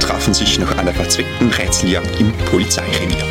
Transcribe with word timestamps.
trafen 0.00 0.34
sich 0.34 0.58
nach 0.58 0.76
einer 0.78 0.92
verzweckten 0.92 1.50
Rätseljagd 1.50 2.20
im 2.20 2.32
Polizeirevier. 2.50 3.24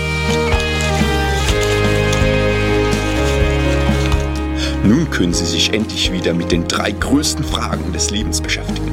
Nun 4.83 5.09
können 5.09 5.33
sie 5.33 5.45
sich 5.45 5.73
endlich 5.73 6.11
wieder 6.11 6.33
mit 6.33 6.51
den 6.51 6.67
drei 6.67 6.91
größten 6.91 7.45
Fragen 7.45 7.93
des 7.93 8.09
Lebens 8.09 8.41
beschäftigen. 8.41 8.91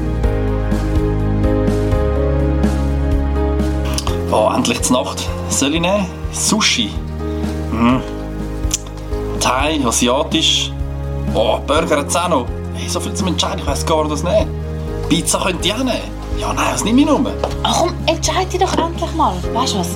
Oh, 4.30 4.48
endlich 4.54 4.80
zur 4.82 5.02
Nacht. 5.02 5.28
Soll 5.48 5.74
ich 5.74 5.80
nehmen? 5.80 6.06
Sushi. 6.32 6.90
Hm. 7.72 8.00
Thai, 9.40 9.80
asiatisch. 9.84 10.70
Oh, 11.34 11.58
Burger 11.66 12.04
noch. 12.28 12.46
Hey, 12.74 12.88
so 12.88 13.00
viel 13.00 13.14
zum 13.14 13.28
Entscheiden, 13.28 13.58
ich 13.58 13.66
weiss 13.66 13.84
gar 13.84 14.04
nicht, 14.04 14.12
was 14.12 14.22
nehmen. 14.22 14.48
Pizza 15.08 15.40
könnt 15.44 15.66
ihr 15.66 15.74
auch 15.74 15.78
nehmen. 15.78 16.19
Ja, 16.40 16.54
nein, 16.54 16.72
was 16.72 16.84
nehme 16.84 17.02
ich 17.02 17.06
nur? 17.06 17.20
Ach 17.62 17.80
komm, 17.80 17.92
entscheide 18.06 18.46
dich 18.46 18.60
doch 18.60 18.72
endlich 18.78 19.12
mal. 19.14 19.34
Weißt 19.52 19.74
du 19.74 19.78
was? 19.80 19.88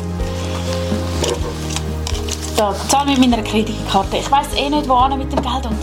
Da, 2.55 2.75
zahl 2.89 3.07
mit 3.07 3.19
meiner 3.19 3.43
Kreditkarte. 3.43 4.19
Ich 4.19 4.31
weiss 4.31 4.49
eh 4.55 4.69
nicht, 4.69 4.87
wo 4.87 5.09
mit 5.17 5.33
dem 5.33 5.41
Geld 5.41 5.67
und 5.67 5.79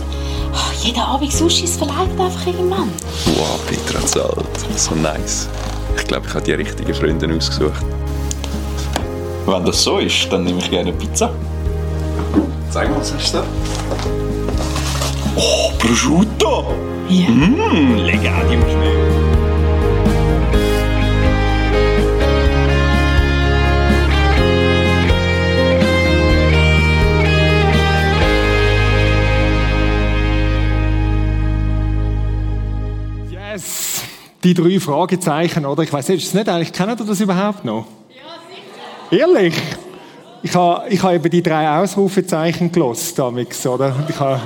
ach, 0.54 0.72
jeden 0.74 1.00
Abend 1.00 1.32
Sushis 1.32 1.76
verleiht 1.76 2.10
einfach 2.16 2.46
irgendwann. 2.46 2.92
Wow, 3.36 3.60
Petra 3.66 4.06
zahlt. 4.06 4.46
So 4.76 4.94
nice. 4.94 5.48
Ich 5.96 6.06
glaube, 6.06 6.28
ich 6.28 6.34
habe 6.34 6.44
die 6.44 6.52
richtigen 6.52 6.94
Freunde 6.94 7.26
ausgesucht. 7.36 7.84
Wenn 9.46 9.64
das 9.64 9.82
so 9.82 9.98
ist, 9.98 10.32
dann 10.32 10.44
nehme 10.44 10.60
ich 10.60 10.70
gerne 10.70 10.92
Pizza. 10.92 11.30
Zeig 12.70 12.88
mal, 12.88 13.00
was 13.00 13.12
hast 13.12 13.34
du 13.34 13.38
da? 13.38 13.44
Oh, 15.34 15.72
Prosciutto! 15.76 16.66
Ja. 17.08 17.28
Mmm, 17.28 17.96
legati 17.96 18.54
im 18.54 18.62
Schnee. 18.62 19.11
Die 34.44 34.54
drei 34.54 34.80
Fragezeichen, 34.80 35.64
oder? 35.64 35.84
Ich 35.84 35.92
weiß 35.92 36.08
nicht, 36.08 36.22
ist 36.22 36.28
es 36.28 36.34
nicht 36.34 36.48
eigentlich, 36.48 36.72
kennt 36.72 37.00
ihr 37.00 37.06
das 37.06 37.20
überhaupt 37.20 37.64
noch? 37.64 37.86
Ja, 38.10 39.16
sicher. 39.18 39.22
Ehrlich? 39.22 39.54
Ich 40.42 40.54
habe 40.56 40.88
ich 40.88 41.00
habe 41.00 41.14
eben 41.14 41.30
die 41.30 41.42
drei 41.42 41.78
Ausrufezeichen 41.78 42.72
gelost, 42.72 43.16
damals, 43.16 43.64
oder? 43.64 43.94
Ich 44.08 44.18
habe, 44.18 44.40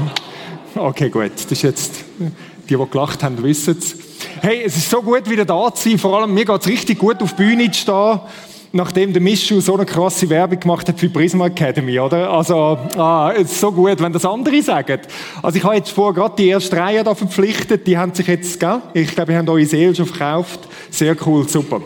okay, 0.75 1.09
gut. 1.09 1.33
Das 1.35 1.51
ist 1.51 1.63
jetzt, 1.63 2.05
die, 2.69 2.77
die 2.77 2.91
gelacht 2.91 3.23
haben, 3.23 3.43
wissen 3.43 3.79
es. 3.79 3.97
Hey, 4.43 4.65
es 4.67 4.77
ist 4.77 4.91
so 4.91 5.01
gut, 5.01 5.31
wieder 5.31 5.47
da 5.47 5.73
zu 5.75 5.89
sein. 5.89 5.99
Vor 5.99 6.21
allem, 6.21 6.35
mir 6.35 6.45
geht 6.45 6.61
es 6.61 6.67
richtig 6.67 6.99
gut, 6.99 7.23
auf 7.23 7.35
die 7.35 7.43
Bühne 7.43 7.71
zu 7.71 7.81
stehen, 7.81 8.21
nachdem 8.73 9.13
der 9.13 9.23
Mischu 9.23 9.61
so 9.61 9.75
eine 9.75 9.87
krasse 9.87 10.29
Werbung 10.29 10.61
gemacht 10.61 10.89
hat 10.89 10.99
für 10.99 11.09
Prisma 11.09 11.47
Academy, 11.47 11.99
oder? 11.99 12.31
Also, 12.31 12.79
ah, 12.97 13.33
es 13.35 13.53
ist 13.53 13.61
so 13.61 13.73
gut, 13.73 14.01
wenn 14.01 14.13
das 14.13 14.25
andere 14.25 14.63
sagen. 14.63 15.01
Also, 15.43 15.59
ich 15.59 15.65
habe 15.65 15.77
jetzt 15.77 15.91
vorher 15.91 16.15
gerade 16.15 16.35
die 16.37 16.49
erste 16.49 16.77
Reihe 16.77 17.03
da 17.05 17.15
verpflichtet. 17.15 17.87
Die 17.87 17.97
haben 17.97 18.15
sich 18.15 18.27
jetzt, 18.27 18.61
gell? 18.61 18.83
Ich 18.95 19.15
glaube, 19.15 19.33
die 19.33 19.39
haben 19.39 19.49
eure 19.49 19.65
Seele 19.65 19.95
schon 19.95 20.07
verkauft. 20.07 20.61
Sehr 20.91 21.17
cool, 21.27 21.49
super. 21.49 21.81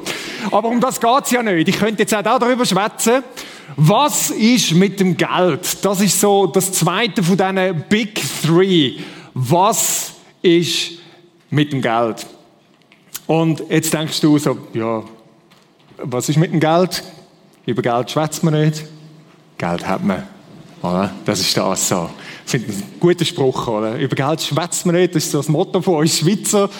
Aber 0.50 0.68
um 0.68 0.80
das 0.80 1.00
geht's 1.00 1.30
ja 1.30 1.42
nicht. 1.42 1.68
Ich 1.68 1.78
könnte 1.78 2.02
jetzt 2.02 2.14
auch 2.14 2.22
darüber 2.22 2.64
schwätzen. 2.64 3.22
Was 3.76 4.30
ist 4.30 4.72
mit 4.72 4.98
dem 5.00 5.16
Geld? 5.16 5.84
Das 5.84 6.00
ist 6.00 6.20
so 6.20 6.46
das 6.46 6.72
zweite 6.72 7.22
von 7.22 7.36
diesen 7.36 7.84
Big 7.88 8.20
Three. 8.44 8.94
Was 9.34 10.12
ist 10.42 10.92
mit 11.50 11.72
dem 11.72 11.80
Geld? 11.80 12.26
Und 13.26 13.62
jetzt 13.68 13.94
denkst 13.94 14.20
du 14.20 14.38
so, 14.38 14.56
ja, 14.74 15.04
was 16.02 16.28
ist 16.28 16.36
mit 16.36 16.52
dem 16.52 16.60
Geld? 16.60 17.02
Über 17.66 17.82
Geld 17.82 18.10
schwätzt 18.10 18.42
man 18.42 18.54
nicht. 18.54 18.84
Geld 19.58 19.86
hat 19.86 20.02
man. 20.04 20.22
Oder? 20.82 21.10
Das 21.24 21.40
ist 21.40 21.56
das 21.56 21.88
so. 21.88 22.08
Ich 22.46 22.50
finde 22.50 22.68
das 22.68 22.76
ein 22.76 22.94
guter 22.98 23.24
Spruch, 23.24 23.68
oder? 23.68 23.96
Über 23.96 24.16
Geld 24.16 24.40
schwätzt 24.40 24.86
man 24.86 24.94
nicht. 24.94 25.14
Das 25.14 25.24
ist 25.24 25.32
so 25.32 25.38
das 25.38 25.48
Motto 25.48 25.82
von 25.82 25.96
uns 25.96 26.18
Schweizer. 26.18 26.70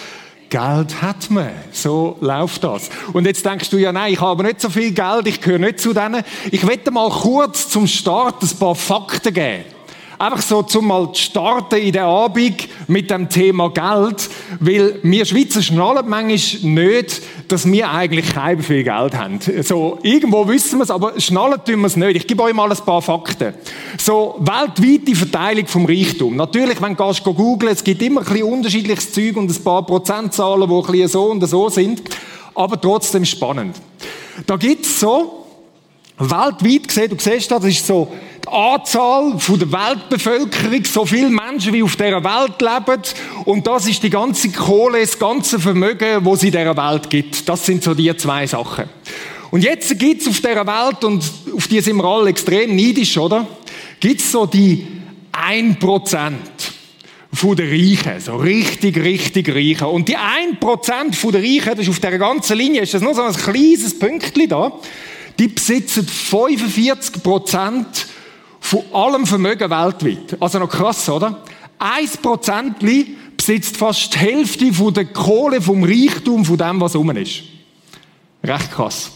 Geld 0.49 1.01
hat 1.01 1.29
man. 1.29 1.49
So 1.71 2.17
läuft 2.19 2.63
das. 2.63 2.89
Und 3.13 3.25
jetzt 3.25 3.45
denkst 3.45 3.69
du 3.69 3.77
ja, 3.77 3.93
nein, 3.93 4.13
ich 4.13 4.19
habe 4.19 4.43
nicht 4.43 4.59
so 4.59 4.69
viel 4.69 4.91
Geld, 4.91 5.27
ich 5.27 5.39
gehöre 5.39 5.59
nicht 5.59 5.79
zu 5.79 5.93
denen. 5.93 6.23
Ich 6.51 6.67
werde 6.67 6.91
mal 6.91 7.09
kurz 7.09 7.69
zum 7.69 7.87
Start 7.87 8.43
ein 8.43 8.49
paar 8.57 8.75
Fakten 8.75 9.33
geben. 9.33 9.63
Einfach 10.21 10.43
so 10.43 10.61
zum 10.61 10.85
mal 10.85 11.11
zu 11.13 11.19
starten 11.19 11.79
in 11.79 11.93
der 11.93 12.05
Abend 12.05 12.67
mit 12.87 13.09
dem 13.09 13.27
Thema 13.27 13.71
Geld, 13.71 14.29
weil 14.59 14.99
wir 15.01 15.25
Schweizer 15.25 15.63
schnallen 15.63 16.07
manchmal 16.07 16.73
nicht, 16.73 17.23
dass 17.47 17.65
wir 17.65 17.89
eigentlich 17.89 18.31
kein 18.31 18.61
viel 18.61 18.83
Geld 18.83 19.15
haben. 19.15 19.39
So, 19.63 19.97
irgendwo 20.03 20.47
wissen 20.47 20.77
wir 20.77 20.83
es, 20.83 20.91
aber 20.91 21.19
schnallen 21.19 21.59
tun 21.65 21.79
wir 21.79 21.87
es 21.87 21.95
nicht. 21.95 22.17
Ich 22.17 22.27
gebe 22.27 22.43
euch 22.43 22.53
mal 22.53 22.71
ein 22.71 22.77
paar 22.85 23.01
Fakten. 23.01 23.55
So, 23.97 24.35
weltweite 24.41 25.15
Verteilung 25.15 25.65
vom 25.65 25.87
Reichtum. 25.87 26.35
Natürlich, 26.35 26.79
wenn 26.79 26.95
du 26.95 27.03
gehst, 27.03 27.23
googeln, 27.23 27.71
es 27.71 27.83
gibt 27.83 28.03
immer 28.03 28.21
ein 28.21 28.27
bisschen 28.27 28.43
unterschiedliches 28.43 29.13
Zeug 29.13 29.37
und 29.37 29.49
ein 29.49 29.63
paar 29.63 29.83
Prozentzahlen, 29.83 30.69
die 30.69 30.75
ein 30.75 30.81
bisschen 30.83 31.07
so 31.07 31.23
und 31.31 31.47
so 31.47 31.67
sind, 31.69 32.03
aber 32.53 32.79
trotzdem 32.79 33.25
spannend. 33.25 33.75
Da 34.45 34.55
gibt 34.55 34.85
es 34.85 34.99
so, 34.99 35.40
weltweit 36.29 36.87
gesehen, 36.87 37.09
du 37.09 37.17
siehst 37.17 37.49
das, 37.49 37.63
ist 37.63 37.87
so 37.87 38.11
die 38.43 38.47
Anzahl 38.47 39.39
von 39.39 39.59
der 39.59 39.71
Weltbevölkerung, 39.71 40.83
so 40.85 41.05
viele 41.05 41.29
Menschen 41.29 41.73
wie 41.73 41.83
auf 41.83 41.95
dieser 41.95 42.23
Welt 42.23 42.61
leben 42.61 43.01
und 43.45 43.65
das 43.65 43.87
ist 43.87 44.03
die 44.03 44.09
ganze 44.09 44.49
Kohle, 44.49 45.01
das 45.01 45.17
ganze 45.17 45.59
Vermögen, 45.59 46.23
wo 46.25 46.33
es 46.33 46.43
in 46.43 46.51
dieser 46.51 46.75
Welt 46.75 47.09
gibt. 47.09 47.47
Das 47.47 47.65
sind 47.65 47.83
so 47.83 47.93
die 47.93 48.15
zwei 48.17 48.45
Sachen. 48.47 48.85
Und 49.51 49.63
jetzt 49.63 49.97
gibt's 49.99 50.27
auf 50.27 50.39
dieser 50.39 50.65
Welt, 50.65 51.03
und 51.03 51.23
auf 51.55 51.67
die 51.67 51.81
sind 51.81 51.97
wir 51.97 52.05
alle 52.05 52.29
extrem 52.29 52.75
neidisch, 52.75 53.17
oder? 53.17 53.45
Gibt's 53.99 54.31
so 54.31 54.45
die 54.45 54.87
1% 55.33 56.31
von 57.33 57.55
den 57.55 57.69
Reichen, 57.69 58.19
so 58.19 58.37
richtig, 58.37 58.97
richtig 58.97 59.49
Reichen. 59.49 59.87
Und 59.87 60.07
die 60.07 60.17
1% 60.17 61.13
von 61.13 61.31
den 61.31 61.43
Reichen, 61.43 61.71
das 61.71 61.79
ist 61.79 61.89
auf 61.89 61.99
dieser 61.99 62.17
ganzen 62.17 62.57
Linie, 62.57 62.81
ist 62.81 62.93
das 62.93 63.01
nur 63.01 63.13
so 63.13 63.23
ein 63.23 63.33
kleines 63.33 63.97
Pünktchen 63.97 64.49
da, 64.49 64.71
die 65.41 65.47
besitzen 65.47 66.05
45% 66.05 67.85
von 68.59 68.83
allem 68.93 69.25
Vermögen 69.25 69.71
weltweit. 69.71 70.39
Also 70.39 70.59
noch 70.59 70.69
krass, 70.69 71.09
oder? 71.09 71.41
1% 71.79 73.07
besitzt 73.35 73.75
fast 73.75 74.13
die 74.13 74.19
Hälfte 74.19 74.71
von 74.71 74.93
der 74.93 75.05
Kohle, 75.05 75.59
vom 75.59 75.83
Reichtum, 75.83 76.45
von 76.45 76.57
dem, 76.59 76.79
was 76.79 76.95
rum 76.95 77.09
ist. 77.17 77.41
Recht 78.43 78.71
krass. 78.71 79.09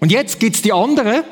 Und 0.00 0.10
jetzt 0.10 0.40
gibt's 0.40 0.60
die 0.60 0.72
anderen. 0.72 1.22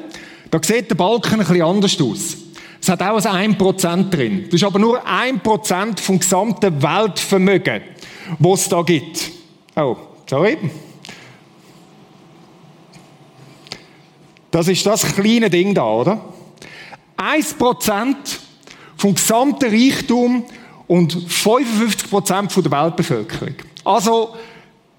Da 0.53 0.61
sieht 0.63 0.89
der 0.89 0.95
Balken 0.95 1.33
ein 1.33 1.39
bisschen 1.41 1.63
anders 1.63 2.01
aus. 2.01 2.37
Es 2.81 2.89
hat 2.89 3.03
auch 3.03 3.25
ein 3.25 3.57
1% 3.57 4.11
drin. 4.11 4.45
Das 4.45 4.55
ist 4.55 4.65
aber 4.65 4.79
nur 4.79 5.05
1% 5.05 5.99
vom 5.99 6.21
gesamten 6.21 6.81
Weltvermögen, 6.81 7.83
was 8.39 8.61
es 8.61 8.69
da 8.69 8.83
gibt. 8.83 9.33
Oh, 9.75 9.97
sorry. 10.31 10.59
Das 14.57 14.69
ist 14.69 14.87
das 14.87 15.15
kleine 15.15 15.51
Ding 15.51 15.75
da, 15.75 15.85
oder? 15.85 16.19
1% 17.19 18.15
vom 18.97 19.15
gesamten 19.15 19.69
Reichtum 19.69 20.45
und 20.87 21.15
55% 21.15 22.49
von 22.49 22.63
der 22.63 22.73
Weltbevölkerung. 22.73 23.55
Also, 23.85 24.35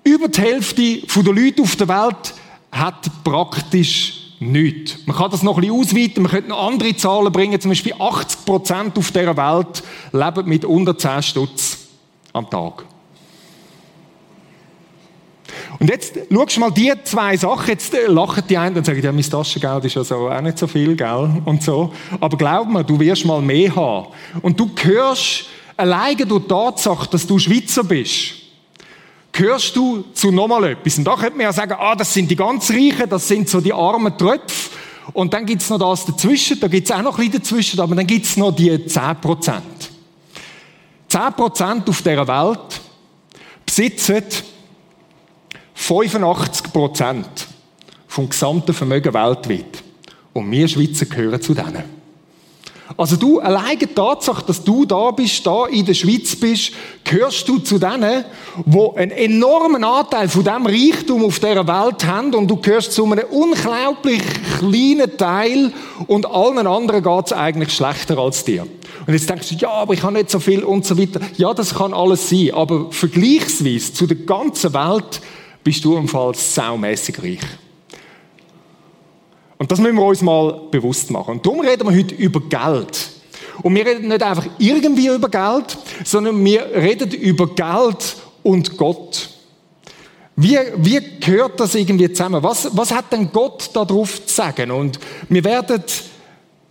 über 0.04 0.28
die 0.28 0.42
Hälfte 0.42 0.98
der 1.02 1.34
Leute 1.34 1.64
auf 1.64 1.76
der 1.76 1.88
Welt 1.88 2.36
hat 2.72 3.10
praktisch 3.24 4.36
nichts. 4.40 5.00
Man 5.08 5.18
kann 5.18 5.32
das 5.32 5.42
noch 5.42 5.58
ein 5.58 5.62
bisschen 5.62 5.80
ausweiten, 5.80 6.22
man 6.22 6.32
könnte 6.32 6.50
noch 6.50 6.68
andere 6.68 6.96
Zahlen 6.96 7.32
bringen, 7.32 7.60
zum 7.60 7.72
Beispiel 7.72 7.96
80% 7.96 8.96
auf 8.96 9.10
dieser 9.10 9.38
Welt 9.38 9.84
leben 10.12 10.48
mit 10.48 10.66
unter 10.66 10.96
10 10.96 11.24
Stutz 11.24 11.80
am 12.32 12.48
Tag. 12.48 12.86
Und 15.80 15.90
jetzt 15.90 16.18
schaust 16.32 16.56
du 16.56 16.60
mal 16.60 16.72
die 16.72 16.92
zwei 17.04 17.38
Sachen, 17.38 17.70
jetzt 17.70 17.94
äh, 17.94 18.08
lachen 18.08 18.44
die 18.50 18.58
einen 18.58 18.78
und 18.78 18.86
sagen, 18.86 19.02
ja, 19.02 19.12
mein 19.12 19.24
Taschengeld 19.24 19.86
ist 19.86 19.98
also 19.98 20.30
auch 20.30 20.42
nicht 20.42 20.58
so 20.58 20.66
viel, 20.66 20.96
gell, 20.96 21.42
und 21.46 21.62
so. 21.62 21.94
Aber 22.20 22.36
glaub 22.36 22.68
mir, 22.68 22.84
du 22.84 23.00
wirst 23.00 23.26
mal 23.26 23.42
mehr 23.42 23.76
haben. 23.76 24.08
Und 24.42 24.60
du 24.60 24.74
gehörst 24.74 25.46
alleine 25.76 26.26
durch 26.26 26.44
die 26.44 26.48
Tatsache, 26.48 27.08
dass 27.10 27.28
du 27.28 27.38
Schweizer 27.38 27.84
bist, 27.84 28.34
gehörst 29.32 29.76
du 29.76 30.06
zu 30.14 30.32
nochmal 30.32 30.64
etwas. 30.72 30.98
Und 30.98 31.04
da 31.04 31.16
könnte 31.16 31.38
man 31.38 31.42
ja 31.42 31.54
sagen, 31.54 31.76
ah, 31.78 31.96
das 31.96 32.12
sind 32.12 32.32
die 32.32 32.36
ganz 32.36 32.72
Reichen, 32.72 33.08
das 33.08 33.28
sind 33.28 33.48
so 33.48 33.62
die 33.62 33.74
armen 33.74 34.18
Tröpfe. 34.18 34.72
Und 35.14 35.34
dann 35.34 35.46
gibt's 35.46 35.70
noch 35.70 35.78
das 35.78 36.06
dazwischen, 36.06 36.60
da 36.60 36.68
gibt's 36.68 36.92
auch 36.92 37.02
noch 37.02 37.18
ein 37.18 37.26
bisschen 37.26 37.42
dazwischen, 37.42 37.80
aber 37.80 37.96
dann 37.96 38.08
gibt's 38.08 38.36
noch 38.36 38.52
die 38.52 38.72
10%. 38.72 39.62
10% 41.10 41.90
auf 41.90 42.02
dieser 42.02 42.28
Welt 42.28 42.82
besitzen 43.66 44.24
85 45.88 46.74
Prozent 46.74 47.48
vom 48.10 48.28
gesamten 48.28 48.74
Vermögen 48.74 49.14
weltweit. 49.14 49.84
Und 50.34 50.52
wir 50.52 50.68
Schweizer 50.68 51.06
gehören 51.06 51.42
zu 51.42 51.54
denen. 51.54 51.98
Also 52.98 53.16
du, 53.16 53.40
alleine 53.40 53.78
die 53.78 53.88
Tatsache, 53.88 54.44
dass 54.46 54.62
du 54.64 54.86
da 54.86 55.12
bist, 55.12 55.46
da 55.46 55.66
in 55.66 55.86
der 55.86 55.94
Schweiz 55.94 56.36
bist, 56.36 56.74
gehörst 57.06 57.48
du 57.48 57.60
zu 57.60 57.80
denen, 57.80 58.26
wo 58.66 58.96
einen 58.96 59.12
enormen 59.12 59.86
Anteil 59.86 60.28
von 60.28 60.44
dem 60.44 60.66
Reichtum 60.66 61.24
auf 61.24 61.40
dieser 61.40 61.66
Welt 61.66 62.06
haben 62.06 62.34
und 62.36 62.50
du 62.50 62.58
gehörst 62.58 62.92
zu 62.92 63.06
einem 63.06 63.26
unglaublich 63.30 64.22
kleinen 64.60 65.16
Teil 65.18 65.72
und 66.08 66.26
allen 66.26 66.68
anderen 66.68 67.02
geht 67.02 67.26
es 67.28 67.34
eigentlich 67.34 67.74
schlechter 67.74 68.18
als 68.18 68.44
dir. 68.44 68.64
Und 69.06 69.14
jetzt 69.14 69.30
denkst 69.30 69.50
du, 69.50 69.56
ja, 69.56 69.70
aber 69.70 69.94
ich 69.94 70.04
habe 70.04 70.14
nicht 70.14 70.32
so 70.32 70.40
viel 70.40 70.66
und 70.66 70.86
so 70.86 70.98
weiter. 70.98 71.22
Ja, 71.38 71.54
das 71.54 71.76
kann 71.76 71.94
alles 71.94 72.30
sein, 72.30 72.52
aber 72.54 72.92
vergleichsweise 72.92 73.94
zu 73.94 74.06
der 74.06 74.18
ganzen 74.18 74.74
Welt 74.74 75.22
bist 75.68 75.84
du 75.84 75.98
im 75.98 76.08
Fall 76.08 76.34
saumässig 76.34 77.22
reich. 77.22 77.42
Und 79.58 79.70
das 79.70 79.80
müssen 79.80 79.98
wir 79.98 80.06
uns 80.06 80.22
mal 80.22 80.62
bewusst 80.72 81.12
machen. 81.12 81.32
Und 81.32 81.46
darum 81.46 81.60
reden 81.60 81.90
wir 81.90 81.94
heute 81.94 82.16
über 82.16 82.40
Geld. 82.40 83.10
Und 83.62 83.76
wir 83.76 83.86
reden 83.86 84.08
nicht 84.08 84.24
einfach 84.24 84.46
irgendwie 84.60 85.08
über 85.08 85.28
Geld, 85.28 85.78
sondern 86.06 86.46
wir 86.46 86.68
reden 86.74 87.12
über 87.12 87.54
Geld 87.54 88.16
und 88.44 88.78
Gott. 88.78 89.30
Wie, 90.38 90.58
wie 90.78 91.02
gehört 91.20 91.60
das 91.60 91.76
irgendwie 91.76 92.14
zusammen? 92.14 92.42
Was, 92.42 92.70
was 92.72 92.94
hat 92.94 93.12
denn 93.12 93.30
Gott 93.30 93.70
darauf 93.74 94.26
zu 94.26 94.34
sagen? 94.34 94.72
Und 94.72 94.98
wir 95.28 95.44
werden 95.44 95.84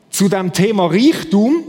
zu 0.09 0.31
dem 0.31 0.55
Thema 0.55 0.87
Reichtum, 0.87 1.65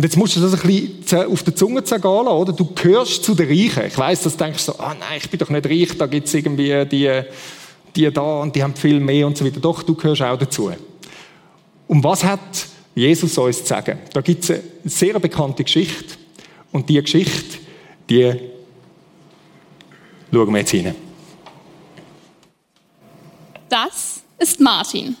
und 0.00 0.04
jetzt 0.04 0.16
musst 0.16 0.34
du 0.34 0.40
das 0.40 0.54
ein 0.54 0.66
bisschen 0.66 1.26
auf 1.30 1.42
der 1.42 1.54
Zunge 1.54 1.84
zergehen 1.84 2.26
oder? 2.26 2.54
Du 2.54 2.64
gehörst 2.74 3.22
zu 3.22 3.34
den 3.34 3.48
Reichen. 3.48 3.84
Ich 3.86 3.98
weiss, 3.98 4.22
dass 4.22 4.34
du 4.34 4.44
denkst 4.44 4.62
so, 4.62 4.78
ah 4.78 4.96
nein, 4.98 5.18
ich 5.18 5.28
bin 5.28 5.38
doch 5.38 5.50
nicht 5.50 5.66
reich, 5.66 5.98
da 5.98 6.06
gibt 6.06 6.26
es 6.26 6.32
irgendwie 6.32 6.86
die 6.86 7.22
die 7.94 8.10
da 8.10 8.40
und 8.40 8.56
die 8.56 8.62
haben 8.62 8.74
viel 8.74 8.98
mehr 8.98 9.26
und 9.26 9.36
so 9.36 9.44
weiter. 9.44 9.60
Doch, 9.60 9.82
du 9.82 9.94
gehörst 9.94 10.22
auch 10.22 10.38
dazu. 10.38 10.72
Und 11.86 12.02
was 12.02 12.24
hat 12.24 12.66
Jesus 12.94 13.36
uns 13.36 13.58
zu 13.58 13.66
sagen? 13.66 13.98
Da 14.14 14.22
gibt 14.22 14.44
es 14.44 14.50
eine 14.52 14.62
sehr 14.84 15.18
bekannte 15.20 15.64
Geschichte. 15.64 16.14
Und 16.72 16.88
diese 16.88 17.02
Geschichte, 17.02 17.58
die 18.08 18.32
schauen 20.32 20.50
wir 20.50 20.60
jetzt 20.60 20.70
hinein. 20.70 20.94
Das 23.68 24.22
ist 24.38 24.60
Martin. 24.60 25.14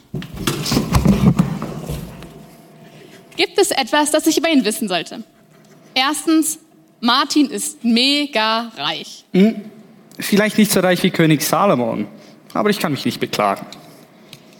Gibt 3.40 3.56
es 3.56 3.70
etwas, 3.70 4.10
das 4.10 4.26
ich 4.26 4.36
über 4.36 4.50
ihn 4.50 4.66
wissen 4.66 4.86
sollte? 4.86 5.24
Erstens, 5.94 6.58
Martin 7.00 7.48
ist 7.48 7.82
mega 7.82 8.70
reich. 8.76 9.24
Hm, 9.32 9.64
vielleicht 10.18 10.58
nicht 10.58 10.70
so 10.70 10.80
reich 10.80 11.02
wie 11.02 11.10
König 11.10 11.40
Salomon, 11.40 12.06
aber 12.52 12.68
ich 12.68 12.78
kann 12.78 12.92
mich 12.92 13.06
nicht 13.06 13.18
beklagen. 13.18 13.64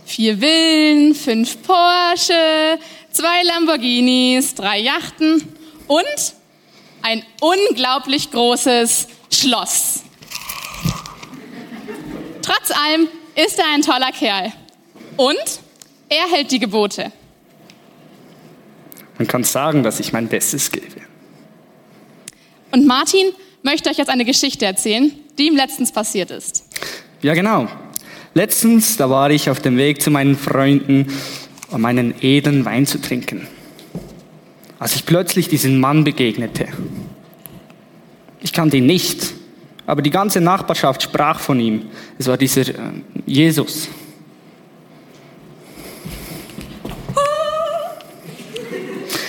Vier 0.07 0.39
Villen, 0.39 1.15
fünf 1.15 1.63
Porsche, 1.63 2.79
zwei 3.11 3.43
Lamborghinis, 3.43 4.55
drei 4.55 4.79
Yachten 4.79 5.47
und 5.87 6.35
ein 7.03 7.23
unglaublich 7.43 8.31
großes 8.31 9.09
Schloss. 9.31 10.05
Trotz 12.41 12.71
allem 12.71 13.09
ist 13.35 13.59
er 13.59 13.67
ein 13.75 13.83
toller 13.83 14.13
Kerl. 14.13 14.55
Und 15.19 15.61
er 16.09 16.31
hält 16.31 16.51
die 16.51 16.59
Gebote. 16.59 17.13
Man 19.21 19.27
kann 19.27 19.45
sagen, 19.45 19.83
dass 19.83 20.01
ich 20.01 20.15
mein 20.15 20.29
Bestes 20.29 20.73
gebe. 20.73 20.87
Und 22.73 22.87
Martin 22.87 23.33
möchte 23.63 23.91
euch 23.91 23.99
jetzt 23.99 24.09
eine 24.09 24.25
Geschichte 24.25 24.65
erzählen, 24.65 25.13
die 25.37 25.49
ihm 25.49 25.57
letztens 25.57 25.93
passiert 25.93 26.31
ist. 26.31 26.65
Ja, 27.21 27.35
genau. 27.35 27.69
Letztens, 28.33 28.97
da 28.97 29.11
war 29.11 29.31
ich 29.31 29.51
auf 29.51 29.61
dem 29.61 29.77
Weg 29.77 30.01
zu 30.01 30.11
meinen 30.11 30.39
Freunden, 30.39 31.13
um 31.71 31.85
einen 31.85 32.15
edlen 32.23 32.65
Wein 32.65 32.87
zu 32.87 32.99
trinken. 32.99 33.47
Als 34.79 34.95
ich 34.95 35.05
plötzlich 35.05 35.49
diesen 35.49 35.79
Mann 35.79 36.03
begegnete. 36.03 36.69
Ich 38.41 38.55
kannte 38.55 38.79
ihn 38.79 38.87
nicht, 38.87 39.35
aber 39.85 40.01
die 40.01 40.09
ganze 40.09 40.41
Nachbarschaft 40.41 41.03
sprach 41.03 41.41
von 41.41 41.61
ihm. 41.61 41.91
Es 42.19 42.27
war 42.27 42.39
dieser 42.39 42.63
äh, 42.63 42.75
Jesus. 43.27 43.91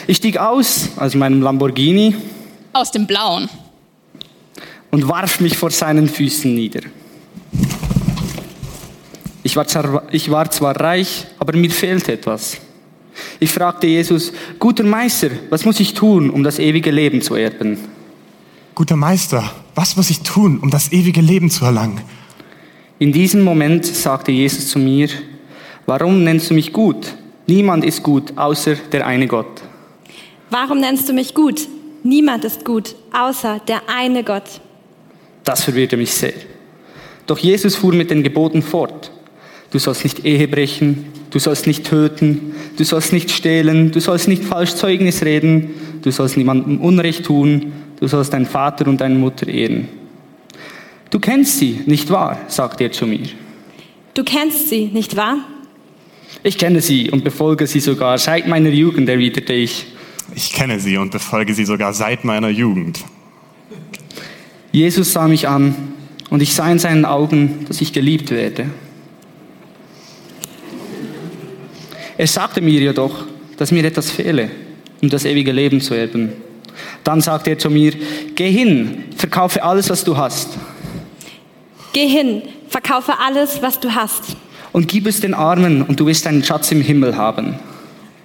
Ich 0.08 0.18
stieg 0.18 0.38
aus 0.38 0.90
aus 0.98 1.16
meinem 1.16 1.42
Lamborghini. 1.42 2.16
Aus 2.74 2.92
dem 2.92 3.08
Blauen. 3.08 3.50
Und 4.90 5.08
warf 5.08 5.40
mich 5.40 5.58
vor 5.58 5.72
seinen 5.72 6.08
Füßen 6.10 6.54
nieder. 6.54 6.82
Ich 9.44 9.56
war, 9.56 9.68
zwar, 9.68 10.04
ich 10.12 10.30
war 10.30 10.50
zwar 10.52 10.80
reich, 10.80 11.26
aber 11.40 11.58
mir 11.58 11.72
fehlte 11.72 12.14
etwas. 12.14 12.58
Ich 13.40 13.52
fragte 13.52 13.88
Jesus, 13.88 14.32
guter 14.60 14.84
Meister, 14.84 15.30
was 15.50 15.66
muss 15.66 15.80
ich 15.80 15.94
tun, 15.94 16.30
um 16.30 16.44
das 16.44 16.60
ewige 16.60 16.92
Leben 16.92 17.22
zu 17.22 17.36
erben? 17.36 17.78
Guter 18.76 18.96
Meister, 18.96 19.52
was 19.76 19.96
muss 19.98 20.10
ich 20.10 20.22
tun, 20.22 20.60
um 20.60 20.70
das 20.70 20.92
ewige 20.92 21.22
Leben 21.22 21.50
zu 21.50 21.66
erlangen? 21.66 22.02
In 23.00 23.12
diesem 23.12 23.44
Moment 23.44 23.86
sagte 23.86 24.32
Jesus 24.32 24.70
zu 24.70 24.80
mir, 24.80 25.10
warum 25.86 26.24
nennst 26.24 26.50
du 26.50 26.54
mich 26.54 26.72
gut? 26.72 27.16
Niemand 27.48 27.84
ist 27.84 28.04
gut, 28.04 28.38
außer 28.38 28.76
der 28.92 29.06
eine 29.08 29.28
Gott. 29.28 29.61
Warum 30.52 30.82
nennst 30.82 31.08
du 31.08 31.14
mich 31.14 31.34
gut? 31.34 31.66
Niemand 32.04 32.44
ist 32.44 32.66
gut, 32.66 32.94
außer 33.14 33.62
der 33.70 33.84
eine 33.88 34.22
Gott. 34.22 34.60
Das 35.46 35.64
verwirrte 35.64 35.96
mich 35.96 36.14
sehr. 36.14 36.34
Doch 37.26 37.38
Jesus 37.38 37.78
fuhr 37.78 37.94
mit 37.94 38.12
den 38.12 38.22
Geboten 38.22 38.62
fort. 38.62 39.12
Du 39.72 39.80
sollst 39.80 40.04
nicht 40.04 40.26
Ehe 40.26 40.50
brechen, 40.50 41.06
du 41.30 41.40
sollst 41.40 41.68
nicht 41.68 41.86
töten, 41.86 42.54
du 42.76 42.84
sollst 42.84 43.14
nicht 43.14 43.32
stehlen, 43.32 43.92
du 43.92 44.02
sollst 44.02 44.28
nicht 44.28 44.44
falsch 44.44 44.76
Zeugnis 44.76 45.24
reden, 45.24 45.74
du 46.02 46.12
sollst 46.12 46.36
niemandem 46.36 46.82
Unrecht 46.82 47.28
tun, 47.28 47.72
du 48.02 48.08
sollst 48.08 48.34
deinen 48.34 48.46
Vater 48.46 48.88
und 48.88 49.00
deine 49.00 49.16
Mutter 49.16 49.48
ehren. 49.48 49.88
Du 51.12 51.22
kennst 51.22 51.60
sie, 51.60 51.80
nicht 51.86 52.10
wahr? 52.10 52.38
sagte 52.50 52.84
er 52.84 52.92
zu 52.92 53.08
mir. 53.08 53.30
Du 54.14 54.26
kennst 54.26 54.68
sie, 54.68 54.88
nicht 54.88 55.16
wahr? 55.16 55.38
Ich 56.44 56.58
kenne 56.58 56.82
sie 56.82 57.10
und 57.10 57.24
befolge 57.24 57.68
sie 57.68 57.80
sogar 57.80 58.18
seit 58.18 58.50
meiner 58.50 58.70
Jugend, 58.70 59.08
erwiderte 59.08 59.54
ich. 59.54 59.86
Ich 60.36 60.54
kenne 60.54 60.80
sie 60.80 60.98
und 60.98 61.12
befolge 61.12 61.54
sie 61.54 61.66
sogar 61.66 61.94
seit 61.94 62.24
meiner 62.24 62.50
Jugend. 62.50 63.04
Jesus 64.72 65.14
sah 65.14 65.28
mich 65.28 65.48
an 65.48 65.76
und 66.30 66.42
ich 66.42 66.54
sah 66.54 66.72
in 66.72 66.80
seinen 66.80 67.06
Augen, 67.06 67.66
dass 67.68 67.82
ich 67.82 67.92
geliebt 67.92 68.32
werde. 68.32 68.70
Er 72.18 72.28
sagte 72.28 72.62
mir 72.62 72.80
jedoch, 72.80 73.26
dass 73.58 73.72
mir 73.72 73.84
etwas 73.84 74.12
fehle, 74.12 74.50
um 75.02 75.10
das 75.10 75.26
ewige 75.26 75.52
Leben 75.52 75.82
zu 75.82 75.94
erben. 75.94 76.32
Dann 77.04 77.20
sagte 77.20 77.50
er 77.50 77.60
zu 77.60 77.70
mir, 77.70 77.94
geh 78.36 78.52
hin, 78.52 79.04
verkaufe 79.18 79.64
alles, 79.64 79.90
was 79.90 80.04
du 80.04 80.16
hast. 80.16 80.50
Geh 81.94 82.08
hin, 82.08 82.44
verkaufe 82.70 83.20
alles, 83.20 83.62
was 83.62 83.80
du 83.80 83.94
hast. 83.94 84.38
Und 84.72 84.88
gib 84.88 85.06
es 85.08 85.20
den 85.20 85.34
Armen, 85.34 85.82
und 85.82 86.00
du 86.00 86.06
wirst 86.06 86.26
einen 86.28 86.44
Schatz 86.44 86.72
im 86.72 86.82
Himmel 86.82 87.18
haben. 87.18 87.56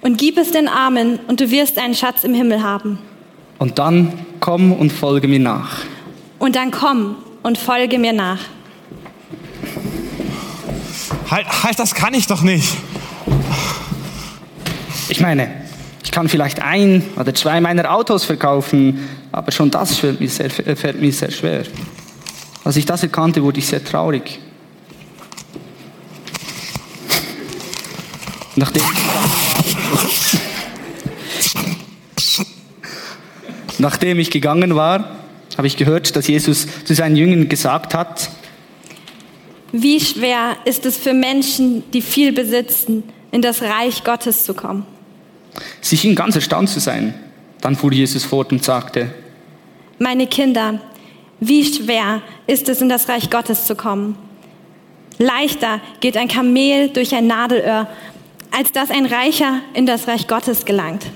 Und 0.07 0.19
gib 0.19 0.39
es 0.39 0.53
den 0.53 0.69
Armen, 0.69 1.19
und 1.27 1.41
du 1.41 1.51
wirst 1.51 1.79
einen 1.79 1.93
Schatz 1.93 2.23
im 2.23 2.33
Himmel 2.33 2.63
haben. 2.63 3.01
Und 3.59 3.81
dann 3.81 4.13
komm 4.39 4.71
und 4.71 4.93
folge 4.93 5.27
mir 5.27 5.41
nach. 5.41 5.79
Und 6.39 6.55
dann 6.55 6.71
komm 6.71 7.17
und 7.43 7.59
folge 7.59 7.99
mir 7.99 8.13
nach. 8.13 8.39
Halt, 11.29 11.47
halt, 11.65 11.79
das 11.81 11.93
kann 11.93 12.15
ich 12.15 12.29
doch 12.29 12.43
nicht. 12.43 12.73
Ich 15.09 15.21
meine, 15.21 15.51
ich 16.05 16.13
kann 16.13 16.29
vielleicht 16.29 16.63
ein 16.63 17.03
oder 17.17 17.35
zwei 17.35 17.61
meiner 17.61 17.93
Autos 17.93 18.23
verkaufen, 18.23 19.09
aber 19.33 19.51
schon 19.51 19.73
das 19.73 19.99
fällt 19.99 20.21
mir 20.21 20.29
sehr, 20.29 20.51
fällt 20.51 21.01
mir 21.01 21.13
sehr 21.13 21.33
schwer. 21.33 21.65
Als 22.63 22.77
ich 22.77 22.87
das 22.87 23.03
erkannte, 23.03 23.43
wurde 23.43 23.59
ich 23.59 23.67
sehr 23.67 23.83
traurig. 23.83 24.39
Nachdem, 28.55 28.85
nachdem 33.79 34.19
ich 34.19 34.31
gegangen 34.31 34.75
war, 34.75 35.17
habe 35.57 35.67
ich 35.67 35.77
gehört, 35.77 36.17
dass 36.17 36.27
Jesus 36.27 36.67
zu 36.85 36.95
seinen 36.95 37.17
Jüngern 37.17 37.49
gesagt 37.49 37.95
hat, 37.95 38.31
wie 39.73 40.01
schwer 40.01 40.57
ist 40.65 40.87
es 40.87 40.97
für 40.97 41.13
Menschen, 41.13 41.83
die 41.93 42.01
viel 42.01 42.33
besitzen, 42.33 43.03
in 43.31 43.43
das 43.43 43.63
Reich 43.63 44.05
Gottes 44.05 44.45
zu 44.45 44.55
kommen. 44.55 44.87
Sie 45.81 45.97
schien 45.97 46.15
ganz 46.15 46.35
erstaunt 46.35 46.69
zu 46.69 46.81
sein. 46.81 47.15
Dann 47.61 47.77
fuhr 47.77 47.93
Jesus 47.93 48.25
fort 48.25 48.53
und 48.53 48.63
sagte, 48.63 49.13
Meine 49.99 50.27
Kinder, 50.27 50.81
wie 51.41 51.65
schwer 51.65 52.23
ist 52.47 52.69
es, 52.69 52.81
in 52.81 52.89
das 52.89 53.09
Reich 53.09 53.29
Gottes 53.29 53.67
zu 53.67 53.75
kommen? 53.75 54.17
Leichter 55.19 55.81
geht 56.01 56.17
ein 56.17 56.29
Kamel 56.29 56.89
durch 56.91 57.15
ein 57.15 57.27
Nadelöhr, 57.27 57.89
als 58.57 58.73
dass 58.73 58.91
ein 58.91 59.07
Reicher 59.07 59.61
in 59.75 59.87
das 59.87 60.09
Reich 60.09 60.29
Gottes 60.29 60.65
gelangt. 60.65 61.07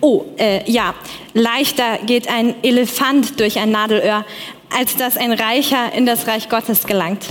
Oh, 0.00 0.24
äh, 0.38 0.70
ja, 0.70 0.94
leichter 1.34 1.98
geht 2.06 2.28
ein 2.28 2.54
Elefant 2.62 3.40
durch 3.40 3.58
ein 3.58 3.70
Nadelöhr, 3.70 4.24
als 4.76 4.96
dass 4.96 5.16
ein 5.16 5.32
Reicher 5.32 5.92
in 5.94 6.06
das 6.06 6.26
Reich 6.26 6.48
Gottes 6.48 6.86
gelangt. 6.86 7.26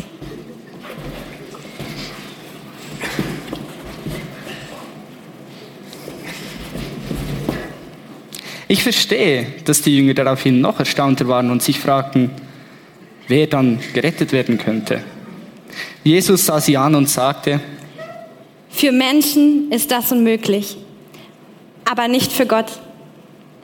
Ich 8.71 8.83
verstehe, 8.83 9.47
dass 9.65 9.81
die 9.81 9.97
Jünger 9.97 10.13
daraufhin 10.13 10.61
noch 10.61 10.77
erstaunter 10.77 11.27
waren 11.27 11.49
und 11.49 11.63
sich 11.63 11.79
fragten, 11.79 12.29
wer 13.27 13.47
dann 13.47 13.79
gerettet 13.93 14.31
werden 14.31 14.59
könnte. 14.59 15.01
Jesus 16.03 16.45
sah 16.45 16.61
sie 16.61 16.77
an 16.77 16.93
und 16.93 17.09
sagte, 17.09 17.59
Für 18.69 18.91
Menschen 18.91 19.71
ist 19.71 19.89
das 19.89 20.11
unmöglich, 20.11 20.77
aber 21.89 22.07
nicht 22.07 22.31
für 22.31 22.45
Gott. 22.45 22.79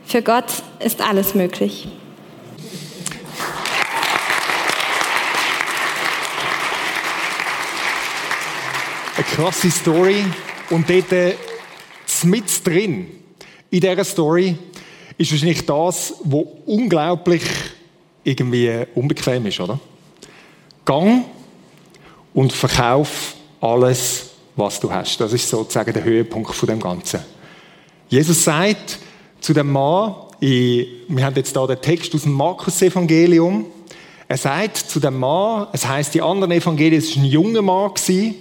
Für 0.05 0.24
Gott 0.24 0.46
ist 0.79 1.00
alles 1.00 1.36
möglich. 1.36 1.88
Eine 9.15 9.25
krasse 9.25 9.70
Story. 9.70 10.25
Und 10.72 10.89
dort 10.89 11.12
äh, 11.12 11.36
mit 12.24 12.65
drin, 12.65 13.08
in 13.70 13.79
dieser 13.79 14.03
Story, 14.03 14.58
ist 15.20 15.32
wahrscheinlich 15.32 15.63
das, 15.63 16.15
was 16.24 16.46
unglaublich 16.65 17.44
irgendwie 18.24 18.88
unbequem 18.96 19.46
ist, 19.46 19.60
oder? 19.60 19.79
Gang 20.84 21.25
und 22.34 22.51
verkauf 22.51 23.36
alles, 23.62 24.32
was 24.55 24.79
du 24.79 24.91
hast. 24.91 25.22
Das 25.22 25.32
ist 25.32 25.48
sozusagen 25.48 25.94
der 25.94 26.03
Höhepunkt 26.03 26.55
von 26.55 26.67
dem 26.67 26.79
Ganzen. 26.79 27.35
Jesus 28.08 28.44
sagt 28.44 29.00
zu 29.42 29.54
dem 29.54 29.72
Mann, 29.72 30.16
ich, 30.40 30.88
wir 31.08 31.26
haben 31.26 31.36
jetzt 31.36 31.56
da 31.56 31.66
den 31.66 31.82
Text 31.82 32.14
aus 32.14 32.22
dem 32.24 32.34
Markus-Evangelium, 32.34 33.66
er 34.28 34.38
sagt 34.38 34.78
zu 34.78 35.00
dem 35.00 35.20
Mann, 35.20 35.68
es 35.72 35.88
heißt 35.88 36.14
die 36.14 36.22
anderen 36.22 36.52
Evangelien, 36.52 37.00
es 37.00 37.16
war 37.16 37.24
ein 37.24 37.30
junger 37.30 37.62
Mann, 37.62 37.94
gewesen, 37.94 38.36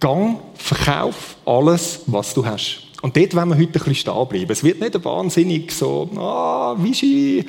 gang, 0.00 0.38
verkauf 0.54 1.36
alles, 1.44 2.00
was 2.06 2.34
du 2.34 2.44
hast. 2.44 2.82
Und 3.02 3.16
dort 3.16 3.34
wollen 3.34 3.48
wir 3.48 3.56
heute 3.56 3.66
ein 3.66 3.72
bisschen 3.72 3.94
stehen 3.94 4.28
bleiben. 4.28 4.50
Es 4.50 4.62
wird 4.62 4.80
nicht 4.80 5.04
wahnsinnig 5.04 5.72
so, 5.72 6.08
ah, 6.16 6.76
Wischi, 6.78 7.44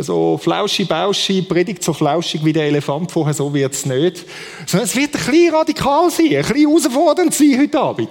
so 0.00 0.38
flauschi, 0.38 0.84
bauschi, 0.84 1.42
predigt 1.42 1.82
so 1.82 1.92
flauschig 1.92 2.44
wie 2.44 2.52
der 2.52 2.64
Elefant 2.64 3.10
vorher, 3.10 3.34
so 3.34 3.52
wird 3.52 3.72
es 3.72 3.86
nicht. 3.86 4.24
Sondern 4.66 4.86
es 4.86 4.96
wird 4.96 5.14
ein 5.14 5.24
bisschen 5.24 5.54
radikal 5.54 6.10
sein, 6.10 6.26
ein 6.26 6.42
bisschen 6.42 6.56
herausfordernd 6.56 7.34
sein 7.34 7.58
heute 7.58 7.80
Abend. 7.80 8.10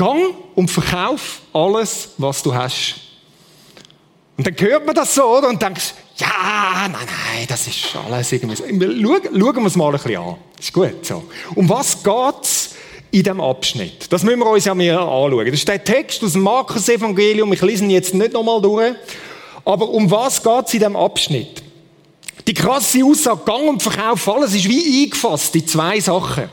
Gang 0.00 0.34
und 0.54 0.70
verkauf 0.70 1.42
alles, 1.52 2.10
was 2.16 2.42
du 2.42 2.54
hast. 2.54 2.94
Und 4.38 4.46
dann 4.46 4.56
hört 4.58 4.86
man 4.86 4.94
das 4.94 5.14
so, 5.14 5.24
oder? 5.24 5.50
Und 5.50 5.60
denkst, 5.60 5.92
ja, 6.16 6.88
nein, 6.88 6.92
nein, 6.92 7.46
das 7.46 7.66
ist 7.66 7.94
alles 7.94 8.32
irgendwie 8.32 8.56
so. 8.56 8.64
Schauen, 8.64 9.56
wir 9.56 9.66
es 9.66 9.76
mal 9.76 9.86
ein 9.88 9.92
bisschen 9.92 10.16
an. 10.16 10.36
Ist 10.58 10.72
gut 10.72 11.04
so. 11.04 11.24
Um 11.54 11.68
was 11.68 12.02
geht's 12.02 12.76
in 13.10 13.22
diesem 13.22 13.42
Abschnitt? 13.42 14.10
Das 14.10 14.22
müssen 14.22 14.38
wir 14.38 14.46
uns 14.46 14.64
ja 14.64 14.74
mal 14.74 14.90
anschauen. 14.90 15.44
Das 15.44 15.54
ist 15.54 15.68
der 15.68 15.84
Text 15.84 16.24
aus 16.24 16.32
dem 16.32 16.42
Markus-Evangelium. 16.44 17.52
Ich 17.52 17.60
lese 17.60 17.84
ihn 17.84 17.90
jetzt 17.90 18.14
nicht 18.14 18.32
nochmal 18.32 18.62
durch. 18.62 18.94
Aber 19.66 19.86
um 19.90 20.10
was 20.10 20.42
geht's 20.42 20.72
in 20.72 20.80
diesem 20.80 20.96
Abschnitt? 20.96 21.62
Die 22.46 22.54
krasse 22.54 23.04
Aussage, 23.04 23.42
Gang 23.44 23.68
und 23.68 23.82
Verkauf, 23.82 24.26
alles 24.30 24.54
ist 24.54 24.66
wie 24.66 25.04
eingefasst 25.04 25.54
in 25.56 25.66
zwei 25.66 26.00
Sachen. 26.00 26.48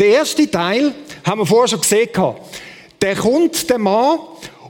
Der 0.00 0.08
erste 0.08 0.50
Teil 0.50 0.92
haben 1.24 1.38
wir 1.40 1.46
vorher 1.46 1.68
schon 1.68 1.80
gesehen. 1.80 2.08
Der 3.02 3.16
kommt, 3.16 3.68
der 3.68 3.78
Mann, 3.78 4.20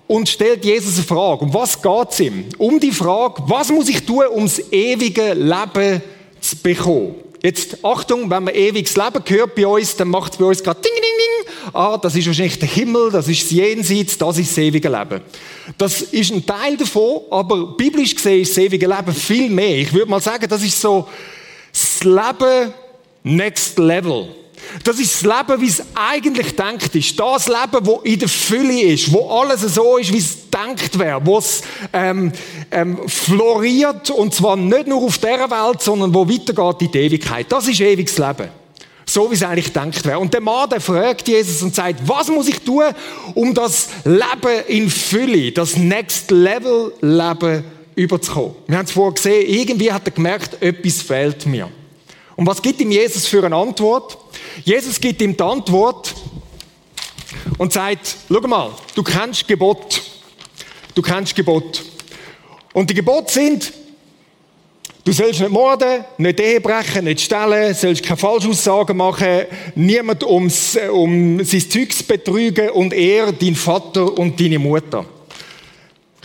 und 0.09 0.29
stellt 0.29 0.65
Jesus 0.65 0.97
eine 0.97 1.05
Frage. 1.05 1.45
Um 1.45 1.55
was 1.55 1.81
geht's 1.81 2.21
ihm? 2.21 2.47
Um 2.59 2.81
die 2.81 2.91
Frage, 2.91 3.43
was 3.47 3.71
muss 3.71 3.89
ich 3.89 4.05
tun, 4.05 4.25
ums 4.31 4.59
ewige 4.71 5.35
Leben 5.35 6.03
zu 6.41 6.57
bekommen? 6.57 7.15
Jetzt, 7.43 7.85
Achtung, 7.85 8.31
wenn 8.31 8.45
man 8.45 8.55
ewiges 8.55 8.97
Leben 8.97 9.23
hört 9.27 9.55
bei 9.55 9.67
uns, 9.67 9.97
dann 9.97 10.09
macht 10.09 10.33
es 10.33 10.39
bei 10.39 10.45
uns 10.45 10.63
gerade 10.63 10.81
ding, 10.81 10.93
ding, 10.95 11.03
ding. 11.03 11.73
Ah, 11.75 11.99
das 11.99 12.15
ist 12.15 12.27
wahrscheinlich 12.27 12.59
der 12.59 12.69
Himmel, 12.69 13.11
das 13.11 13.27
ist 13.29 13.43
das 13.43 13.51
Jenseits, 13.51 14.17
das 14.17 14.39
ist 14.39 14.51
das 14.51 14.59
ewige 14.59 14.89
Leben. 14.89 15.21
Das 15.77 16.03
ist 16.03 16.33
ein 16.33 16.47
Teil 16.47 16.77
davon, 16.77 17.23
aber 17.31 17.75
biblisch 17.77 18.15
gesehen 18.15 18.43
ist 18.43 18.57
das 18.57 18.65
ewige 18.65 18.87
Leben 18.87 19.13
viel 19.13 19.51
mehr. 19.51 19.79
Ich 19.79 19.93
würde 19.93 20.11
mal 20.11 20.21
sagen, 20.21 20.47
das 20.49 20.63
ist 20.63 20.81
so 20.81 21.09
das 21.73 22.05
Leben 22.05 22.73
next 23.25 23.79
level. 23.79 24.42
Das 24.85 24.99
ist 24.99 25.15
das 25.15 25.23
Leben, 25.23 25.61
wie 25.61 25.69
es 25.69 25.83
eigentlich 25.95 26.57
denkt 26.57 26.95
ist. 26.95 27.19
Das 27.19 27.49
Leben, 27.49 27.87
wo 27.87 28.01
in 28.01 28.19
der 28.19 28.29
Fülle 28.29 28.81
ist, 28.81 29.13
wo 29.13 29.29
alles 29.29 29.63
so 29.63 29.97
ist, 29.97 30.13
wie 30.13 30.19
es 30.19 30.51
denkt 30.51 30.99
wäre, 30.99 31.25
wo 31.25 31.39
es 31.39 31.63
ähm, 31.93 32.33
ähm, 32.71 32.99
floriert 33.09 34.11
und 34.11 34.35
zwar 34.35 34.57
nicht 34.57 34.87
nur 34.87 35.03
auf 35.03 35.19
dieser 35.19 35.51
Welt, 35.51 35.83
sondern 35.83 36.15
wo 36.15 36.29
weitergeht 36.29 36.83
in 36.83 36.93
die 36.93 36.99
Ewigkeit. 36.99 37.47
Das 37.51 37.69
ist 37.69 37.81
ewiges 37.81 38.19
Leben. 38.19 38.49
So 39.05 39.31
wie 39.31 39.35
es 39.35 39.43
eigentlich 39.43 39.73
denkt 39.73 40.05
wäre. 40.07 40.19
Und 40.19 40.33
der 40.33 40.41
Mann, 40.41 40.71
der 40.71 40.81
fragt 40.81 41.29
Jesus 41.29 41.63
und 41.63 41.75
sagt, 41.75 42.01
was 42.07 42.29
muss 42.29 42.49
ich 42.49 42.61
tun, 42.61 42.85
um 43.35 43.53
das 43.53 43.89
Leben 44.05 44.67
in 44.69 44.89
Fülle, 44.89 45.53
das 45.53 45.77
Next 45.77 46.31
Level 46.31 46.93
Leben 47.01 47.65
überzukommen? 47.95 48.55
Wir 48.67 48.79
haben 48.79 48.85
es 48.85 48.93
vorher 48.93 49.13
gesehen, 49.13 49.45
irgendwie 49.47 49.93
hat 49.93 50.07
er 50.07 50.13
gemerkt, 50.13 50.63
etwas 50.63 51.03
fehlt 51.03 51.47
mir. 51.47 51.69
Und 52.37 52.47
was 52.47 52.63
gibt 52.63 52.81
ihm 52.81 52.91
Jesus 52.91 53.27
für 53.27 53.45
eine 53.45 53.57
Antwort? 53.57 54.19
Jesus 54.65 55.01
gibt 55.01 55.21
ihm 55.23 55.37
die 55.37 55.43
Antwort 55.43 56.15
und 57.59 57.73
sagt, 57.73 58.17
schau 58.29 58.41
mal, 58.41 58.71
du 58.95 59.03
kennst 59.03 59.47
Gebot. 59.47 60.03
Du 60.95 61.03
kennst 61.03 61.35
Gebot. 61.35 61.83
Und 62.73 62.89
die 62.91 62.95
Gebote 62.95 63.33
sind, 63.33 63.73
du 65.05 65.13
sollst 65.13 65.41
nicht 65.41 65.51
morden, 65.51 66.05
nicht 66.19 66.41
Ehe 66.41 66.61
brechen, 66.61 67.05
nicht 67.05 67.21
stellen, 67.21 67.75
sollst 67.75 68.03
keine 68.03 68.17
Falschaussagen 68.17 68.97
machen, 68.97 69.47
niemand 69.75 70.25
ums, 70.25 70.79
um 70.93 71.43
sein 71.45 71.71
Zeug 71.71 71.93
zu 71.93 72.05
betrügen 72.05 72.71
und 72.71 72.93
er, 72.93 73.33
dein 73.33 73.55
Vater 73.55 74.17
und 74.19 74.41
deine 74.41 74.59
Mutter. 74.59 75.05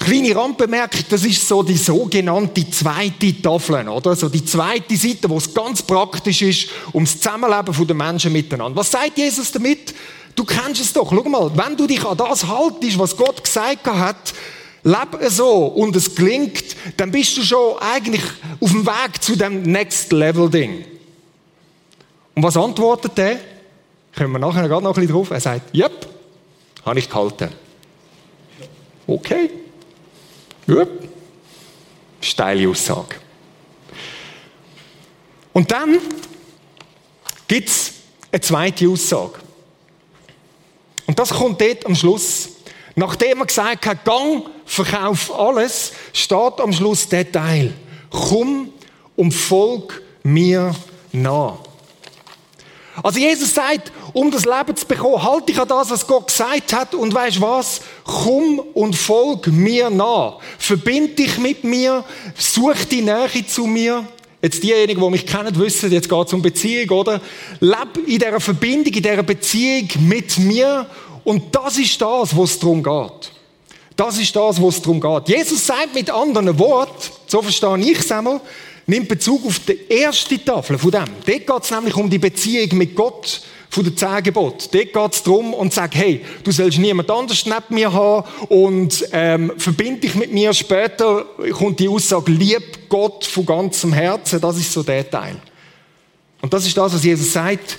Kleine 0.08 0.34
Randbemerkung, 0.34 1.02
das 1.10 1.26
ist 1.26 1.46
so 1.46 1.62
die 1.64 1.76
sogenannte 1.76 2.70
zweite 2.72 3.42
Tafel, 3.42 3.90
oder? 3.90 4.16
So 4.16 4.30
die 4.30 4.46
zweite 4.46 4.96
Seite, 4.96 5.30
wo 5.30 5.36
es 5.36 5.54
ganz 5.54 5.82
praktisch 5.82 6.44
ist, 6.44 6.70
ums 6.94 7.20
Zusammenleben 7.20 7.86
der 7.86 7.94
Menschen 7.94 8.32
miteinander. 8.32 8.78
Was 8.78 8.90
sagt 8.90 9.18
Jesus 9.18 9.52
damit? 9.52 9.94
Du 10.34 10.46
kennst 10.46 10.80
es 10.80 10.94
doch. 10.94 11.10
Schau 11.10 11.28
mal, 11.28 11.52
wenn 11.54 11.76
du 11.76 11.86
dich 11.86 12.06
an 12.06 12.16
das 12.16 12.48
haltest, 12.48 12.98
was 12.98 13.18
Gott 13.18 13.44
gesagt 13.44 13.86
hat, 13.86 14.34
lebe 14.82 15.30
so 15.30 15.66
und 15.66 15.94
es 15.98 16.16
klingt, 16.16 16.78
dann 16.96 17.12
bist 17.12 17.36
du 17.36 17.42
schon 17.42 17.76
eigentlich 17.82 18.24
auf 18.62 18.72
dem 18.72 18.86
Weg 18.86 19.22
zu 19.22 19.36
dem 19.36 19.64
Next 19.64 20.14
Level 20.14 20.50
Ding. 20.50 20.86
Und 22.34 22.44
was 22.44 22.56
antwortet 22.56 23.20
er? 23.20 23.40
Können 24.16 24.32
wir 24.32 24.40
nachher 24.40 24.70
gerade 24.70 24.86
noch 24.86 24.92
ein 24.92 25.02
bisschen 25.02 25.14
drauf? 25.14 25.32
Er 25.32 25.42
sagt, 25.42 25.76
yep, 25.76 26.08
habe 26.86 26.98
ich 26.98 27.10
gehalten. 27.10 27.50
Okay. 29.06 29.50
Ja, 30.68 30.86
steile 32.22 32.70
Aussage. 32.70 33.16
Und 35.54 35.72
dann 35.72 35.98
gibt 37.48 37.70
es 37.70 37.94
eine 38.32 38.42
zweite 38.42 38.90
Aussage. 38.90 39.40
Und 41.06 41.18
das 41.18 41.30
kommt 41.30 41.62
dort 41.62 41.86
am 41.86 41.96
Schluss. 41.96 42.50
Nachdem 42.96 43.40
er 43.40 43.46
gesagt 43.46 43.86
hat, 43.86 44.04
gang, 44.04 44.44
verkauf 44.66 45.34
alles, 45.34 45.94
steht 46.14 46.60
am 46.60 46.74
Schluss 46.74 47.08
der 47.08 47.32
Teil. 47.32 47.74
Komm 48.10 48.74
und 49.16 49.32
folg 49.32 50.02
mir 50.24 50.76
nach. 51.12 51.67
Also 53.04 53.20
Jesus 53.20 53.54
sagt, 53.54 53.92
um 54.14 54.32
das 54.32 54.46
Leben 54.46 54.76
zu 54.76 54.86
bekommen, 54.86 55.22
halte 55.22 55.48
dich 55.48 55.60
an 55.60 55.68
das, 55.68 55.90
was 55.90 56.08
Gott 56.08 56.28
gesagt 56.28 56.74
hat 56.74 56.96
und 56.96 57.14
weißt 57.14 57.40
was? 57.42 57.82
Komm 58.04 58.60
und 58.60 58.96
folg 58.96 59.48
mir 59.48 59.90
nach. 59.90 60.40
Verbind 60.58 61.20
dich 61.20 61.38
mit 61.38 61.64
mir, 61.64 62.04
such 62.36 62.86
die 62.90 63.02
Nähe 63.02 63.46
zu 63.48 63.66
mir. 63.66 64.08
Jetzt 64.42 64.64
diejenigen, 64.64 65.02
die 65.02 65.10
mich 65.10 65.26
kennen, 65.26 65.58
wissen, 65.60 65.92
jetzt 65.92 66.10
geht 66.10 66.28
es 66.28 66.34
um 66.34 66.42
Beziehung, 66.42 66.90
oder? 66.98 67.22
Leb 67.60 67.98
in 68.06 68.20
dieser 68.20 68.40
Verbindung, 68.40 68.94
in 68.94 69.04
dieser 69.04 69.24
Beziehung 69.24 69.88
mit 70.08 70.38
mir 70.40 70.88
und 71.24 71.56
das 71.56 71.78
ist 71.78 72.02
das, 72.02 72.38
was 72.38 72.52
es 72.52 72.60
darum 72.60 72.82
geht. 72.82 73.32
Das 73.96 74.18
ist 74.20 74.36
das, 74.36 74.62
was 74.62 74.76
es 74.76 74.82
darum 74.82 75.02
geht. 75.02 75.28
Jesus 75.28 75.66
sagt 75.66 75.94
mit 75.96 76.10
anderen 76.10 76.58
Worten, 76.60 77.12
so 77.26 77.42
verstehe 77.42 77.78
ich 77.80 78.00
es 78.00 78.12
einmal, 78.12 78.40
nimmt 78.88 79.10
Bezug 79.10 79.46
auf 79.46 79.60
die 79.60 79.78
erste 79.90 80.44
Tafel 80.44 80.78
von 80.78 80.92
dem. 80.92 81.06
Dort 81.26 81.46
geht 81.46 81.64
es 81.64 81.72
nämlich 81.72 81.96
um 81.96 82.10
die 82.10 82.18
Beziehung 82.18 82.78
mit 82.78 82.96
Gott 82.96 83.42
von 83.70 83.84
der 83.84 83.96
zehn 83.96 84.24
Gebote. 84.24 84.70
Dort 84.72 84.94
geht 84.94 85.14
es 85.14 85.24
darum 85.24 85.54
und 85.54 85.74
sagt, 85.74 85.96
hey, 85.96 86.24
du 86.44 86.52
sollst 86.52 86.80
niemand 86.80 87.12
anders 87.12 87.46
neben 87.46 87.76
mir 87.76 87.92
haben 87.92 88.28
und 88.48 89.08
ähm, 89.12 89.52
verbind 89.58 90.04
dich 90.04 90.16
mit 90.16 90.32
mir. 90.32 90.54
Später 90.54 91.26
kommt 91.52 91.80
die 91.80 91.90
Aussage, 91.90 92.32
lieb 92.32 92.90
Gott 92.90 93.26
von 93.26 93.46
ganzem 93.46 93.94
Herzen. 93.94 94.40
Das 94.40 94.58
ist 94.58 94.72
so 94.72 94.84
der 94.84 95.08
Teil. 95.10 95.36
Und 96.42 96.54
das 96.54 96.66
ist 96.66 96.78
das, 96.78 96.94
was 96.94 97.04
Jesus 97.04 97.34
sagt. 97.34 97.78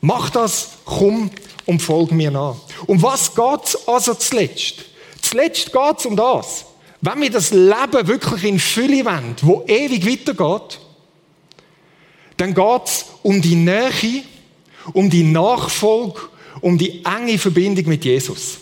Mach 0.00 0.30
das, 0.30 0.70
komm 0.84 1.30
und 1.66 1.80
folg 1.80 2.10
mir 2.10 2.32
nach. 2.32 2.56
Um 2.86 3.00
was 3.00 3.32
geht's 3.32 3.86
also 3.86 4.14
zuletzt? 4.14 4.74
Zuletzt 5.20 5.72
geht's 5.72 6.04
um 6.04 6.16
das. 6.16 6.64
Wenn 7.02 7.20
wir 7.20 7.30
das 7.30 7.50
Leben 7.50 8.06
wirklich 8.06 8.44
in 8.44 8.58
Fülle 8.58 9.04
wollen, 9.04 9.36
wo 9.42 9.64
ewig 9.66 10.06
weitergeht, 10.06 10.80
dann 12.36 12.54
geht 12.54 12.86
es 12.86 13.06
um 13.22 13.42
die 13.42 13.56
Nähe, 13.56 14.22
um 14.92 15.10
die 15.10 15.24
Nachfolge, 15.24 16.20
um 16.60 16.78
die 16.78 17.04
enge 17.04 17.38
Verbindung 17.38 17.86
mit 17.86 18.04
Jesus. 18.04 18.58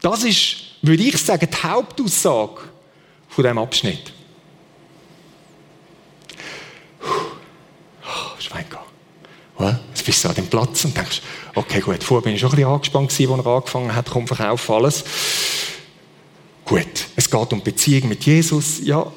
Das 0.00 0.24
ist 0.24 0.68
würde 0.82 1.02
ich 1.02 1.18
sagen, 1.18 1.48
die 1.50 1.66
Hauptaussage 1.66 2.60
von 3.28 3.44
diesem 3.44 3.58
Abschnitt. 3.58 4.12
Oh, 7.02 8.40
Schwein 8.40 8.64
gehabt. 8.68 9.80
Jetzt 9.90 10.04
bist 10.04 10.24
du 10.24 10.28
an 10.28 10.34
dem 10.36 10.46
Platz 10.46 10.84
und 10.84 10.96
denkst, 10.96 11.20
okay, 11.54 11.80
gut, 11.80 12.02
vorher 12.02 12.22
bin 12.22 12.34
ich 12.34 12.40
schon 12.40 12.50
ein 12.50 12.56
bisschen 12.56 12.70
angespannt 12.70 13.10
als 13.10 13.20
er 13.20 13.46
angefangen 13.46 13.94
hat, 13.94 14.08
komm, 14.10 14.26
verkauf 14.26 14.70
alles. 14.70 15.04
Gut, 16.64 17.07
es 17.28 17.30
geht 17.30 17.52
um 17.52 17.62
Beziehung 17.62 18.08
mit 18.08 18.24
Jesus. 18.24 18.80
Ja, 18.82 19.12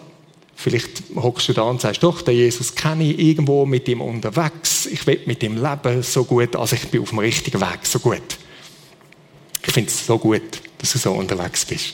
vielleicht 0.56 1.04
hockst 1.16 1.48
du 1.48 1.54
da 1.54 1.62
und 1.62 1.80
sagst, 1.80 2.04
doch, 2.04 2.22
den 2.22 2.36
Jesus 2.36 2.76
kenne 2.76 3.06
ich 3.06 3.18
irgendwo 3.18 3.66
mit 3.66 3.88
ihm 3.88 4.02
unterwegs. 4.02 4.86
Ich 4.86 5.08
will 5.08 5.22
mit 5.26 5.42
ihm 5.44 5.56
leben, 5.56 6.04
so 6.04 6.26
gut, 6.26 6.58
also 6.58 6.76
ich 6.76 6.90
bin 6.90 7.02
auf 7.02 7.10
dem 7.10 7.20
richtigen 7.20 7.62
Weg, 7.62 7.80
so 7.84 8.00
gut. 8.00 8.22
Ich 9.66 9.74
finde 9.74 9.90
es 9.90 10.06
so 10.06 10.18
gut, 10.18 10.42
dass 10.78 10.92
du 10.92 10.98
so 10.98 11.12
unterwegs 11.14 11.64
bist. 11.64 11.94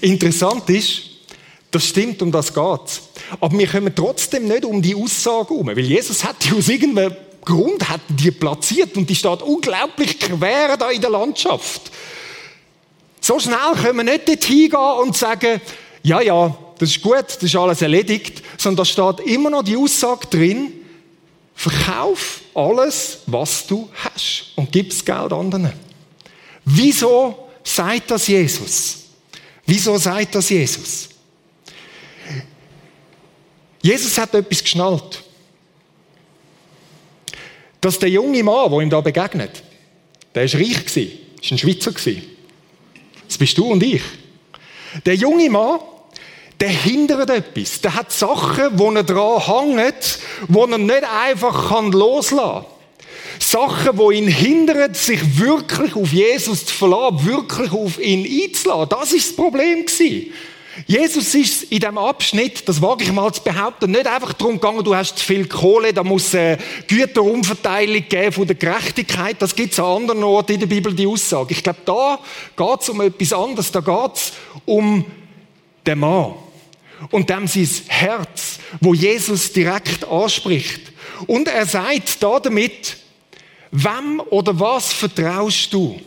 Interessant 0.00 0.70
ist, 0.70 1.02
das 1.70 1.86
stimmt, 1.86 2.22
um 2.22 2.32
das 2.32 2.54
geht. 2.54 3.00
Aber 3.40 3.58
wir 3.58 3.66
kommen 3.66 3.94
trotzdem 3.94 4.48
nicht 4.48 4.64
um 4.64 4.80
die 4.80 4.94
Aussage 4.94 5.50
herum, 5.50 5.66
weil 5.66 5.80
Jesus 5.80 6.24
hat 6.24 6.36
die 6.44 6.52
aus 6.52 6.68
irgendeinem 6.68 7.14
Grund 7.44 7.88
hat 7.90 8.00
die 8.08 8.30
platziert 8.30 8.96
und 8.96 9.08
die 9.08 9.14
steht 9.14 9.42
unglaublich 9.42 10.18
quer 10.18 10.78
da 10.78 10.90
in 10.90 11.00
der 11.00 11.10
Landschaft. 11.10 11.90
So 13.30 13.38
schnell 13.38 13.80
können 13.80 13.98
wir 13.98 14.02
nicht 14.02 14.26
dort 14.26 14.42
hingehen 14.42 15.00
und 15.00 15.16
sagen, 15.16 15.60
ja, 16.02 16.20
ja, 16.20 16.52
das 16.80 16.90
ist 16.90 17.00
gut, 17.00 17.26
das 17.28 17.40
ist 17.40 17.54
alles 17.54 17.80
erledigt, 17.80 18.42
sondern 18.58 18.78
da 18.78 18.84
steht 18.84 19.20
immer 19.28 19.50
noch 19.50 19.62
die 19.62 19.76
Aussage 19.76 20.26
drin, 20.26 20.72
verkauf 21.54 22.40
alles, 22.56 23.18
was 23.26 23.68
du 23.68 23.88
hast 23.94 24.46
und 24.56 24.72
gib 24.72 24.90
das 24.90 25.04
Geld 25.04 25.32
anderen. 25.32 25.72
Wieso 26.64 27.50
sagt 27.62 28.10
das 28.10 28.26
Jesus? 28.26 29.04
Wieso 29.64 29.96
sagt 29.96 30.34
das 30.34 30.50
Jesus? 30.50 31.10
Jesus 33.80 34.18
hat 34.18 34.34
etwas 34.34 34.60
geschnallt. 34.60 35.22
Dass 37.80 37.96
der 37.96 38.08
junge 38.08 38.42
Mann, 38.42 38.72
der 38.72 38.80
ihm 38.80 38.90
da 38.90 39.00
begegnet, 39.00 39.62
der 40.34 40.46
ist 40.46 40.56
reich 40.56 40.96
ist 40.96 41.52
ein 41.52 41.58
Schweizer. 41.58 41.92
Das 43.30 43.38
bist 43.38 43.56
du 43.58 43.66
und 43.66 43.80
ich. 43.84 44.02
Der 45.06 45.14
junge 45.14 45.48
Mann, 45.48 45.78
der 46.58 46.68
hindert 46.68 47.30
etwas. 47.30 47.80
Der 47.80 47.94
hat 47.94 48.10
Sachen, 48.10 48.70
wo 48.72 48.90
er 48.90 49.04
dran 49.04 49.40
hängt, 49.40 50.18
wo 50.48 50.64
er 50.64 50.78
nicht 50.78 51.04
einfach 51.04 51.80
loslassen 51.92 52.38
kann. 52.38 52.64
Sachen, 53.38 53.98
wo 53.98 54.10
ihn 54.10 54.26
hindern, 54.26 54.94
sich 54.94 55.38
wirklich 55.38 55.94
auf 55.94 56.12
Jesus 56.12 56.66
zu 56.66 56.74
verlassen, 56.74 57.24
wirklich 57.24 57.70
auf 57.70 58.00
ihn 58.00 58.26
einzulassen. 58.26 58.88
Das 58.88 59.12
ist 59.12 59.28
das 59.28 59.36
Problem 59.36 59.86
gewesen. 59.86 60.32
Jesus 60.86 61.34
ist 61.34 61.64
in 61.64 61.80
diesem 61.80 61.98
Abschnitt, 61.98 62.68
das 62.68 62.80
wage 62.80 63.04
ich 63.04 63.12
mal 63.12 63.32
zu 63.32 63.42
behaupten, 63.42 63.90
nicht 63.90 64.06
einfach 64.06 64.32
darum 64.32 64.54
gegangen, 64.54 64.84
du 64.84 64.94
hast 64.94 65.18
zu 65.18 65.24
viel 65.24 65.46
Kohle, 65.46 65.92
da 65.92 66.04
muss 66.04 66.34
eine 66.34 66.58
Güterumverteilung 66.86 68.04
geben 68.08 68.32
von 68.32 68.46
der 68.46 68.56
Gerechtigkeit. 68.56 69.36
Das 69.40 69.54
gibt 69.54 69.72
es 69.72 69.78
an 69.78 70.02
anderen 70.02 70.24
Orten 70.24 70.52
in 70.52 70.60
der 70.60 70.66
Bibel, 70.66 70.94
die 70.94 71.06
Aussage. 71.06 71.52
Ich 71.52 71.62
glaube, 71.62 71.80
da 71.84 72.18
geht 72.56 72.80
es 72.80 72.88
um 72.88 73.00
etwas 73.00 73.32
anderes. 73.32 73.72
Da 73.72 73.80
geht 73.80 74.16
es 74.16 74.32
um 74.64 75.04
den 75.86 75.98
Mann 75.98 76.34
und 77.10 77.30
dem 77.30 77.46
sein 77.46 77.68
Herz, 77.88 78.58
wo 78.80 78.94
Jesus 78.94 79.52
direkt 79.52 80.04
anspricht. 80.04 80.92
Und 81.26 81.48
er 81.48 81.66
sagt 81.66 82.22
da 82.22 82.38
damit, 82.40 82.96
wem 83.70 84.20
oder 84.30 84.58
was 84.58 84.92
vertraust 84.92 85.72
du? 85.72 86.00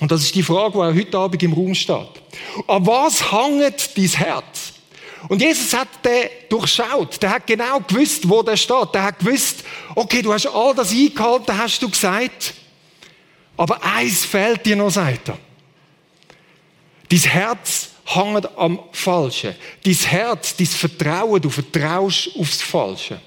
Und 0.00 0.10
das 0.10 0.22
ist 0.22 0.34
die 0.34 0.42
Frage, 0.42 0.72
die 0.72 1.00
heute 1.00 1.18
Abend 1.18 1.42
im 1.42 1.52
Raum 1.52 1.74
steht. 1.74 2.08
An 2.66 2.86
was 2.86 3.32
hängt 3.32 3.96
dein 3.96 4.04
Herz? 4.04 4.72
Und 5.28 5.40
Jesus 5.40 5.72
hat 5.72 5.88
den 6.04 6.28
durchschaut. 6.48 7.20
Der 7.22 7.30
hat 7.30 7.46
genau 7.46 7.80
gewusst, 7.80 8.28
wo 8.28 8.42
der 8.42 8.56
steht. 8.56 8.94
Der 8.94 9.04
hat 9.04 9.18
gewusst, 9.18 9.64
okay, 9.94 10.22
du 10.22 10.32
hast 10.32 10.46
all 10.46 10.74
das 10.74 10.92
eingehalten, 10.92 11.56
hast 11.56 11.82
du 11.82 11.88
gesagt. 11.88 12.54
Aber 13.56 13.82
eins 13.82 14.24
fehlt 14.24 14.64
dir 14.66 14.76
noch, 14.76 14.90
sagt 14.90 15.30
er. 15.30 15.38
Dein 17.08 17.20
Herz 17.20 17.90
hängt 18.04 18.58
am 18.58 18.78
Falschen. 18.92 19.54
Dein 19.82 19.94
Herz, 19.94 20.54
dein 20.56 20.66
Vertrauen, 20.66 21.40
du 21.40 21.48
vertraust 21.48 22.30
aufs 22.38 22.62
Falsche. 22.62 23.20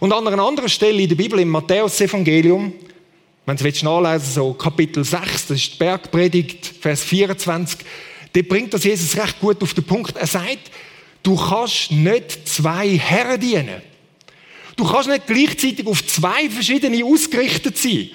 Und 0.00 0.12
an 0.12 0.26
einer 0.26 0.42
anderen 0.42 0.68
Stelle 0.68 1.00
in 1.00 1.08
der 1.08 1.16
Bibel, 1.16 1.38
im 1.38 1.50
Matthäus-Evangelium, 1.50 2.72
wenn 3.46 3.56
du 3.56 3.68
es 3.68 3.82
nachlesen 3.82 4.32
so 4.32 4.54
Kapitel 4.54 5.04
6, 5.04 5.46
das 5.48 5.58
ist 5.58 5.74
die 5.74 5.78
Bergpredigt, 5.78 6.66
Vers 6.80 7.02
24, 7.04 7.78
der 8.34 8.42
bringt 8.42 8.72
das 8.72 8.84
Jesus 8.84 9.16
recht 9.16 9.38
gut 9.40 9.62
auf 9.62 9.74
den 9.74 9.84
Punkt. 9.84 10.16
Er 10.16 10.26
sagt, 10.26 10.70
du 11.22 11.36
kannst 11.36 11.90
nicht 11.90 12.48
zwei 12.48 12.98
Herren 12.98 13.40
dienen. 13.40 13.82
Du 14.76 14.84
kannst 14.84 15.08
nicht 15.08 15.26
gleichzeitig 15.26 15.86
auf 15.86 16.04
zwei 16.06 16.50
verschiedene 16.50 17.04
ausgerichtet 17.04 17.78
sein. 17.78 18.10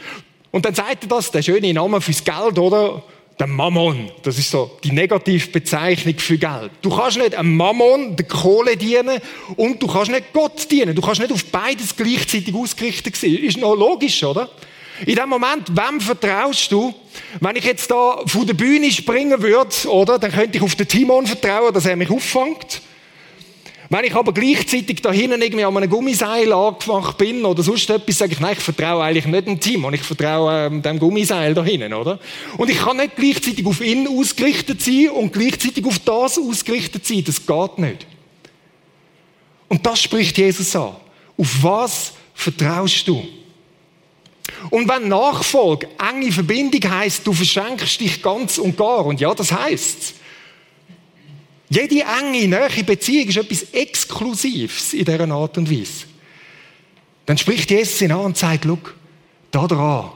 Und 0.51 0.65
dann 0.65 0.73
sagt 0.73 1.03
er 1.03 1.07
das, 1.07 1.31
der 1.31 1.41
schöne 1.41 1.73
Name 1.73 2.01
fürs 2.01 2.23
Geld, 2.23 2.57
oder? 2.57 3.03
Der 3.39 3.47
Mammon. 3.47 4.11
Das 4.23 4.37
ist 4.37 4.51
so 4.51 4.77
die 4.83 4.91
Negativbezeichnung 4.91 6.17
für 6.17 6.37
Geld. 6.37 6.71
Du 6.81 6.89
kannst 6.89 7.17
nicht 7.17 7.35
einem 7.35 7.55
Mammon, 7.55 8.15
der 8.17 8.27
Kohle 8.27 8.75
dienen, 8.75 9.21
und 9.55 9.81
du 9.81 9.87
kannst 9.87 10.11
nicht 10.11 10.33
Gott 10.33 10.69
dienen. 10.69 10.93
Du 10.93 11.01
kannst 11.01 11.21
nicht 11.21 11.31
auf 11.31 11.45
beides 11.45 11.95
gleichzeitig 11.95 12.53
ausgerichtet 12.53 13.15
sein. 13.15 13.35
Ist 13.35 13.57
noch 13.57 13.75
logisch, 13.75 14.21
oder? 14.23 14.49
In 15.05 15.15
dem 15.15 15.29
Moment, 15.29 15.69
wem 15.69 16.01
vertraust 16.01 16.71
du? 16.71 16.93
Wenn 17.39 17.55
ich 17.55 17.63
jetzt 17.63 17.89
da 17.89 18.21
von 18.25 18.45
der 18.45 18.53
Bühne 18.53 18.91
springen 18.91 19.41
würde, 19.41 19.89
oder, 19.89 20.19
dann 20.19 20.31
könnte 20.31 20.57
ich 20.57 20.63
auf 20.63 20.75
den 20.75 20.87
Timon 20.87 21.25
vertrauen, 21.25 21.73
dass 21.73 21.85
er 21.85 21.95
mich 21.95 22.09
auffängt. 22.09 22.81
Wenn 23.91 24.05
ich 24.05 24.13
aber 24.13 24.33
gleichzeitig 24.33 25.01
da 25.01 25.11
hinten 25.11 25.41
irgendwie 25.41 25.65
an 25.65 25.75
einem 25.75 25.89
Gummiseil 25.89 26.53
angefangen 26.53 27.11
bin 27.17 27.43
oder 27.43 27.63
sonst 27.63 27.89
etwas, 27.89 28.19
sage 28.19 28.33
ich, 28.33 28.39
nein, 28.39 28.53
ich 28.55 28.63
vertraue 28.63 29.03
eigentlich 29.03 29.25
nicht 29.25 29.47
dem 29.47 29.59
Timon, 29.59 29.95
ich 29.95 30.03
vertraue 30.03 30.67
ähm, 30.67 30.81
dem 30.83 30.99
Gummiseil 30.99 31.55
da 31.55 31.63
hinten, 31.63 31.93
oder? 31.93 32.19
Und 32.57 32.69
ich 32.69 32.77
kann 32.77 32.97
nicht 32.97 33.15
gleichzeitig 33.15 33.65
auf 33.65 33.81
ihn 33.81 34.07
ausgerichtet 34.07 34.79
sein 34.79 35.09
und 35.09 35.33
gleichzeitig 35.33 35.83
auf 35.85 35.97
das 35.99 36.37
ausgerichtet 36.37 37.07
sein. 37.07 37.23
Das 37.25 37.43
geht 37.43 37.77
nicht. 37.79 38.05
Und 39.69 39.83
das 39.83 40.03
spricht 40.03 40.37
Jesus 40.37 40.75
an. 40.75 40.95
Auf 41.35 41.63
was 41.63 42.13
vertraust 42.35 43.07
du? 43.07 43.25
Und 44.69 44.87
wenn 44.87 45.07
Nachfolge, 45.07 45.87
enge 45.97 46.31
Verbindung 46.31 46.89
heißt, 46.89 47.25
du 47.25 47.33
verschenkst 47.33 47.99
dich 47.99 48.21
ganz 48.21 48.57
und 48.57 48.77
gar. 48.77 49.05
Und 49.05 49.19
ja, 49.19 49.33
das 49.33 49.51
heißt 49.51 50.15
Jede 51.69 52.03
enge, 52.03 52.47
nahe 52.47 52.83
Beziehung 52.83 53.27
ist 53.27 53.37
etwas 53.37 53.61
Exklusives 53.73 54.93
in 54.93 55.05
dieser 55.05 55.29
Art 55.29 55.57
und 55.57 55.69
Weise. 55.69 56.05
Dann 57.27 57.37
spricht 57.37 57.69
Jesus 57.69 58.01
ihn 58.01 58.11
an 58.11 58.21
und 58.21 58.37
sagt, 58.37 58.65
schau, 58.65 58.79
da 59.51 59.67
dran, 59.67 60.11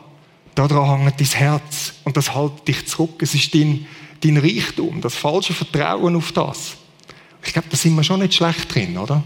da 0.55 0.67
dran 0.67 1.01
hängt 1.01 1.19
dein 1.19 1.27
Herz 1.27 1.93
und 2.05 2.17
das 2.17 2.33
hält 2.33 2.67
dich 2.67 2.87
zurück. 2.87 3.21
Es 3.21 3.35
ist 3.35 3.53
dein, 3.53 3.85
dein 4.21 4.37
Reichtum, 4.37 4.99
das 4.99 5.15
falsche 5.15 5.53
Vertrauen 5.53 6.15
auf 6.15 6.31
das. 6.31 6.73
Ich 7.45 7.53
glaube, 7.53 7.67
da 7.69 7.77
sind 7.77 7.95
wir 7.95 8.03
schon 8.03 8.21
nicht 8.21 8.33
schlecht 8.33 8.73
drin, 8.73 8.97
oder? 8.97 9.21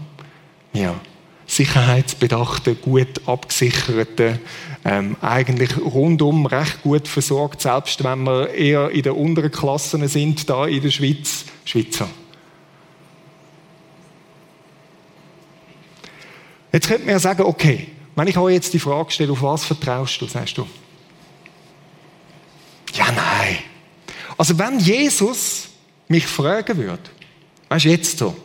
Ja 0.74 1.00
sicherheitsbedachte, 1.48 2.74
gut 2.74 3.26
abgesicherte, 3.26 4.38
ähm, 4.84 5.16
eigentlich 5.20 5.76
rundum 5.78 6.46
recht 6.46 6.82
gut 6.82 7.08
versorgt, 7.08 7.62
selbst 7.62 8.04
wenn 8.04 8.22
wir 8.24 8.50
eher 8.50 8.90
in 8.90 9.02
den 9.02 9.12
unteren 9.12 9.50
Klassen 9.50 10.06
sind, 10.06 10.48
da 10.48 10.66
in 10.66 10.82
der 10.82 10.90
Schweiz, 10.90 11.46
Schweizer. 11.64 12.08
Jetzt 16.70 16.86
könnte 16.86 17.04
man 17.04 17.12
ja 17.12 17.18
sagen, 17.18 17.42
okay, 17.42 17.88
wenn 18.14 18.28
ich 18.28 18.36
euch 18.36 18.54
jetzt 18.54 18.74
die 18.74 18.78
Frage 18.78 19.10
stelle, 19.10 19.32
auf 19.32 19.42
was 19.42 19.64
vertraust 19.64 20.20
du, 20.20 20.26
sagst 20.26 20.58
du? 20.58 20.66
Ja, 22.92 23.06
nein. 23.10 23.56
Also 24.36 24.58
wenn 24.58 24.78
Jesus 24.78 25.68
mich 26.08 26.26
fragen 26.26 26.76
würde, 26.76 27.02
weißt 27.70 27.86
du, 27.86 27.88
jetzt 27.88 28.18
so, 28.18 28.36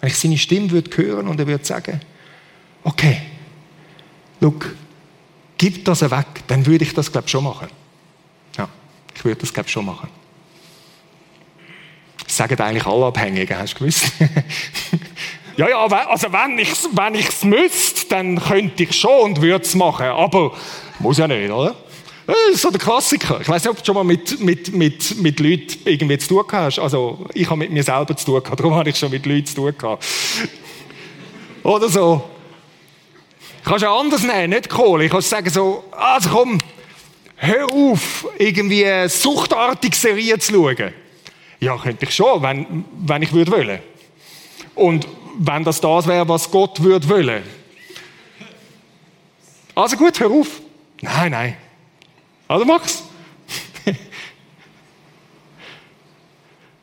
wenn 0.00 0.08
ich 0.08 0.16
seine 0.16 0.38
Stimme 0.38 0.70
würde 0.70 0.96
hören 0.96 1.28
und 1.28 1.38
er 1.38 1.46
würde 1.46 1.64
sagen, 1.64 2.00
okay, 2.84 3.20
look, 4.40 4.74
gib 5.58 5.84
das 5.84 6.02
weg, 6.02 6.26
dann 6.46 6.64
würde 6.66 6.84
ich 6.84 6.94
das, 6.94 7.10
glaube 7.10 7.26
ich, 7.26 7.30
schon 7.30 7.44
machen. 7.44 7.68
Ja, 8.56 8.68
ich 9.14 9.24
würde 9.24 9.40
das, 9.40 9.52
glaube 9.52 9.66
ich, 9.66 9.72
schon 9.72 9.84
machen. 9.84 10.08
Das 12.24 12.36
sagen 12.36 12.58
eigentlich 12.60 12.86
alle 12.86 13.06
Abhängigen, 13.06 13.58
hast 13.58 13.74
du 13.74 13.78
gewusst? 13.80 14.12
ja, 15.56 15.68
ja, 15.68 15.86
also 15.86 16.32
wenn 16.32 16.58
ich 16.58 16.70
es 16.70 16.88
wenn 16.92 17.14
ich's 17.14 17.44
müsste, 17.44 18.08
dann 18.08 18.40
könnte 18.40 18.84
ich 18.84 18.92
schon 18.98 19.32
und 19.32 19.42
würde 19.42 19.64
es 19.64 19.74
machen, 19.74 20.06
aber 20.06 20.52
muss 20.98 21.18
ja 21.18 21.26
nicht, 21.26 21.50
oder? 21.50 21.74
So 22.54 22.70
der 22.70 22.78
Klassiker. 22.78 23.40
Ich 23.40 23.48
weiß 23.48 23.64
nicht, 23.64 23.70
ob 23.70 23.78
du 23.78 23.84
schon 23.84 23.94
mal 23.94 24.04
mit, 24.04 24.38
mit, 24.40 24.72
mit, 24.72 25.20
mit 25.20 25.40
Leuten 25.40 25.80
irgendwie 25.84 26.18
zu 26.18 26.28
tun 26.28 26.44
hast. 26.52 26.78
Also, 26.78 27.26
ich 27.34 27.46
habe 27.46 27.58
mit 27.58 27.72
mir 27.72 27.82
selber 27.82 28.16
zu 28.16 28.24
tun 28.24 28.42
gehabt, 28.42 28.60
darum 28.60 28.74
habe 28.74 28.88
ich 28.88 28.96
schon 28.96 29.10
mit 29.10 29.26
Leuten 29.26 29.46
zu 29.46 29.56
tun 29.56 29.74
gehabt. 29.76 30.04
Oder 31.62 31.88
so. 31.88 32.30
Kannst 33.64 33.82
du 33.82 33.88
anders 33.88 34.22
nehmen, 34.22 34.50
nicht 34.50 34.68
Kohle. 34.68 35.04
Ich 35.04 35.10
kann 35.10 35.20
sagen 35.20 35.50
so, 35.50 35.84
also 35.90 36.30
komm, 36.30 36.58
hör 37.36 37.72
auf, 37.72 38.26
irgendwie 38.38 38.86
suchtartig 39.08 39.94
Serien 39.94 40.40
zu 40.40 40.52
schauen. 40.52 40.92
Ja, 41.60 41.76
könnte 41.76 42.06
ich 42.06 42.14
schon, 42.14 42.42
wenn, 42.42 42.84
wenn 43.06 43.22
ich 43.22 43.32
würde 43.32 43.52
wollen. 43.52 43.80
Und 44.74 45.06
wenn 45.38 45.64
das 45.64 45.80
das 45.80 46.06
wäre, 46.06 46.28
was 46.28 46.50
Gott 46.50 46.82
würde 46.82 47.08
wollen. 47.08 47.42
Also 49.74 49.96
gut, 49.96 50.18
hör 50.20 50.30
auf. 50.30 50.60
Nein, 51.00 51.30
nein. 51.32 51.56
Also 52.48 52.64
mach's. 52.64 53.02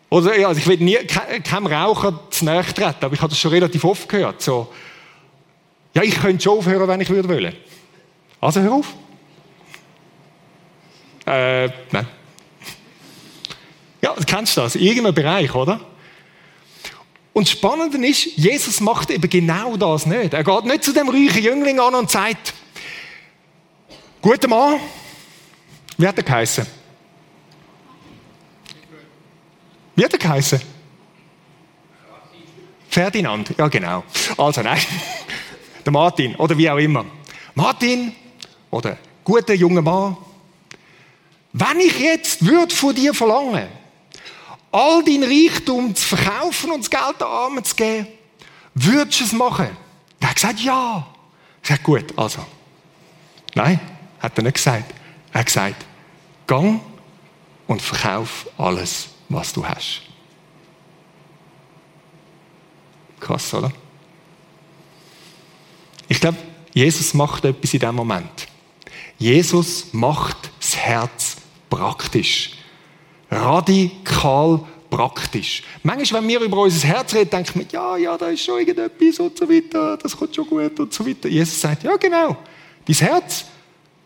Oder, 0.09 0.37
ja, 0.39 0.47
also 0.47 0.59
ich 0.59 0.67
will 0.67 0.77
nie, 0.77 0.95
keinem 0.95 1.67
Raucher 1.67 2.19
zu 2.29 2.45
nahe 2.45 2.63
treten, 2.63 3.03
aber 3.03 3.13
ich 3.13 3.21
habe 3.21 3.29
das 3.29 3.39
schon 3.39 3.51
relativ 3.51 3.83
oft 3.83 4.07
gehört. 4.07 4.41
So, 4.41 4.71
ja, 5.97 6.03
ich 6.03 6.21
könnte 6.21 6.43
schon 6.43 6.59
aufhören, 6.59 6.87
wenn 6.87 7.01
ich 7.01 7.09
würde 7.09 7.27
wollen. 7.27 7.55
Also 8.39 8.61
hör 8.61 8.73
auf. 8.73 8.93
Äh, 11.25 11.69
nein. 11.91 12.07
Ja, 14.03 14.13
du 14.13 14.23
kennst 14.23 14.55
das, 14.57 14.75
in 14.75 14.83
irgendeinem 14.83 15.15
Bereich, 15.15 15.55
oder? 15.55 15.81
Und 17.33 17.47
das 17.47 17.51
Spannende 17.51 17.97
ist, 18.05 18.25
Jesus 18.37 18.79
macht 18.79 19.09
eben 19.09 19.27
genau 19.27 19.75
das 19.75 20.05
nicht. 20.05 20.35
Er 20.35 20.43
geht 20.43 20.65
nicht 20.65 20.83
zu 20.83 20.93
dem 20.93 21.09
reichen 21.09 21.43
Jüngling 21.43 21.79
an 21.79 21.95
und 21.95 22.11
sagt, 22.11 22.53
guter 24.21 24.47
Mann, 24.47 24.79
wie 25.97 26.07
hat 26.07 26.17
er 26.17 26.23
geheißen? 26.23 26.67
Wie 29.95 30.05
hat 30.05 30.13
er 30.13 30.19
geheißen? 30.19 30.61
Ferdinand, 32.87 33.55
ja 33.57 33.67
genau. 33.67 34.03
Also 34.37 34.61
nein, 34.61 34.79
der 35.87 35.93
Martin 35.93 36.35
oder 36.35 36.57
wie 36.57 36.69
auch 36.69 36.77
immer. 36.77 37.05
Martin 37.55 38.13
oder 38.69 38.97
guter 39.23 39.53
junger 39.53 39.81
Mann, 39.81 40.17
wenn 41.53 41.79
ich 41.79 41.97
jetzt 41.99 42.45
würde 42.45 42.75
von 42.75 42.93
dir 42.93 43.13
verlangen, 43.13 43.67
all 44.71 45.03
dein 45.03 45.23
Reichtum 45.23 45.95
zu 45.95 46.15
verkaufen 46.15 46.71
und 46.71 46.81
das 46.81 46.89
Geld 46.89 47.19
den 47.19 47.27
Armen 47.27 47.63
zu 47.63 47.75
geben, 47.75 48.07
würdest 48.75 49.21
du 49.21 49.23
es 49.23 49.31
machen? 49.31 49.69
Er 50.19 50.29
hat 50.29 50.35
gesagt, 50.35 50.59
ja. 50.59 51.07
Ich 51.61 51.69
gesagt, 51.69 51.83
gut, 51.83 52.17
also. 52.17 52.45
Nein, 53.55 53.79
hat 54.19 54.37
er 54.37 54.43
nicht 54.43 54.55
gesagt. 54.55 54.93
Er 55.31 55.39
hat 55.39 55.45
gesagt, 55.47 55.85
gang 56.45 56.81
und 57.65 57.81
verkauf 57.81 58.47
alles, 58.57 59.07
was 59.29 59.53
du 59.53 59.65
hast. 59.65 60.01
Krass, 63.19 63.53
oder? 63.53 63.71
Ich 66.07 66.19
glaube, 66.19 66.37
Jesus 66.73 67.13
macht 67.13 67.45
etwas 67.45 67.73
in 67.73 67.79
diesem 67.79 67.95
Moment. 67.95 68.47
Jesus 69.17 69.87
macht 69.93 70.51
das 70.59 70.77
Herz 70.77 71.37
praktisch. 71.69 72.51
Radikal 73.29 74.63
praktisch. 74.89 75.63
Manchmal, 75.83 76.21
wenn 76.21 76.29
wir 76.29 76.39
über 76.41 76.57
unser 76.57 76.87
Herz 76.87 77.13
reden, 77.13 77.29
denken 77.29 77.59
wir, 77.59 77.65
ja, 77.71 77.97
ja, 77.97 78.17
da 78.17 78.27
ist 78.27 78.43
schon 78.43 78.59
irgendetwas 78.59 79.19
und 79.19 79.37
so 79.37 79.49
weiter, 79.49 79.97
das 79.97 80.15
kommt 80.15 80.35
schon 80.35 80.47
gut 80.47 80.79
und 80.79 80.93
so 80.93 81.05
weiter. 81.05 81.27
Jesus 81.27 81.59
sagt, 81.59 81.83
ja, 81.83 81.95
genau. 81.97 82.37
Dein 82.85 82.95
Herz 82.95 83.45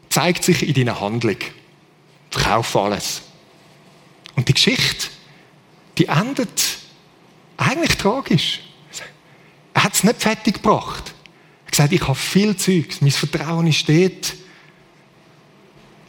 zeigt 0.09 0.43
sich 0.43 0.67
in 0.67 0.73
deiner 0.73 0.99
Handlung. 0.99 1.37
Verkauf 2.31 2.75
alles. 2.75 3.21
Und 4.35 4.47
die 4.47 4.53
Geschichte, 4.53 5.07
die 5.97 6.05
endet 6.07 6.77
eigentlich 7.57 7.97
tragisch. 7.97 8.61
Er 9.73 9.83
hat 9.83 9.93
es 9.93 10.03
nicht 10.03 10.21
fertig 10.21 10.55
gebracht. 10.55 11.13
Gesagt, 11.71 11.93
ich 11.93 12.01
habe 12.01 12.15
viel 12.15 12.55
Zeug, 12.57 12.97
mein 12.99 13.11
Vertrauen 13.11 13.67
ist 13.67 13.87
dort. 13.87 14.35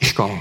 Ich 0.01 0.15
gehe. 0.15 0.41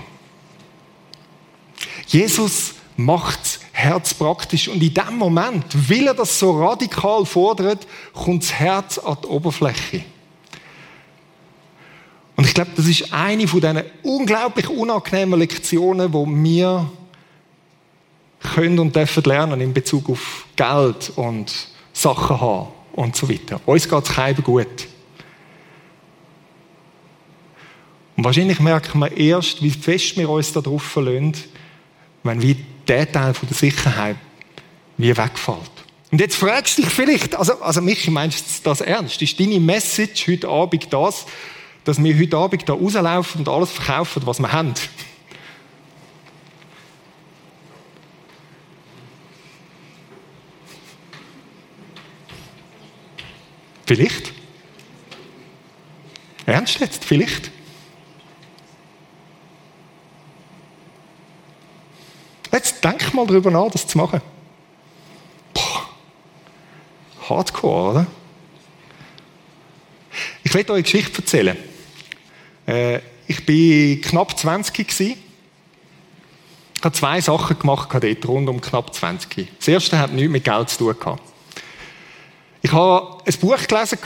Jesus 2.07 2.73
macht 2.97 3.39
das 3.41 3.59
Herz 3.71 4.13
praktisch 4.13 4.67
und 4.67 4.81
in 4.81 4.93
dem 4.93 5.17
Moment, 5.17 5.65
weil 5.89 6.07
er 6.07 6.13
das 6.13 6.37
so 6.37 6.59
radikal 6.59 7.25
fordert, 7.25 7.87
kommt 8.13 8.43
das 8.43 8.53
Herz 8.53 8.97
an 8.97 9.17
die 9.23 9.27
Oberfläche. 9.27 10.03
Und 12.35 12.47
ich 12.47 12.53
glaube, 12.53 12.71
das 12.75 12.87
ist 12.87 13.13
eine 13.13 13.47
von 13.47 13.61
diesen 13.61 13.83
unglaublich 14.03 14.67
unangenehmen 14.67 15.39
Lektionen, 15.39 16.11
die 16.11 16.43
wir 16.43 16.91
können 18.39 18.79
und 18.79 18.95
dürfen 18.95 19.23
lernen 19.23 19.61
in 19.61 19.73
Bezug 19.73 20.09
auf 20.09 20.47
Geld 20.55 21.11
und 21.15 21.67
Sachen 21.93 22.41
haben 22.41 22.69
und 22.93 23.15
so 23.15 23.29
weiter. 23.29 23.61
Uns 23.65 23.87
geht 23.87 24.03
es 24.03 24.09
keinem 24.09 24.43
gut. 24.43 24.87
Und 28.15 28.23
wahrscheinlich 28.25 28.59
merken 28.59 28.99
wir 28.99 29.15
erst, 29.15 29.63
wie 29.63 29.71
fest 29.71 30.17
wir 30.17 30.29
uns 30.29 30.53
darauf 30.53 30.83
verlassen, 30.83 31.35
wenn 32.23 32.41
wie 32.41 32.57
der 32.87 33.11
Teil 33.11 33.33
von 33.33 33.47
der 33.47 33.57
Sicherheit 33.57 34.17
wie 34.97 35.15
wegfällt. 35.15 35.71
Und 36.11 36.19
jetzt 36.19 36.35
fragst 36.35 36.77
du 36.77 36.81
dich 36.81 36.91
vielleicht, 36.91 37.35
also, 37.35 37.61
also 37.61 37.81
Michi, 37.81 38.11
meinst 38.11 38.59
du 38.59 38.69
das 38.69 38.81
ernst? 38.81 39.21
Ist 39.21 39.39
deine 39.39 39.59
Message 39.59 40.27
heute 40.27 40.49
Abend 40.49 40.91
das, 40.91 41.25
dass 41.85 42.03
wir 42.03 42.17
heute 42.19 42.37
Abend 42.37 42.67
da 42.67 42.73
rauslaufen 42.73 43.39
und 43.39 43.49
alles 43.49 43.71
verkaufen, 43.71 44.21
was 44.25 44.39
wir 44.39 44.51
haben. 44.51 44.73
Vielleicht. 53.85 54.31
Ernst 56.45 56.79
jetzt? 56.79 57.03
Vielleicht. 57.03 57.51
Jetzt 62.51 62.70
denk 62.83 63.13
mal 63.13 63.25
darüber 63.25 63.51
nach, 63.51 63.71
das 63.71 63.87
zu 63.87 63.97
machen. 63.97 64.21
Boah. 65.53 65.89
Hardcore, 67.29 67.91
oder? 67.91 68.07
Ich 70.43 70.53
werde 70.53 70.73
euch 70.73 70.77
eine 70.77 70.83
Geschichte 70.83 71.21
erzählen. 71.21 71.57
Äh, 72.67 72.99
ich 73.27 73.47
war 73.47 74.09
knapp 74.09 74.37
20 74.37 74.87
gewesen. 74.87 75.17
Ich 76.75 76.83
habe 76.83 76.95
zwei 76.95 77.21
Sachen 77.21 77.59
gemacht 77.59 77.89
dort, 77.91 78.27
rund 78.27 78.49
um 78.49 78.59
knapp 78.59 78.93
20. 78.93 79.47
Das 79.57 79.67
erste 79.67 79.99
hat 79.99 80.11
nichts 80.11 80.31
mit 80.31 80.43
Geld 80.43 80.69
zu 80.69 80.79
tun 80.79 80.95
gehabt. 80.99 81.21
Ich 82.63 82.71
habe 82.71 83.19
ein 83.25 83.39
Buch 83.39 83.67
gelesen, 83.67 83.99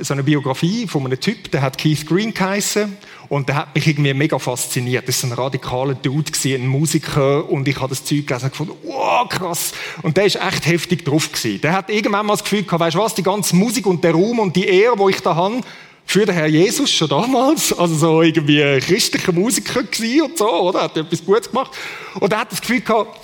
so 0.00 0.14
eine 0.14 0.22
Biografie 0.22 0.86
von 0.86 1.04
einem 1.04 1.20
Typ, 1.20 1.50
der 1.50 1.62
hat 1.62 1.78
Keith 1.78 2.06
Green 2.06 2.32
geheißen 2.32 2.96
und 3.28 3.48
der 3.48 3.56
hat 3.56 3.74
mich 3.74 3.86
irgendwie 3.86 4.14
mega 4.14 4.38
fasziniert. 4.38 5.08
Das 5.08 5.22
war 5.22 5.30
ein 5.30 5.34
radikaler 5.34 5.94
Dude, 5.94 6.32
ein 6.44 6.66
Musiker 6.66 7.48
und 7.48 7.66
ich 7.66 7.76
habe 7.76 7.88
das 7.88 8.04
Zeug 8.04 8.26
gelesen 8.26 8.44
und 8.44 8.50
gefunden, 8.50 8.72
wow, 8.84 9.28
krass. 9.28 9.72
Und 10.02 10.16
der 10.16 10.26
ist 10.26 10.36
echt 10.36 10.66
heftig 10.66 11.04
drauf 11.04 11.30
gewesen. 11.32 11.60
Der 11.60 11.72
hat 11.72 11.90
irgendwann 11.90 12.26
mal 12.26 12.34
das 12.34 12.44
Gefühl 12.44 12.64
gehabt, 12.64 12.80
weißt 12.80 12.96
du 12.96 13.00
was, 13.00 13.14
die 13.14 13.22
ganze 13.22 13.56
Musik 13.56 13.86
und 13.86 14.04
der 14.04 14.12
Ruhm 14.12 14.38
und 14.38 14.54
die 14.54 14.66
Ehre, 14.66 14.96
die 14.96 15.10
ich 15.10 15.20
da 15.20 15.34
habe, 15.34 15.60
für 16.06 16.26
den 16.26 16.34
Herr 16.34 16.46
Jesus 16.46 16.90
schon 16.90 17.08
damals, 17.08 17.72
also 17.72 17.94
so 17.94 18.22
irgendwie 18.22 18.78
christlicher 18.80 19.32
Musiker 19.32 19.82
gewesen 19.82 20.22
und 20.22 20.38
so, 20.38 20.48
oder? 20.48 20.82
Hat 20.82 20.96
etwas 20.96 21.24
Gutes 21.24 21.48
gemacht. 21.48 21.72
Und 22.20 22.32
er 22.32 22.40
hat 22.40 22.52
das 22.52 22.60
Gefühl 22.60 22.82
gehabt, 22.82 23.18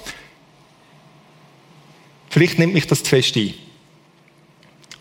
vielleicht 2.31 2.59
nimmt 2.59 2.73
mich 2.73 2.87
das 2.87 3.03
zu 3.03 3.11
fest 3.11 3.37
ein. 3.37 3.55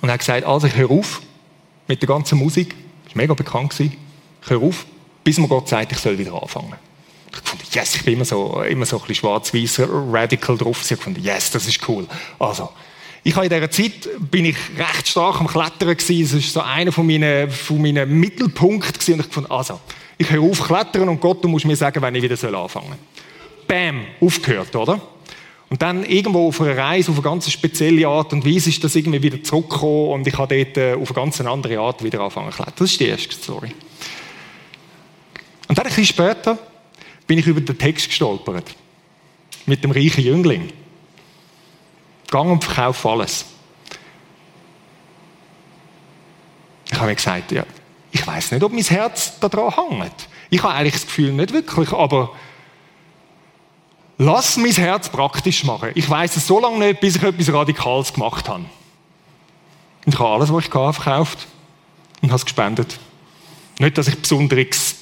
Und 0.02 0.10
er 0.10 0.14
hat 0.14 0.20
gesagt, 0.20 0.44
also 0.44 0.68
ich 0.68 0.76
höre 0.76 0.92
auf 0.92 1.22
mit 1.88 2.02
der 2.02 2.08
ganzen 2.08 2.38
Musik, 2.38 2.76
das 3.06 3.16
war 3.16 3.22
mega 3.22 3.34
bekannt 3.34 3.72
gewesen, 3.72 3.96
höre 4.48 4.62
auf, 4.62 4.86
bis 5.24 5.38
mir 5.38 5.48
Gott 5.48 5.68
sagt, 5.70 5.92
ich 5.92 5.98
soll 5.98 6.18
wieder 6.18 6.42
anfangen. 6.42 6.76
Ich 7.32 7.38
fand, 7.38 7.76
yes, 7.76 7.96
ich 7.96 8.04
bin 8.04 8.16
immer 8.16 8.26
so, 8.26 8.62
immer 8.62 8.86
so 8.86 8.98
ein 8.98 9.02
bisschen 9.02 9.16
schwarz-weiß, 9.16 9.82
radical 10.12 10.58
drauf. 10.58 10.90
Ich 10.90 11.00
fand, 11.00 11.18
yes, 11.20 11.52
das 11.52 11.68
ist 11.68 11.88
cool. 11.88 12.08
Also, 12.40 12.70
ich 13.24 13.36
habe 13.36 13.46
in 13.46 13.52
dieser 13.52 13.70
Zeit 13.70 14.10
bin 14.32 14.46
ich 14.46 14.56
recht 14.78 15.08
stark 15.08 15.40
am 15.40 15.48
Klettern 15.48 15.96
gewesen. 15.96 16.24
Das 16.24 16.46
ist 16.46 16.54
so 16.54 16.62
einer 16.62 16.92
von 16.92 17.06
meinen, 17.06 17.52
von 17.52 17.82
meinen 17.82 18.20
Mittelpunkten 18.20 18.94
gewesen. 18.94 19.14
Und 19.16 19.28
ich 19.28 19.32
fand, 19.32 19.52
also, 19.52 19.80
ich 20.18 20.30
höre 20.30 20.42
auf 20.42 20.64
klettern 20.64 21.10
und 21.10 21.22
Gott, 21.22 21.44
du 21.44 21.48
musst 21.48 21.66
mir 21.66 21.76
sagen, 21.76 22.02
wenn 22.02 22.16
ich 22.16 22.24
wieder 22.24 22.36
anfangen 22.36 22.88
soll. 22.88 22.98
Bam, 23.68 24.06
aufgehört, 24.20 24.76
oder? 24.76 25.00
Und 25.70 25.82
dann 25.82 26.04
irgendwo 26.04 26.48
auf 26.48 26.60
einer 26.62 26.76
Reise, 26.76 27.12
auf 27.12 27.18
eine 27.18 27.24
ganz 27.24 27.50
spezielle 27.52 28.08
Art 28.08 28.34
und 28.34 28.44
Weise 28.44 28.70
ist 28.70 28.84
das 28.84 28.96
irgendwie 28.96 29.22
wieder 29.22 29.44
zurückgekommen 29.44 30.14
und 30.14 30.28
ich 30.28 30.36
habe 30.36 30.58
dort 30.58 30.78
äh, 30.78 30.94
auf 30.94 31.16
eine 31.16 31.24
ganz 31.24 31.40
andere 31.42 31.80
Art 31.80 32.04
wieder 32.04 32.22
angefangen 32.22 32.50
zu 32.52 32.58
klettern. 32.58 32.74
Das 32.78 32.92
ist 32.92 33.00
die 33.00 33.08
erste 33.08 33.36
Story. 33.36 33.70
Und 35.70 35.78
dann 35.78 35.86
ein 35.86 35.90
bisschen 35.90 36.06
später 36.06 36.58
bin 37.28 37.38
ich 37.38 37.48
über 37.48 37.62
den 37.62 37.78
Text 37.78 38.08
gestolpert. 38.08 38.76
Mit 39.66 39.84
dem 39.84 39.92
reichen 39.92 40.24
Jüngling. 40.24 40.74
Gang 42.30 42.52
und 42.52 42.64
verkauf 42.64 43.06
alles. 43.06 43.46
Ich 46.92 46.96
habe 46.96 47.06
mir 47.06 47.16
gesagt, 47.16 47.52
ja, 47.52 47.64
ich 48.12 48.26
weiß 48.26 48.52
nicht, 48.52 48.64
ob 48.64 48.74
mein 48.74 48.84
Herz 48.84 49.40
daran 49.40 50.02
hängt. 50.02 50.28
Ich 50.50 50.64
habe 50.64 50.74
eigentlich 50.74 50.94
das 50.94 51.06
Gefühl, 51.06 51.32
nicht 51.34 51.54
wirklich, 51.54 51.92
aber 51.94 52.36
lass 54.18 54.58
mein 54.58 54.72
Herz 54.72 55.08
praktisch 55.10 55.64
machen. 55.64 55.92
Ich 55.94 56.10
weiß 56.10 56.36
es 56.36 56.48
so 56.48 56.60
lange 56.60 56.80
nicht, 56.80 57.00
bis 57.00 57.16
ich 57.16 57.22
etwas 57.22 57.54
Radikales 57.54 58.12
gemacht 58.12 58.50
habe. 58.50 58.66
Und 60.06 60.14
ich 60.14 60.20
habe 60.20 60.30
alles, 60.30 60.52
was 60.52 60.66
ich 60.66 60.74
hatte, 60.74 60.94
verkauft 60.94 61.48
und 62.24 62.30
habe 62.30 62.38
es 62.38 62.46
gespendet. 62.46 62.98
Nicht, 63.78 63.98
dass 64.00 64.08
ich 64.08 64.20
besonderes 64.20 64.99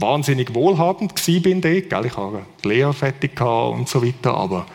wahnsinnig 0.00 0.54
wohlhabend 0.54 1.14
bin 1.42 1.60
dort, 1.60 1.90
gell? 1.90 2.06
ich 2.06 2.16
habe 2.16 2.46
die 2.62 2.68
Lehre 2.68 2.92
fertig 2.92 3.40
und 3.40 3.88
so 3.88 4.04
weiter, 4.04 4.34
aber 4.34 4.66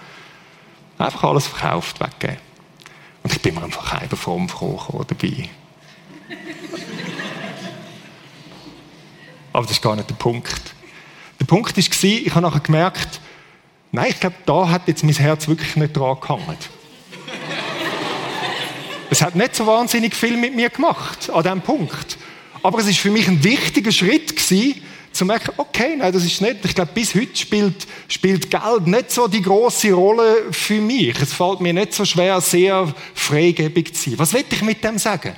einfach 0.97 1.23
alles 1.23 1.47
verkauft, 1.47 1.99
weggegeben. 1.99 2.38
Und 3.23 3.34
ich 3.34 3.41
bin 3.41 3.55
mir 3.55 3.63
einfach 3.63 3.99
keine 3.99 4.10
Form 4.10 4.47
froh 4.47 5.03
dabei. 5.08 5.49
aber 9.53 9.63
das 9.63 9.71
ist 9.71 9.82
gar 9.82 9.95
nicht 9.95 10.10
der 10.10 10.15
Punkt. 10.15 10.73
Der 11.39 11.45
Punkt 11.45 11.75
war, 11.77 11.84
ich 12.03 12.29
habe 12.32 12.41
nachher 12.41 12.60
gemerkt, 12.60 13.21
nein, 13.91 14.08
ich 14.10 14.19
glaube, 14.19 14.36
da 14.45 14.69
hat 14.69 14.88
jetzt 14.88 15.03
mein 15.03 15.13
Herz 15.13 15.47
wirklich 15.47 15.75
nicht 15.75 15.95
dran 15.95 16.19
gehangen. 16.19 16.58
es 19.10 19.21
hat 19.21 19.36
nicht 19.36 19.55
so 19.55 19.65
wahnsinnig 19.65 20.15
viel 20.15 20.38
mit 20.38 20.55
mir 20.55 20.69
gemacht, 20.69 21.29
an 21.29 21.43
diesem 21.43 21.62
Punkt. 21.62 22.17
Aber 22.62 22.79
es 22.79 22.88
ist 22.88 22.99
für 22.99 23.12
mich 23.12 23.27
ein 23.27 23.43
wichtiger 23.43 23.91
Schritt 23.91 24.36
gewesen, 24.36 24.82
zu 25.19 25.25
merken, 25.25 25.51
okay, 25.58 25.97
nein, 25.97 26.13
das 26.13 26.23
ist 26.23 26.41
nicht, 26.41 26.63
ich 26.63 26.73
glaube, 26.73 26.91
bis 26.93 27.13
heute 27.13 27.36
spielt, 27.36 27.86
spielt 28.08 28.49
Geld 28.49 28.88
nicht 28.88 29.12
so 29.12 29.27
die 29.27 29.41
große 29.41 29.91
Rolle 29.91 30.45
für 30.51 30.79
mich. 30.79 31.19
Es 31.21 31.34
fällt 31.34 31.60
mir 31.60 31.73
nicht 31.73 31.93
so 31.93 32.05
schwer, 32.05 32.39
sehr 32.39 32.93
freigebig 33.13 33.93
zu 33.93 34.10
sein. 34.10 34.19
Was 34.19 34.34
will 34.34 34.45
ich 34.49 34.62
mit 34.62 34.82
dem 34.82 34.97
sagen? 34.97 35.36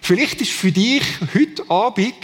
Vielleicht 0.00 0.40
ist 0.40 0.52
für 0.52 0.72
dich 0.72 1.02
heute 1.34 1.68
Abend 1.70 2.14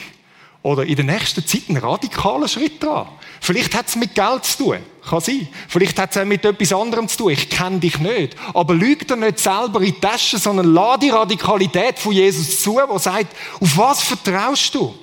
oder 0.63 0.87
in 0.87 0.97
der 0.97 1.05
nächsten 1.05 1.47
Zeit 1.47 1.69
ein 1.69 1.77
radikaler 1.77 2.49
Schritt 2.49 2.83
dran. 2.83 3.07
Vielleicht 3.43 3.75
hat 3.75 3.89
es 3.89 3.97
mit 3.97 4.15
Geld 4.15 4.47
zu 4.47 4.65
tun. 4.65 4.79
Kann 5.07 5.21
sein. 5.21 5.47
Vielleicht 5.69 5.99
hat 5.99 6.13
es 6.13 6.17
auch 6.17 6.25
mit 6.25 6.47
etwas 6.47 6.73
anderem 6.73 7.09
zu 7.09 7.19
tun. 7.19 7.33
Ich 7.33 7.51
kenne 7.51 7.79
dich 7.79 7.99
nicht. 7.99 8.35
Aber 8.55 8.73
lüg 8.73 9.07
dir 9.07 9.17
nicht 9.17 9.39
selber 9.39 9.81
in 9.81 9.93
die 9.95 10.01
Tasche, 10.01 10.39
sondern 10.39 10.73
lade 10.73 11.05
die 11.05 11.11
Radikalität 11.11 11.99
von 11.99 12.13
Jesus 12.13 12.63
zu, 12.63 12.81
der 12.89 12.99
sagt, 12.99 13.37
auf 13.61 13.77
was 13.77 14.03
vertraust 14.03 14.75
du? 14.75 14.95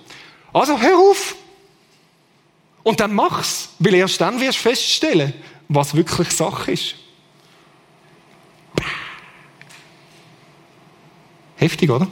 Also 0.52 0.82
hör 0.82 0.98
auf. 0.98 1.36
Und 2.84 3.00
dann 3.00 3.14
mach's. 3.14 3.70
Weil 3.80 3.96
erst 3.96 4.20
dann 4.22 4.40
wirst 4.40 4.60
du 4.60 4.64
feststellen, 4.64 5.34
was 5.70 5.96
wirklich 5.96 6.30
Sache 6.32 6.72
ist. 6.72 6.96
Heftig, 11.56 11.90
oder? 11.90 12.08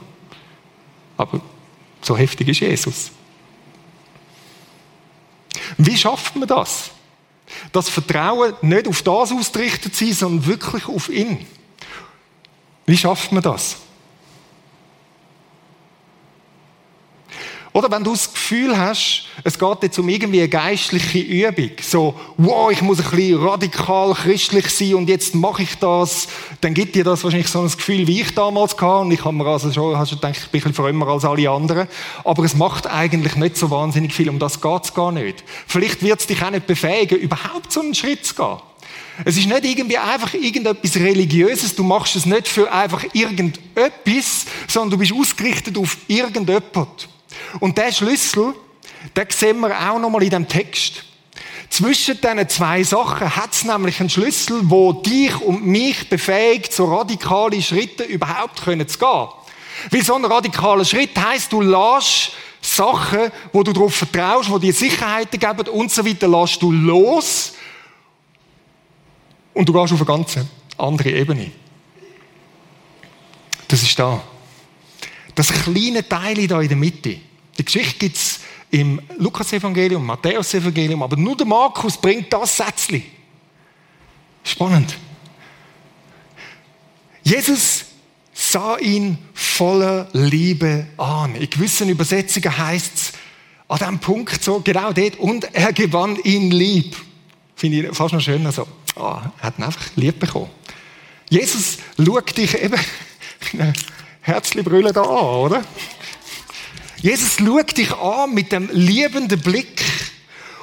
Aber 1.16 1.40
so 2.00 2.16
heftig 2.16 2.48
ist 2.48 2.60
Jesus. 2.60 3.10
Wie 5.76 5.96
schafft 5.96 6.36
man 6.36 6.48
das? 6.48 6.90
Das 7.70 7.88
Vertrauen 7.88 8.54
nicht 8.62 8.88
auf 8.88 9.02
das 9.02 9.32
ausgerichtet 9.32 9.94
sein, 9.94 10.12
sondern 10.12 10.46
wirklich 10.46 10.86
auf 10.88 11.08
ihn. 11.08 11.46
Wie 12.86 12.96
schafft 12.96 13.32
man 13.32 13.42
das? 13.42 13.76
Oder 17.74 17.90
wenn 17.90 18.04
du 18.04 18.10
das 18.12 18.30
Gefühl 18.30 18.76
hast, 18.76 19.24
es 19.44 19.58
geht 19.58 19.82
jetzt 19.82 19.98
um 19.98 20.06
irgendwie 20.06 20.40
eine 20.40 20.48
geistliche 20.48 21.20
Übung, 21.20 21.70
so, 21.80 22.14
wow, 22.36 22.70
ich 22.70 22.82
muss 22.82 23.00
ein 23.00 23.10
bisschen 23.10 23.42
radikal 23.42 24.12
christlich 24.12 24.68
sein 24.68 24.94
und 24.94 25.08
jetzt 25.08 25.34
mache 25.34 25.62
ich 25.62 25.78
das, 25.78 26.28
dann 26.60 26.74
gibt 26.74 26.94
dir 26.94 27.04
das 27.04 27.24
wahrscheinlich 27.24 27.48
so 27.48 27.60
ein 27.60 27.68
Gefühl, 27.68 28.06
wie 28.06 28.20
ich 28.20 28.34
damals 28.34 28.74
hatte 28.74 28.98
und 28.98 29.10
ich 29.10 29.24
habe 29.24 29.34
mir 29.34 29.46
also 29.46 29.72
schon, 29.72 29.96
hast 29.96 30.12
du 30.12 30.16
gedacht, 30.16 30.36
ich 30.36 30.50
bin 30.50 30.60
ein 30.60 30.64
bisschen 30.64 30.74
frömmer 30.74 31.08
als 31.08 31.24
alle 31.24 31.48
anderen, 31.48 31.88
aber 32.24 32.44
es 32.44 32.54
macht 32.54 32.86
eigentlich 32.86 33.36
nicht 33.36 33.56
so 33.56 33.70
wahnsinnig 33.70 34.12
viel, 34.12 34.28
um 34.28 34.38
das 34.38 34.60
geht 34.60 34.84
es 34.84 34.92
gar 34.92 35.10
nicht. 35.10 35.42
Vielleicht 35.66 36.02
wird 36.02 36.20
es 36.20 36.26
dich 36.26 36.42
auch 36.42 36.50
nicht 36.50 36.66
befähigen, 36.66 37.18
überhaupt 37.18 37.72
so 37.72 37.80
einen 37.80 37.94
Schritt 37.94 38.26
zu 38.26 38.34
gehen. 38.34 38.58
Es 39.24 39.36
ist 39.36 39.46
nicht 39.46 39.64
irgendwie 39.64 39.98
einfach 39.98 40.34
irgendetwas 40.34 40.96
Religiöses. 40.96 41.74
Du 41.74 41.84
machst 41.84 42.16
es 42.16 42.26
nicht 42.26 42.48
für 42.48 42.72
einfach 42.72 43.04
irgendetwas, 43.12 44.46
sondern 44.66 44.90
du 44.90 44.98
bist 44.98 45.12
ausgerichtet 45.12 45.76
auf 45.78 45.96
irgendetwas. 46.08 46.86
Und 47.60 47.78
der 47.78 47.92
Schlüssel, 47.92 48.54
den 49.16 49.26
sehen 49.30 49.60
wir 49.60 49.90
auch 49.90 49.98
nochmal 49.98 50.22
in 50.22 50.30
dem 50.30 50.48
Text. 50.48 51.04
Zwischen 51.70 52.20
diesen 52.20 52.48
zwei 52.48 52.82
Sachen 52.82 53.34
hat 53.34 53.52
es 53.52 53.64
nämlich 53.64 53.98
einen 54.00 54.10
Schlüssel, 54.10 54.60
wo 54.64 54.92
dich 54.92 55.40
und 55.40 55.64
mich 55.64 56.08
befähigt, 56.10 56.72
so 56.72 56.84
radikale 56.84 57.62
Schritte 57.62 58.04
überhaupt 58.04 58.58
zu 58.58 58.66
gehen. 58.66 58.86
Weil 59.90 60.04
so 60.04 60.14
ein 60.14 60.24
radikaler 60.24 60.84
Schritt 60.84 61.18
heißt, 61.18 61.52
du 61.52 61.62
lässt 61.62 62.32
Sachen, 62.60 63.32
wo 63.52 63.62
du 63.62 63.72
darauf 63.72 63.94
vertraust, 63.94 64.50
wo 64.50 64.58
dir 64.58 64.72
Sicherheiten 64.72 65.40
geben 65.40 65.68
und 65.68 65.90
so 65.90 66.06
weiter, 66.06 66.28
lässt 66.28 66.60
du 66.62 66.70
los 66.70 67.54
und 69.54 69.68
du 69.68 69.72
gehst 69.72 69.92
auf 69.92 70.00
eine 70.00 70.06
ganz 70.06 70.36
andere 70.78 71.10
Ebene. 71.10 71.50
Das 73.66 73.82
ist 73.82 73.98
da. 73.98 74.22
Das 75.34 75.48
kleine 75.48 76.06
Teil 76.08 76.46
da 76.46 76.60
in 76.60 76.68
der 76.68 76.76
Mitte. 76.76 77.18
Die 77.58 77.64
Geschichte 77.64 77.98
gibt 77.98 78.16
es 78.16 78.40
im 78.70 79.00
Lukas-Evangelium, 79.18 80.04
Matthäus-Evangelium, 80.04 81.02
aber 81.02 81.16
nur 81.16 81.36
der 81.36 81.46
Markus 81.46 81.96
bringt 81.96 82.32
das 82.32 82.56
Sätzchen. 82.56 83.02
Spannend. 84.44 84.96
Jesus 87.22 87.84
sah 88.32 88.76
ihn 88.78 89.18
voller 89.34 90.08
Liebe 90.12 90.86
an. 90.96 91.34
In 91.36 91.48
gewissen 91.48 91.88
Übersetzungen 91.88 92.56
heißt 92.56 92.96
es 92.96 93.12
an 93.68 93.78
diesem 93.78 93.98
Punkt 94.00 94.42
so, 94.42 94.60
genau 94.60 94.92
dort, 94.92 95.18
und 95.18 95.54
er 95.54 95.72
gewann 95.72 96.16
ihn 96.16 96.50
lieb. 96.50 96.96
Finde 97.56 97.88
ich 97.88 97.96
fast 97.96 98.12
noch 98.12 98.20
schöner 98.20 98.52
so. 98.52 98.66
Oh, 98.96 99.18
er 99.18 99.32
hat 99.40 99.58
ihn 99.58 99.64
einfach 99.64 99.84
lieb 99.96 100.18
bekommen. 100.18 100.50
Jesus 101.30 101.78
schaut 101.96 102.36
dich 102.36 102.54
eben, 102.60 102.78
Herzli 104.22 104.62
brüllen 104.62 104.92
da 104.92 105.02
an, 105.02 105.36
oder? 105.36 105.62
Jesus 106.98 107.38
schaut 107.38 107.76
dich 107.76 107.92
an 107.92 108.32
mit 108.32 108.52
dem 108.52 108.70
liebenden 108.72 109.40
Blick. 109.40 109.82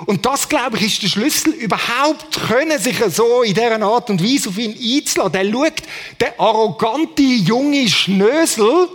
Und 0.06 0.26
das, 0.26 0.48
glaube 0.48 0.78
ich, 0.78 0.86
ist 0.86 1.04
der 1.04 1.10
Schlüssel, 1.10 1.52
überhaupt 1.52 2.40
können 2.48 2.80
sich 2.80 2.96
so 3.10 3.44
in 3.44 3.54
dieser 3.54 3.82
Art 3.82 4.10
und 4.10 4.24
Weise 4.24 4.48
auf 4.48 4.58
ihn 4.58 4.72
einzulassen. 4.72 5.34
Der 5.34 5.52
schaut, 5.52 5.84
der 6.22 6.40
arrogante 6.40 7.22
junge 7.22 7.90
Schnösel, 7.90 8.88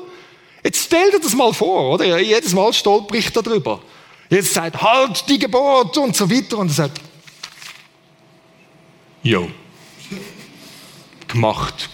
jetzt 0.64 0.86
stell 0.86 1.10
dir 1.10 1.20
das 1.20 1.34
mal 1.34 1.52
vor, 1.52 1.92
oder? 1.92 2.18
Jedes 2.18 2.54
Mal 2.54 2.72
stolpert 2.72 3.36
er 3.36 3.42
darüber. 3.42 3.82
Jetzt 4.30 4.54
sagt, 4.54 4.80
halt 4.80 5.28
die 5.28 5.38
Gebot 5.38 5.98
und 5.98 6.16
so 6.16 6.30
weiter. 6.30 6.56
Und 6.56 6.68
er 6.68 6.74
sagt, 6.74 7.00
jo, 9.22 9.50
gemacht 11.28 11.90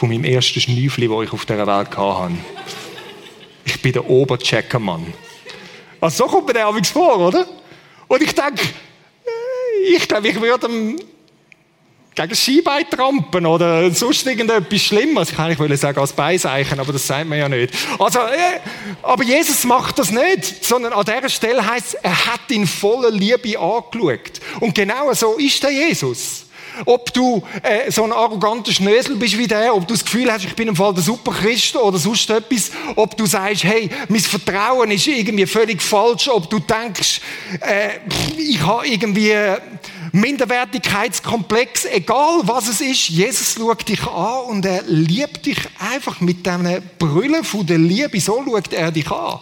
von 0.00 0.08
meinem 0.08 0.24
ersten 0.24 0.58
Schnüffli, 0.58 1.10
wo 1.10 1.22
ich 1.22 1.30
auf 1.30 1.44
dieser 1.44 1.66
Welt 1.66 1.94
hatte 1.94 2.32
ich 3.66 3.82
bin 3.82 3.92
der 3.92 4.08
Obercheckermann. 4.08 5.12
Also 6.00 6.24
so 6.24 6.30
kommt 6.30 6.46
mir 6.46 6.54
der 6.54 6.66
abends 6.66 6.88
vor, 6.88 7.18
oder? 7.18 7.46
Und 8.08 8.22
ich 8.22 8.34
denke, 8.34 8.62
äh, 8.62 9.94
ich 9.94 10.08
glaube, 10.08 10.28
ich 10.28 10.40
würde 10.40 10.66
ihm 10.66 10.98
gegen 12.14 12.34
Skibein 12.34 12.88
trampen 12.90 13.44
oder 13.44 13.90
sonst 13.90 14.26
irgendetwas 14.26 14.80
Schlimmes. 14.80 15.30
Ich 15.30 15.36
kann 15.36 15.48
nicht 15.48 15.80
sagen 15.80 15.98
als 15.98 16.14
Beiseichen, 16.14 16.80
aber 16.80 16.94
das 16.94 17.06
sagt 17.06 17.28
man 17.28 17.38
ja 17.38 17.48
nicht. 17.50 17.74
Also, 17.98 18.20
äh, 18.20 18.60
aber 19.02 19.22
Jesus 19.22 19.64
macht 19.64 19.98
das 19.98 20.10
nicht, 20.10 20.64
sondern 20.64 20.94
an 20.94 21.04
dieser 21.04 21.28
Stelle 21.28 21.64
heißt 21.64 21.98
er 22.02 22.26
hat 22.26 22.50
ihn 22.50 22.66
voller 22.66 23.10
Liebe 23.10 23.58
angeschaut. 23.58 24.40
Und 24.60 24.74
genau 24.74 25.12
so 25.12 25.34
ist 25.34 25.62
der 25.62 25.72
Jesus. 25.72 26.46
Ob 26.86 27.12
du 27.12 27.42
äh, 27.62 27.90
so 27.90 28.04
ein 28.04 28.12
arroganter 28.12 28.72
Schnösel 28.72 29.16
bist 29.16 29.36
wie 29.38 29.46
der, 29.46 29.74
ob 29.74 29.86
du 29.86 29.94
das 29.94 30.04
Gefühl 30.04 30.30
hast, 30.32 30.44
ich 30.44 30.54
bin 30.54 30.68
im 30.68 30.76
Fall 30.76 30.94
der 30.94 31.02
Superchrist 31.02 31.76
oder 31.76 31.98
sonst 31.98 32.28
etwas, 32.30 32.70
ob 32.96 33.16
du 33.16 33.26
sagst, 33.26 33.64
hey, 33.64 33.90
mein 34.08 34.20
Vertrauen 34.20 34.90
ist 34.90 35.06
irgendwie 35.06 35.46
völlig 35.46 35.82
falsch, 35.82 36.28
ob 36.28 36.48
du 36.48 36.58
denkst, 36.58 37.20
äh, 37.60 37.98
ich 38.36 38.60
habe 38.62 38.86
irgendwie 38.86 39.34
Minderwertigkeitskomplex, 40.12 41.84
egal 41.86 42.40
was 42.42 42.68
es 42.68 42.80
ist, 42.80 43.08
Jesus 43.08 43.54
schaut 43.54 43.88
dich 43.88 44.02
an 44.06 44.44
und 44.48 44.64
er 44.64 44.82
liebt 44.86 45.46
dich 45.46 45.58
einfach 45.78 46.20
mit 46.20 46.44
diesen 46.44 46.82
Brüllen 46.98 47.44
von 47.44 47.66
der 47.66 47.78
Liebe, 47.78 48.20
so 48.20 48.42
schaut 48.44 48.72
er 48.72 48.90
dich 48.90 49.10
an. 49.10 49.40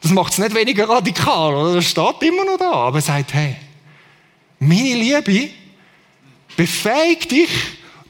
Das 0.00 0.10
macht 0.10 0.32
es 0.32 0.38
nicht 0.38 0.54
weniger 0.54 0.88
radikal, 0.88 1.54
oder? 1.54 1.74
Das 1.76 1.84
steht 1.84 2.22
immer 2.22 2.44
noch 2.44 2.58
da, 2.58 2.72
aber 2.72 2.98
er 2.98 3.02
sagt, 3.02 3.34
hey, 3.34 3.56
meine 4.58 4.94
Liebe, 4.94 5.50
befähigt 6.56 7.30
dich, 7.30 7.50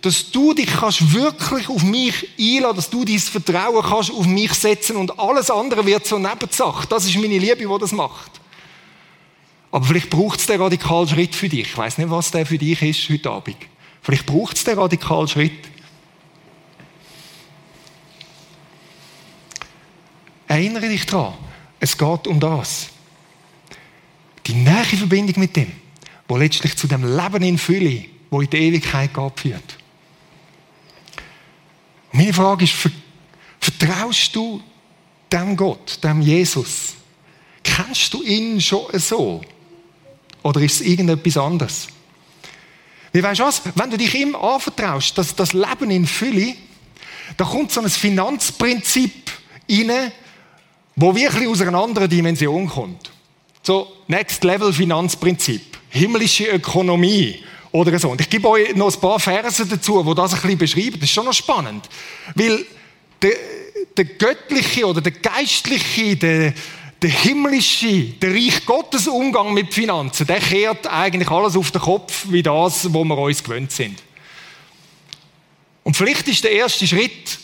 dass 0.03 0.31
du 0.31 0.53
dich 0.53 0.67
kannst 0.67 1.13
wirklich 1.13 1.69
auf 1.69 1.83
mich 1.85 2.29
einladen, 2.39 2.77
dass 2.77 2.91
du 2.91 3.05
dein 3.05 3.19
Vertrauen 3.19 3.83
kannst 3.83 4.11
auf 4.11 4.27
mich 4.27 4.53
setzen 4.53 4.97
und 4.97 5.19
alles 5.19 5.51
andere 5.51 5.87
wird 5.87 6.07
so 6.07 6.19
Nebensache. 6.19 6.89
Das 6.89 7.05
ist 7.05 7.15
meine 7.17 7.39
Liebe, 7.39 7.57
die 7.57 7.79
das 7.81 7.93
macht. 7.93 8.33
Aber 9.71 9.87
vielleicht 9.87 10.11
braucht 10.11 10.41
es 10.41 10.47
den 10.47 10.61
radikalen 10.61 11.09
Schritt 11.09 11.35
für 11.35 11.49
dich. 11.49 11.69
Ich 11.69 11.79
weiß 11.79 11.99
nicht, 11.99 12.11
was 12.11 12.31
der 12.31 12.45
für 12.45 12.59
dich 12.59 12.83
ist 12.83 13.09
heute 13.09 13.31
Abend. 13.31 13.57
Vielleicht 14.03 14.27
braucht 14.27 14.57
es 14.57 14.65
den 14.65 14.79
radikalen 14.79 15.29
Schritt. 15.29 15.69
Erinnere 20.49 20.89
dich 20.89 21.07
daran, 21.07 21.35
es 21.81 21.97
geht 21.97 22.27
um 22.27 22.39
das. 22.39 22.89
Die 24.47 24.55
nähe 24.55 24.85
Verbindung 24.85 25.39
mit 25.39 25.57
dem, 25.57 25.73
wo 26.29 26.37
letztlich 26.37 26.77
zu 26.77 26.89
dem 26.89 27.05
Leben 27.17 27.43
in 27.43 27.57
Fülle 27.57 28.12
wo 28.33 28.41
in 28.41 28.51
die 28.51 28.57
Ewigkeit 28.57 29.11
führt. 29.37 29.77
Meine 32.11 32.33
Frage 32.33 32.65
ist, 32.65 32.75
vertraust 33.61 34.35
du 34.35 34.61
dem 35.31 35.57
Gott, 35.57 36.03
dem 36.03 36.21
Jesus, 36.21 36.95
Kennst 37.63 38.13
du 38.13 38.23
ihn 38.23 38.61
schon 38.61 38.87
so? 38.99 39.41
Oder 40.43 40.61
ist 40.61 40.81
es 40.81 40.87
irgendetwas 40.87 41.37
anderes? 41.37 41.89
Wie 43.13 43.23
weißt 43.23 43.41
du 43.41 43.45
was? 43.45 43.63
Wenn 43.75 43.91
du 43.91 43.97
dich 43.97 44.15
ihm 44.15 44.35
anvertraust, 44.35 45.17
dass 45.17 45.35
das 45.35 45.53
Leben 45.53 45.91
in 45.91 46.07
Fülle, 46.07 46.55
da 47.37 47.45
kommt 47.45 47.71
so 47.71 47.81
ein 47.81 47.89
Finanzprinzip 47.89 49.31
rein, 49.71 50.13
wo 50.97 51.15
wirklich 51.15 51.49
aus 51.49 51.61
einer 51.61 51.79
anderen 51.79 52.11
Dimension 52.11 52.69
kommt. 52.69 53.11
So 53.63 53.93
Next 54.09 54.43
Level 54.43 54.73
Finanzprinzip, 54.73 55.79
himmlische 55.91 56.47
Ökonomie 56.47 57.43
oder 57.73 57.99
so. 57.99 58.11
Und 58.11 58.21
ich 58.21 58.29
gebe 58.29 58.49
euch 58.49 58.75
noch 58.77 58.95
ein 58.95 59.01
paar 59.01 59.19
Verse 59.19 59.67
dazu, 59.67 60.05
wo 60.05 60.15
das 60.15 60.35
ein 60.35 60.41
bisschen 60.41 60.59
beschreiben. 60.59 61.01
Das 61.01 61.09
ist 61.09 61.13
schon 61.13 61.25
noch 61.25 61.33
spannend, 61.33 61.89
weil 62.35 62.65
der, 63.21 63.33
der 63.97 64.05
göttliche 64.05 64.87
oder 64.87 65.01
der 65.01 65.13
geistliche, 65.13 66.17
der, 66.17 66.55
der 67.01 67.11
himmlische, 67.11 68.05
der 68.21 68.35
Reich 68.35 68.65
Gottes 68.67 69.09
Umgang 69.09 69.55
mit 69.55 69.73
Finanzen, 69.73 70.27
der 70.27 70.39
kehrt 70.39 70.87
eigentlich 70.87 71.31
alles 71.31 71.57
auf 71.57 71.71
den 71.71 71.81
Kopf, 71.81 72.27
wie 72.29 72.43
das, 72.43 72.93
wo 72.93 73.03
wir 73.05 73.19
uns 73.19 73.43
gewöhnt 73.43 73.73
sind. 73.73 74.03
Und 75.83 75.97
vielleicht 75.97 76.29
ist 76.29 76.45
der 76.45 76.53
erste 76.53 76.87
Schritt 76.87 77.39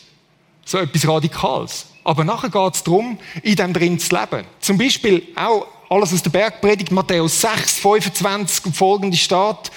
so 0.65 0.79
etwas 0.79 1.09
Radikales. 1.09 1.87
Aber 2.05 2.25
nachher 2.25 2.51
geht 2.51 2.75
es 2.75 2.85
darum, 2.85 3.19
in 3.43 3.57
dem 3.57 3.73
drin 3.73 3.99
zu 3.99 4.15
leben. 4.15 4.47
Zum 4.61 4.79
Beispiel 4.79 5.27
auch 5.35 5.67
alles 5.91 6.13
aus 6.13 6.23
der 6.23 6.31
Bergpredigt, 6.31 6.93
Matthäus 6.93 7.41
6, 7.41 7.79
25 7.79 8.67
und 8.67 8.77
folgende 8.77 9.17
steht, 9.17 9.73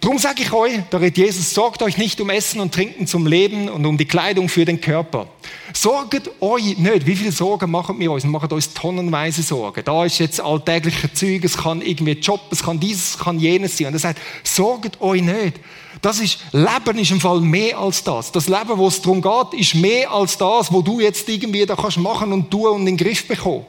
Darum 0.00 0.16
sage 0.16 0.42
ich 0.42 0.52
euch, 0.52 0.80
da 0.88 0.96
redet 0.96 1.18
Jesus, 1.18 1.52
sorgt 1.52 1.82
euch 1.82 1.98
nicht 1.98 2.18
um 2.22 2.30
Essen 2.30 2.60
und 2.60 2.72
Trinken 2.72 3.06
zum 3.06 3.26
Leben 3.26 3.68
und 3.68 3.84
um 3.84 3.98
die 3.98 4.06
Kleidung 4.06 4.48
für 4.48 4.64
den 4.64 4.80
Körper. 4.80 5.28
Sorgt 5.74 6.30
euch 6.40 6.78
nicht. 6.78 7.06
Wie 7.06 7.14
viele 7.14 7.32
Sorgen 7.32 7.70
machen 7.70 7.98
wir 7.98 8.10
uns? 8.10 8.22
Wir 8.22 8.30
machen 8.30 8.50
uns 8.50 8.72
tonnenweise 8.72 9.42
Sorgen. 9.42 9.82
Da 9.84 10.06
ist 10.06 10.18
jetzt 10.18 10.40
alltägliche 10.40 11.12
Zeug, 11.12 11.44
es 11.44 11.58
kann 11.58 11.82
irgendwie 11.82 12.12
Job, 12.12 12.40
es 12.50 12.62
kann 12.62 12.80
dieses, 12.80 13.10
es 13.10 13.18
kann 13.18 13.38
jenes 13.38 13.76
sein. 13.76 13.88
Und 13.88 13.92
er 13.92 13.98
sagt, 13.98 14.20
sorgt 14.42 14.98
euch 15.02 15.20
nicht. 15.20 15.60
Das 16.00 16.18
ist, 16.18 16.38
Leben 16.52 16.98
ist 16.98 17.10
im 17.10 17.20
Fall 17.20 17.40
mehr 17.40 17.76
als 17.76 18.02
das. 18.02 18.32
Das 18.32 18.48
Leben, 18.48 18.78
wo 18.78 18.88
es 18.88 19.02
darum 19.02 19.20
geht, 19.20 19.60
ist 19.60 19.74
mehr 19.74 20.10
als 20.10 20.38
das, 20.38 20.72
wo 20.72 20.80
du 20.80 21.00
jetzt 21.00 21.28
irgendwie 21.28 21.66
da 21.66 21.76
kannst 21.76 21.98
machen 21.98 22.32
und 22.32 22.50
tun 22.50 22.68
und 22.68 22.80
in 22.80 22.96
den 22.96 22.96
Griff 22.96 23.28
bekommen. 23.28 23.66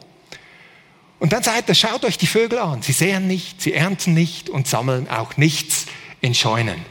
Und 1.19 1.33
dann 1.33 1.43
sagt 1.43 1.67
er, 1.67 1.75
schaut 1.75 2.05
euch 2.05 2.17
die 2.17 2.25
Vögel 2.25 2.57
an. 2.57 2.81
Sie 2.81 2.93
sehen 2.93 3.27
nicht, 3.27 3.61
sie 3.61 3.73
ernten 3.73 4.13
nicht 4.13 4.49
und 4.49 4.65
sammeln 4.65 5.09
auch 5.09 5.35
nichts 5.35 5.87
in 6.21 6.33
Scheunen. 6.33 6.85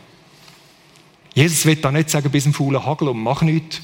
Jesus 1.35 1.65
wird 1.65 1.85
da 1.85 1.93
nicht 1.93 2.11
sagen, 2.11 2.31
bis 2.31 2.47
ein 2.47 2.53
fauler 2.53 2.85
Hagel 2.85 3.09
und 3.09 3.23
mach 3.23 3.43
nichts. 3.43 3.81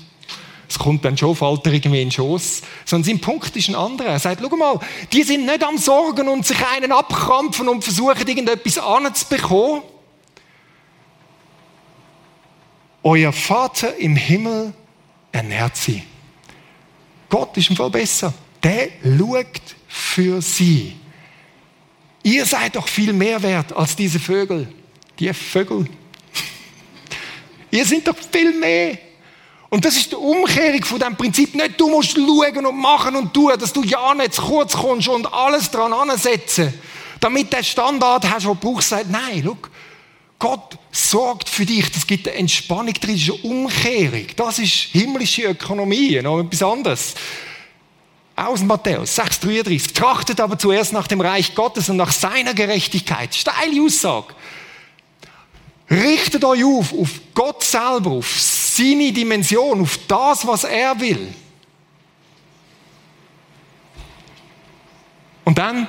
Es 0.69 0.79
kommt 0.79 1.05
dann 1.05 1.17
schon, 1.17 1.37
fällt 1.37 1.65
er 1.67 1.73
irgendwie 1.73 2.03
in 2.03 2.09
den 2.09 2.13
Schoss. 2.13 2.63
Sondern 2.85 3.05
sein 3.05 3.21
Punkt 3.21 3.55
ist 3.55 3.69
ein 3.69 3.77
anderer. 3.77 4.09
Er 4.09 4.19
sagt, 4.19 4.43
schau 4.43 4.57
mal, 4.57 4.81
die 5.13 5.23
sind 5.23 5.47
nicht 5.47 5.63
am 5.63 5.79
Sorgen 5.79 6.29
und 6.29 6.45
sich 6.45 6.59
einen 6.67 6.91
abkrampfen 6.91 7.69
und 7.69 7.85
versuchen, 7.85 8.27
irgendetwas 8.27 8.79
anzubekommen. 8.79 9.83
Euer 13.05 13.33
Vater 13.33 13.97
im 13.97 14.17
Himmel 14.17 14.75
ernährt 15.31 15.77
sie. 15.77 16.03
Gott 17.29 17.57
ist 17.57 17.71
im 17.71 17.77
Fall 17.77 17.91
besser. 17.91 18.35
Der 18.65 18.89
schaut 19.05 19.47
für 19.87 20.43
sie. 20.43 20.97
Ihr 22.25 22.45
seid 22.45 22.75
doch 22.75 22.89
viel 22.89 23.13
mehr 23.13 23.41
wert 23.41 23.73
als 23.73 23.95
diese 23.95 24.19
Vögel 24.19 24.67
die 25.19 25.33
Vögel. 25.33 25.87
Ihr 27.71 27.85
seid 27.85 28.07
doch 28.07 28.17
viel 28.33 28.53
mehr. 28.59 28.99
Und 29.69 29.85
das 29.85 29.97
ist 29.97 30.13
die 30.13 30.17
Umkehrung 30.17 30.85
von 30.85 30.99
dem 30.99 31.17
Prinzip. 31.17 31.55
Nicht 31.55 31.81
du 31.81 31.89
musst 31.89 32.13
schauen 32.13 32.67
und 32.67 32.79
machen 32.79 33.17
und 33.17 33.35
tun, 33.35 33.53
dass 33.59 33.73
du 33.73 33.83
ja 33.83 34.15
nicht 34.15 34.35
zu 34.35 34.43
kurz 34.43 34.73
kommst 34.73 35.09
und 35.09 35.33
alles 35.33 35.71
dran 35.71 35.93
ansetzen, 35.93 36.73
damit 37.21 37.53
der 37.53 37.63
Standard 37.63 38.29
hast, 38.31 38.47
den 38.47 38.53
du 38.53 38.55
brauchst, 38.55 38.93
nein, 38.93 39.43
schau, 39.45 39.57
Gott 40.39 40.79
sorgt 40.93 41.49
für 41.49 41.65
dich. 41.65 41.91
Das 41.91 42.07
gibt 42.07 42.29
eine 42.29 42.37
Entspannung 42.39 42.93
drin, 42.95 43.17
das 43.17 43.23
ist 43.23 43.45
eine 43.45 43.55
Umkehrung. 43.55 44.27
Das 44.37 44.59
ist 44.59 44.73
himmlische 44.93 45.43
Ökonomie, 45.43 46.21
noch 46.23 46.41
etwas 46.41 46.63
anderes. 46.63 47.15
Aus 48.37 48.63
Matthäus 48.63 49.19
6,33. 49.19 49.95
Trachtet 49.95 50.41
aber 50.41 50.59
zuerst 50.59 50.93
nach 50.93 51.07
dem 51.07 51.23
Reich 51.23 51.55
Gottes 51.55 51.89
und 51.89 51.97
nach 51.97 52.13
seiner 52.13 52.53
Gerechtigkeit. 52.53 53.35
Steile 53.35 53.83
Aussage. 53.83 54.35
Richtet 55.89 56.45
euch 56.45 56.65
auf, 56.65 56.93
auf 56.93 57.11
Gott 57.35 57.63
selber, 57.63 58.11
auf 58.11 58.41
seine 58.41 59.13
Dimension, 59.13 59.81
auf 59.81 59.99
das, 60.09 60.47
was 60.47 60.65
er 60.65 60.99
will. 60.99 61.33
Und 65.45 65.59
dann 65.59 65.87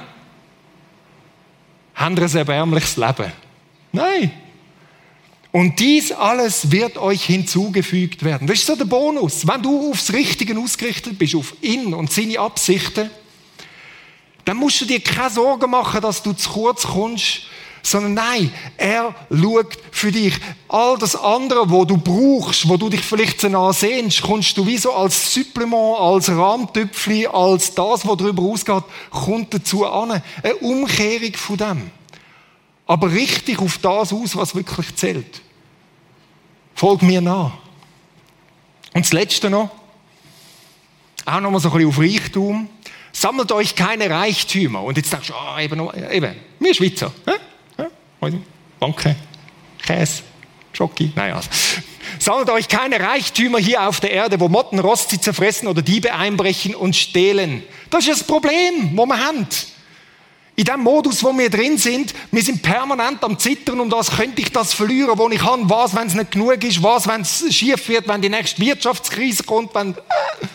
haben 1.95 2.15
wir 2.15 2.25
ein 2.25 2.35
erbärmliches 2.35 2.95
Leben. 2.95 3.31
Nein. 3.91 4.31
Und 5.51 5.79
dies 5.79 6.11
alles 6.11 6.71
wird 6.71 6.97
euch 6.97 7.23
hinzugefügt 7.23 8.23
werden. 8.23 8.47
Das 8.47 8.59
ist 8.59 8.67
so 8.67 8.75
der 8.75 8.85
Bonus. 8.85 9.47
Wenn 9.47 9.63
du 9.63 9.89
aufs 9.89 10.13
Richtige 10.13 10.55
ausgerichtet 10.59 11.17
bist, 11.17 11.33
auf 11.33 11.55
ihn 11.61 11.95
und 11.95 12.11
seine 12.11 12.39
Absichten, 12.39 13.09
dann 14.45 14.57
musst 14.57 14.79
du 14.81 14.85
dir 14.85 14.99
keine 14.99 15.31
Sorgen 15.31 15.71
machen, 15.71 16.01
dass 16.01 16.21
du 16.21 16.33
zu 16.33 16.49
kurz 16.51 16.83
kommst, 16.83 17.41
sondern 17.87 18.15
nein, 18.15 18.53
er 18.75 19.15
schaut 19.31 19.77
für 19.91 20.11
dich. 20.11 20.35
All 20.67 20.97
das 20.97 21.15
andere, 21.15 21.69
wo 21.69 21.85
du 21.85 21.97
brauchst, 21.97 22.67
wo 22.67 22.75
du 22.75 22.89
dich 22.89 23.01
vielleicht 23.01 23.43
danach 23.43 23.73
sehnst, 23.73 24.21
kommst 24.21 24.57
du 24.57 24.67
wie 24.67 24.77
so 24.77 24.93
als 24.93 25.33
Supplement, 25.33 25.97
als 25.97 26.29
Rahmtöpfchen, 26.29 27.27
als 27.27 27.73
das, 27.73 28.05
was 28.05 28.17
darüber 28.17 28.43
ausgeht, 28.43 28.83
kommt 29.09 29.53
dazu 29.53 29.85
an. 29.85 30.21
Eine 30.43 30.55
Umkehrung 30.55 31.33
von 31.35 31.57
dem. 31.57 31.91
Aber 32.85 33.11
richtig 33.11 33.59
auf 33.59 33.77
das 33.77 34.11
aus, 34.11 34.35
was 34.35 34.53
wirklich 34.53 34.93
zählt. 34.95 35.41
Folg 36.75 37.01
mir 37.01 37.21
nach. 37.21 37.53
Und 38.93 39.05
das 39.05 39.13
Letzte 39.13 39.49
noch, 39.49 39.69
auch 41.25 41.39
noch 41.39 41.51
mal 41.51 41.59
so 41.59 41.69
ein 41.69 41.73
bisschen 41.73 41.89
auf 41.89 41.99
Reichtum. 41.99 42.69
Sammelt 43.13 43.51
euch 43.51 43.75
keine 43.75 44.09
Reichtümer. 44.09 44.83
Und 44.83 44.97
jetzt 44.97 45.11
denkst 45.11 45.27
du, 45.27 45.33
ah, 45.33 45.59
eben, 45.59 45.89
eben, 46.11 46.35
wir 46.59 46.73
Schweizer. 46.73 47.11
Hä? 47.25 47.31
Banke, 48.79 49.15
Käse, 49.85 50.23
Schoki, 50.73 51.11
naja. 51.15 51.35
Also. 51.35 51.49
Sammelt 52.19 52.49
euch 52.49 52.67
keine 52.67 52.99
Reichtümer 52.99 53.59
hier 53.59 53.87
auf 53.87 53.99
der 53.99 54.11
Erde, 54.11 54.39
wo 54.39 54.47
Motten, 54.47 54.79
Rost 54.79 55.09
sie 55.09 55.19
zerfressen 55.19 55.67
oder 55.67 55.81
Diebe 55.81 56.13
einbrechen 56.13 56.75
und 56.75 56.95
stehlen. 56.95 57.63
Das 57.89 58.07
ist 58.07 58.21
das 58.21 58.27
Problem, 58.27 58.91
wo 58.95 59.05
wir 59.05 59.25
haben. 59.25 59.47
In 60.55 60.65
dem 60.65 60.79
Modus, 60.81 61.23
wo 61.23 61.37
wir 61.37 61.51
drin 61.51 61.77
sind, 61.77 62.15
wir 62.31 62.41
sind 62.41 62.63
permanent 62.63 63.23
am 63.23 63.37
Zittern, 63.37 63.79
um 63.79 63.89
das 63.91 64.09
könnte 64.09 64.41
ich 64.41 64.51
das 64.51 64.73
verlieren, 64.73 65.17
wo 65.17 65.29
ich 65.29 65.39
kann, 65.39 65.69
was, 65.69 65.95
wenn 65.95 66.07
es 66.07 66.15
nicht 66.15 66.31
genug 66.31 66.63
ist, 66.63 66.81
was, 66.81 67.07
wenn 67.07 67.21
es 67.21 67.45
schief 67.53 67.87
wird, 67.89 68.07
wenn 68.07 68.21
die 68.21 68.29
nächste 68.29 68.61
Wirtschaftskrise 68.61 69.43
kommt, 69.43 69.75
wenn... 69.75 69.93
Äh. 69.93 70.47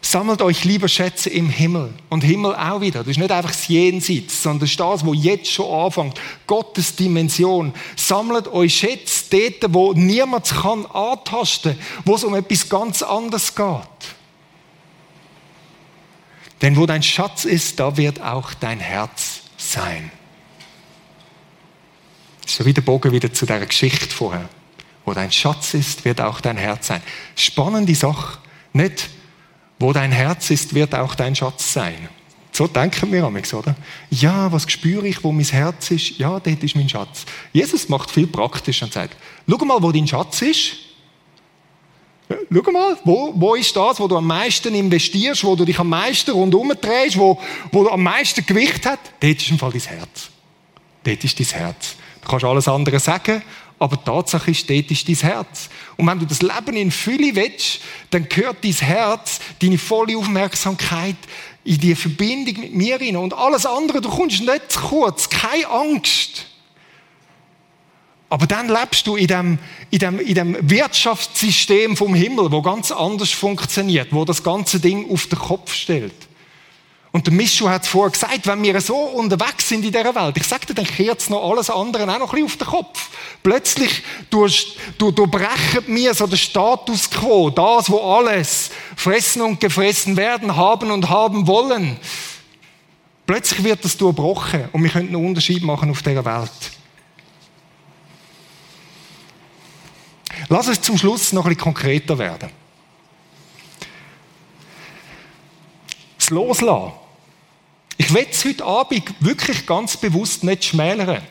Sammelt 0.00 0.40
euch 0.40 0.64
lieber 0.64 0.88
Schätze 0.88 1.30
im 1.30 1.48
Himmel. 1.48 1.92
Und 2.10 2.22
Himmel 2.22 2.54
auch 2.54 2.80
wieder. 2.80 3.00
Das 3.00 3.08
ist 3.08 3.18
nicht 3.18 3.32
einfach 3.32 3.50
das 3.50 3.66
Jenseits, 3.68 4.42
sondern 4.42 4.60
das 4.60 4.70
ist 4.70 4.80
das, 4.80 5.04
wo 5.04 5.14
jetzt 5.14 5.50
schon 5.50 5.72
anfängt. 5.72 6.20
Gottes 6.46 6.94
Dimension. 6.94 7.74
Sammelt 7.96 8.48
euch 8.48 8.74
Schätze 8.74 9.24
dort, 9.30 9.74
wo 9.74 9.92
niemand 9.94 10.48
kann 10.48 10.86
antasten, 10.86 11.78
wo 12.04 12.14
es 12.14 12.24
um 12.24 12.34
etwas 12.34 12.68
ganz 12.68 13.02
anderes 13.02 13.54
geht. 13.54 13.66
Denn 16.62 16.76
wo 16.76 16.86
dein 16.86 17.02
Schatz 17.02 17.44
ist, 17.44 17.80
da 17.80 17.96
wird 17.96 18.20
auch 18.22 18.54
dein 18.54 18.80
Herz 18.80 19.40
sein. 19.56 20.10
Das 22.42 22.52
ist 22.52 22.58
ja 22.60 22.64
wieder 22.64 22.80
Bogen 22.80 23.12
wieder 23.12 23.32
zu 23.32 23.44
der 23.44 23.64
Geschichte 23.66 24.14
vorher. 24.14 24.48
Wo 25.04 25.12
dein 25.12 25.32
Schatz 25.32 25.74
ist, 25.74 26.04
wird 26.04 26.20
auch 26.20 26.40
dein 26.40 26.56
Herz 26.56 26.86
sein. 26.86 27.02
Spannende 27.34 27.94
Sache. 27.94 28.38
Nicht 28.72 29.10
wo 29.78 29.92
dein 29.92 30.12
Herz 30.12 30.50
ist, 30.50 30.74
wird 30.74 30.94
auch 30.94 31.14
dein 31.14 31.34
Schatz 31.34 31.72
sein. 31.72 32.08
So 32.52 32.66
denken 32.66 33.12
wir 33.12 33.24
amigs, 33.24 33.52
oder? 33.52 33.76
Ja, 34.10 34.50
was 34.50 34.70
spüre 34.70 35.06
ich, 35.06 35.22
wo 35.22 35.30
mein 35.30 35.44
Herz 35.44 35.90
ist? 35.90 36.18
Ja, 36.18 36.40
dort 36.40 36.62
ist 36.62 36.74
mein 36.74 36.88
Schatz. 36.88 37.26
Jesus 37.52 37.88
macht 37.90 38.10
viel 38.10 38.26
praktisch 38.26 38.82
und 38.82 38.92
sagt, 38.92 39.14
schau 39.46 39.64
mal, 39.64 39.82
wo 39.82 39.92
dein 39.92 40.06
Schatz 40.06 40.40
ist. 40.40 40.76
Schau 42.28 42.72
mal, 42.72 42.96
wo, 43.04 43.32
wo 43.36 43.54
ist 43.54 43.76
das, 43.76 44.00
wo 44.00 44.08
du 44.08 44.16
am 44.16 44.26
meisten 44.26 44.74
investierst, 44.74 45.44
wo 45.44 45.54
du 45.54 45.66
dich 45.66 45.78
am 45.78 45.90
meisten 45.90 46.30
rundherum 46.30 46.72
drehst, 46.80 47.18
wo, 47.18 47.38
wo 47.70 47.84
du 47.84 47.90
am 47.90 48.02
meisten 48.02 48.44
Gewicht 48.46 48.86
hat? 48.86 49.00
Dort 49.20 49.36
ist 49.36 49.50
im 49.50 49.58
Fall 49.58 49.72
dein 49.72 49.82
Herz. 49.82 50.30
Dort 51.04 51.24
ist 51.24 51.38
dein 51.38 51.46
Herz. 51.60 51.96
Du 52.22 52.28
kannst 52.28 52.44
alles 52.44 52.68
andere 52.68 52.98
sagen, 52.98 53.42
aber 53.78 54.02
Tatsache 54.02 54.50
ist, 54.50 54.68
dort 54.70 54.90
ist 54.90 55.08
dein 55.08 55.16
Herz. 55.16 55.68
Und 55.96 56.06
wenn 56.06 56.18
du 56.18 56.26
das 56.26 56.40
Leben 56.40 56.76
in 56.76 56.90
Fülle 56.90 57.34
willst, 57.34 57.80
dann 58.10 58.28
gehört 58.28 58.64
dein 58.64 58.72
Herz, 58.72 59.40
deine 59.60 59.76
volle 59.76 60.16
Aufmerksamkeit 60.16 61.16
in 61.64 61.78
die 61.78 61.94
Verbindung 61.94 62.60
mit 62.60 62.74
mir 62.74 63.00
rein. 63.00 63.16
Und 63.16 63.34
alles 63.34 63.66
andere, 63.66 64.00
du 64.00 64.08
kommst 64.08 64.40
nicht 64.40 64.72
zu 64.72 64.80
kurz, 64.80 65.28
keine 65.28 65.68
Angst. 65.68 66.46
Aber 68.28 68.46
dann 68.46 68.68
lebst 68.68 69.06
du 69.06 69.16
in 69.16 69.26
dem, 69.26 69.58
in 69.90 69.98
dem, 69.98 70.18
in 70.18 70.34
dem 70.34 70.70
Wirtschaftssystem 70.70 71.96
vom 71.96 72.14
Himmel, 72.14 72.50
wo 72.50 72.62
ganz 72.62 72.90
anders 72.90 73.30
funktioniert, 73.30 74.08
wo 74.10 74.24
das 74.24 74.42
ganze 74.42 74.80
Ding 74.80 75.10
auf 75.10 75.26
den 75.26 75.38
Kopf 75.38 75.72
stellt. 75.72 76.25
Und 77.16 77.26
der 77.26 77.32
Mischu 77.32 77.66
hat 77.66 77.84
es 77.84 77.88
vorher 77.88 78.10
gesagt, 78.10 78.46
wenn 78.46 78.62
wir 78.62 78.78
so 78.78 78.94
unterwegs 78.94 79.70
sind 79.70 79.82
in 79.86 79.90
dieser 79.90 80.14
Welt, 80.14 80.36
ich 80.36 80.46
dir, 80.46 80.74
dann 80.74 80.84
kehrt 80.84 81.18
es 81.18 81.30
noch 81.30 81.48
alles 81.50 81.70
andere 81.70 82.02
auch 82.02 82.18
noch 82.18 82.34
ein 82.34 82.44
bisschen 82.44 82.44
auf 82.44 82.56
den 82.58 82.66
Kopf. 82.66 83.08
Plötzlich 83.42 84.02
durchbrechen 84.28 85.84
wir 85.86 86.12
so 86.12 86.26
den 86.26 86.36
Status 86.36 87.08
quo, 87.08 87.48
das, 87.48 87.88
wo 87.88 88.00
alles 88.00 88.68
fressen 88.96 89.40
und 89.40 89.60
gefressen 89.60 90.18
werden, 90.18 90.56
haben 90.56 90.90
und 90.90 91.08
haben 91.08 91.46
wollen. 91.46 91.96
Plötzlich 93.24 93.64
wird 93.64 93.82
das 93.82 93.96
durchbrochen 93.96 94.68
und 94.72 94.82
wir 94.82 94.90
können 94.90 95.08
einen 95.08 95.26
Unterschied 95.26 95.62
machen 95.62 95.88
auf 95.88 96.02
dieser 96.02 96.22
Welt. 96.22 96.50
Lass 100.50 100.68
es 100.68 100.82
zum 100.82 100.98
Schluss 100.98 101.32
noch 101.32 101.46
ein 101.46 101.54
bisschen 101.54 101.62
konkreter 101.62 102.18
werden. 102.18 102.50
Das 106.18 106.28
Loslassen 106.28 107.05
ich 107.98 108.12
will 108.12 108.26
es 108.30 108.44
heute 108.44 108.64
Abend 108.64 109.02
wirklich 109.20 109.66
ganz 109.66 109.96
bewusst 109.96 110.44
nicht 110.44 110.64
schmälern. 110.64 111.22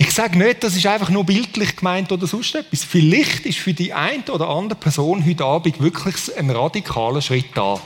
Ich 0.00 0.12
sage 0.12 0.38
nicht, 0.38 0.62
das 0.62 0.76
ist 0.76 0.86
einfach 0.86 1.10
nur 1.10 1.24
bildlich 1.24 1.76
gemeint 1.76 2.12
oder 2.12 2.26
sonst 2.26 2.54
etwas. 2.54 2.84
Vielleicht 2.84 3.46
ist 3.46 3.58
für 3.58 3.74
die 3.74 3.92
eine 3.92 4.22
oder 4.30 4.48
andere 4.48 4.78
Person 4.78 5.24
heute 5.26 5.44
Abend 5.44 5.80
wirklich 5.82 6.14
ein 6.36 6.50
radikaler 6.50 7.20
Schritt 7.20 7.46
da. 7.54 7.80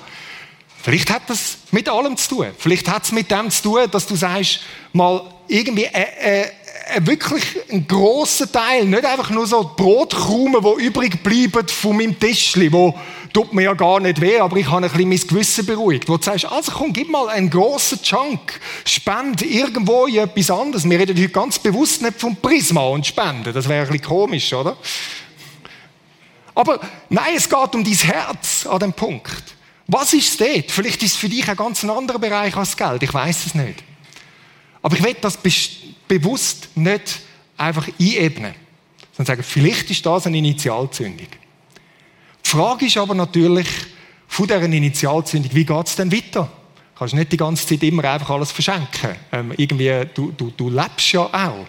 Vielleicht 0.83 1.11
hat 1.11 1.23
das 1.29 1.59
mit 1.71 1.89
allem 1.89 2.17
zu 2.17 2.29
tun. 2.29 2.47
Vielleicht 2.59 2.89
hat 2.89 3.05
es 3.05 3.13
mit 3.13 3.31
dem 3.31 3.51
zu 3.51 3.63
tun, 3.63 3.91
dass 3.91 4.07
du 4.07 4.17
sagst, 4.17 4.61
mal 4.93 5.23
irgendwie 5.47 5.85
äh, 5.85 6.43
äh, 6.43 6.47
wirklich 7.01 7.45
einen 7.71 7.87
grossen 7.87 8.51
Teil, 8.51 8.85
nicht 8.85 9.05
einfach 9.05 9.31
nur 9.31 9.47
so 9.47 9.73
Brotkrumen, 9.77 10.63
die 10.63 10.85
übrig 10.85 11.23
bleiben 11.23 11.69
von 11.69 11.97
meinem 11.97 12.19
Tischli, 12.19 12.73
wo 12.73 12.95
tut 13.33 13.53
mir 13.53 13.63
ja 13.63 13.75
gar 13.75 14.01
nicht 14.01 14.21
weh, 14.21 14.39
aber 14.39 14.57
ich 14.57 14.67
habe 14.67 14.85
ein 14.85 14.91
bisschen 14.91 15.09
mein 15.09 15.19
Gewissen 15.19 15.67
beruhigt. 15.67 16.09
Wo 16.09 16.17
du 16.17 16.23
sagst, 16.23 16.45
also 16.45 16.73
komm, 16.73 16.93
gib 16.93 17.09
mal 17.09 17.29
einen 17.29 17.49
grossen 17.49 18.03
Chunk, 18.03 18.61
spend 18.85 19.43
irgendwo 19.43 20.07
in 20.07 20.19
etwas 20.19 20.51
anderes. 20.51 20.89
Wir 20.89 20.99
reden 20.99 21.17
heute 21.17 21.29
ganz 21.31 21.59
bewusst 21.59 22.03
nicht 22.03 22.21
vom 22.21 22.37
Prisma 22.37 22.83
und 22.83 23.07
Spenden, 23.07 23.53
das 23.53 23.69
wäre 23.69 23.87
ein 23.87 23.93
bisschen 23.93 24.07
komisch, 24.07 24.53
oder? 24.53 24.77
Aber 26.55 26.81
nein, 27.09 27.35
es 27.37 27.49
geht 27.49 27.75
um 27.75 27.83
dein 27.83 27.95
Herz 27.95 28.67
an 28.67 28.79
dem 28.79 28.93
Punkt. 28.93 29.43
Was 29.87 30.13
ist 30.13 30.29
es 30.29 30.37
dort? 30.37 30.71
Vielleicht 30.71 31.03
ist 31.03 31.13
es 31.13 31.17
für 31.17 31.29
dich 31.29 31.49
ein 31.49 31.57
ganz 31.57 31.83
anderer 31.85 32.19
Bereich 32.19 32.55
als 32.57 32.77
Geld, 32.77 33.03
ich 33.03 33.13
weiß 33.13 33.47
es 33.47 33.55
nicht. 33.55 33.83
Aber 34.83 34.97
ich 34.97 35.03
will 35.03 35.17
das 35.21 35.39
bewusst 36.19 36.69
nicht 36.75 37.21
einfach 37.57 37.89
einebnen, 37.99 38.55
sondern 39.13 39.37
sagen, 39.37 39.43
vielleicht 39.43 39.91
ist 39.91 40.05
das 40.05 40.27
eine 40.27 40.39
Initialzündung. 40.39 41.29
Die 42.45 42.49
Frage 42.49 42.87
ist 42.87 42.99
aber 42.99 43.15
natürlich, 43.15 43.69
von 44.29 44.47
dieser 44.47 44.63
Initialzündung, 44.63 45.55
wie 45.55 45.65
geht 45.65 45.87
es 45.87 45.97
denn 45.97 46.13
weiter? 46.13 46.51
Du 46.95 46.99
kannst 46.99 47.15
nicht 47.15 47.33
die 47.33 47.37
ganze 47.37 47.67
Zeit 47.67 47.83
immer 47.83 48.05
einfach 48.05 48.31
alles 48.31 48.53
verschenken. 48.53 49.17
Ähm, 49.31 49.55
irgendwie, 49.57 50.07
du, 50.15 50.33
du, 50.33 50.53
du 50.57 50.69
lebst 50.69 51.13
ja 51.13 51.23
auch. 51.23 51.67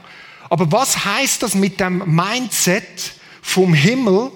Aber 0.49 0.71
was 0.71 1.05
heißt 1.05 1.41
das 1.41 1.55
mit 1.55 1.79
dem 1.79 2.03
Mindset 2.05 3.13
vom 3.41 3.73
Himmel, 3.73 4.31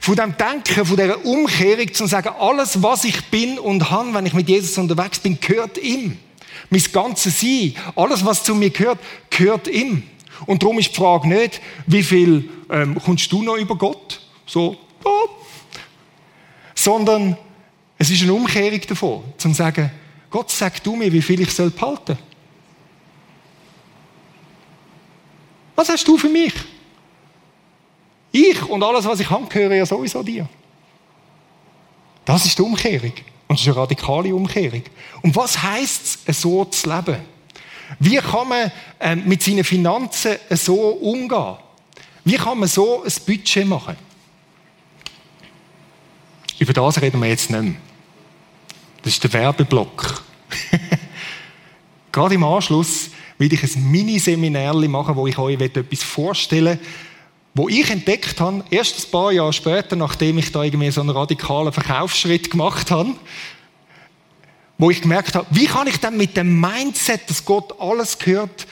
von 0.00 0.16
dem 0.16 0.36
Denken, 0.36 0.84
von 0.84 0.96
dieser 0.96 1.24
Umkehrung, 1.24 1.92
zu 1.92 2.06
sagen, 2.06 2.30
alles, 2.38 2.82
was 2.82 3.04
ich 3.04 3.24
bin 3.26 3.58
und 3.58 3.90
habe, 3.90 4.12
wenn 4.14 4.26
ich 4.26 4.34
mit 4.34 4.48
Jesus 4.48 4.76
unterwegs 4.78 5.20
bin, 5.20 5.38
gehört 5.40 5.78
ihm. 5.78 6.18
Mein 6.70 6.82
ganzes 6.92 7.40
Sein, 7.40 7.74
alles, 7.96 8.24
was 8.24 8.44
zu 8.44 8.54
mir 8.54 8.70
gehört, 8.70 8.98
gehört 9.30 9.68
ihm. 9.68 10.02
Und 10.46 10.62
darum 10.62 10.78
ist 10.78 10.90
die 10.90 10.96
Frage 10.96 11.28
nicht, 11.28 11.60
wie 11.86 12.02
viel 12.02 12.48
ähm, 12.70 12.96
kommst 13.04 13.30
du 13.32 13.42
noch 13.42 13.56
über 13.56 13.76
Gott? 13.76 14.20
So, 14.46 14.76
oh. 15.04 15.28
Sondern 16.74 17.36
es 17.96 18.10
ist 18.10 18.22
eine 18.22 18.32
Umkehrung 18.32 18.80
davon, 18.86 19.24
zum 19.36 19.52
zu 19.52 19.58
sagen, 19.58 19.90
Gott, 20.30 20.50
sag 20.50 20.82
du 20.84 20.94
mir, 20.94 21.12
wie 21.12 21.22
viel 21.22 21.40
ich 21.40 21.50
soll 21.52 21.70
behalten. 21.70 22.18
Was 25.74 25.88
hast 25.88 26.06
du 26.06 26.18
für 26.18 26.28
mich? 26.28 26.52
Ich 28.30 28.62
und 28.68 28.82
alles, 28.82 29.04
was 29.04 29.20
ich 29.20 29.30
habe, 29.30 29.46
gehören 29.46 29.72
ja 29.72 29.86
sowieso 29.86 30.22
dir. 30.22 30.48
Das 32.24 32.44
ist 32.44 32.58
die 32.58 32.62
Umkehrung. 32.62 33.12
Und 33.48 33.58
das 33.58 33.62
ist 33.62 33.68
eine 33.68 33.76
radikale 33.76 34.34
Umkehrung. 34.34 34.82
Und 35.22 35.34
was 35.34 35.62
heisst 35.62 36.20
es, 36.26 36.42
so 36.42 36.64
zu 36.66 36.88
leben? 36.88 37.16
Wie 37.98 38.18
kann 38.18 38.48
man 38.48 38.70
äh, 38.98 39.16
mit 39.16 39.42
seinen 39.42 39.64
Finanzen 39.64 40.36
so 40.50 40.90
umgehen? 40.90 41.56
Wie 42.24 42.36
kann 42.36 42.58
man 42.58 42.68
so 42.68 43.02
ein 43.02 43.12
Budget 43.26 43.66
machen? 43.66 43.96
Über 46.58 46.72
das 46.74 47.00
reden 47.00 47.20
wir 47.20 47.28
jetzt 47.28 47.50
nicht 47.50 47.62
mehr. 47.62 47.74
Das 49.02 49.14
ist 49.14 49.24
der 49.24 49.32
Werbeblock. 49.32 50.22
Gerade 52.12 52.34
im 52.34 52.44
Anschluss 52.44 53.10
will 53.38 53.52
ich 53.52 53.62
ein 53.62 53.90
Mini-Seminar 53.90 54.74
machen, 54.88 55.16
wo 55.16 55.26
ich 55.26 55.38
euch 55.38 55.58
etwas 55.58 56.02
vorstellen 56.02 56.78
wo 57.58 57.68
ich 57.68 57.90
entdeckt 57.90 58.40
habe, 58.40 58.62
erst 58.70 59.00
ein 59.00 59.10
paar 59.10 59.32
Jahre 59.32 59.52
später, 59.52 59.96
nachdem 59.96 60.38
ich 60.38 60.52
da 60.52 60.62
irgendwie 60.62 60.92
so 60.92 61.00
einen 61.00 61.10
radikalen 61.10 61.72
Verkaufsschritt 61.72 62.52
gemacht 62.52 62.92
habe, 62.92 63.14
wo 64.78 64.90
ich 64.90 65.02
gemerkt 65.02 65.34
habe, 65.34 65.44
wie 65.50 65.66
kann 65.66 65.88
ich 65.88 65.98
denn 65.98 66.16
mit 66.16 66.36
dem 66.36 66.60
Mindset, 66.60 67.28
dass 67.28 67.44
Gott 67.44 67.74
alles 67.80 68.16
gehört, 68.16 68.68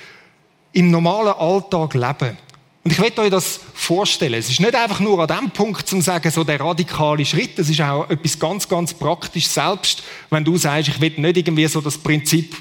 im 0.72 0.92
normalen 0.92 1.34
Alltag 1.34 1.94
leben? 1.94 2.38
Und 2.84 2.92
ich 2.92 3.00
möchte 3.00 3.22
euch 3.22 3.30
das 3.30 3.58
vorstellen. 3.74 4.34
Es 4.34 4.48
ist 4.48 4.60
nicht 4.60 4.76
einfach 4.76 5.00
nur 5.00 5.18
an 5.18 5.36
dem 5.36 5.50
Punkt 5.50 5.88
zu 5.88 6.00
sagen, 6.00 6.30
so 6.30 6.44
der 6.44 6.60
radikale 6.60 7.24
Schritt. 7.24 7.58
Es 7.58 7.68
ist 7.68 7.80
auch 7.80 8.08
etwas 8.08 8.38
ganz, 8.38 8.68
ganz 8.68 8.94
praktisch. 8.94 9.48
Selbst 9.48 10.04
wenn 10.30 10.44
du 10.44 10.56
sagst, 10.56 10.90
ich 10.90 11.00
will 11.00 11.12
nicht 11.16 11.38
irgendwie 11.38 11.66
so 11.66 11.80
das 11.80 11.98
Prinzip 11.98 12.54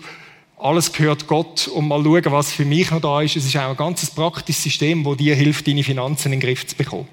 alles 0.57 0.91
gehört 0.91 1.27
Gott 1.27 1.67
und 1.67 1.87
mal 1.87 2.03
schauen, 2.03 2.31
was 2.31 2.51
für 2.51 2.65
mich 2.65 2.89
noch 2.91 3.01
da 3.01 3.21
ist. 3.21 3.35
Es 3.35 3.45
ist 3.45 3.57
auch 3.57 3.69
ein 3.69 3.75
ganz 3.75 4.09
praktisches 4.09 4.63
System, 4.63 5.03
das 5.03 5.17
dir 5.17 5.35
hilft, 5.35 5.67
deine 5.67 5.83
Finanzen 5.83 6.31
in 6.31 6.39
den 6.39 6.47
Griff 6.47 6.65
zu 6.65 6.75
bekommen. 6.75 7.07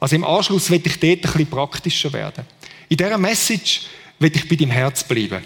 Also 0.00 0.16
im 0.16 0.24
Anschluss 0.24 0.70
will 0.70 0.82
ich 0.84 1.00
dort 1.00 1.12
ein 1.12 1.20
bisschen 1.20 1.46
praktischer 1.46 2.12
werden. 2.12 2.44
In 2.88 2.96
dieser 2.96 3.18
Message 3.18 3.82
will 4.18 4.30
ich 4.34 4.48
bei 4.48 4.56
deinem 4.56 4.70
Herz 4.70 5.02
bleiben. 5.04 5.42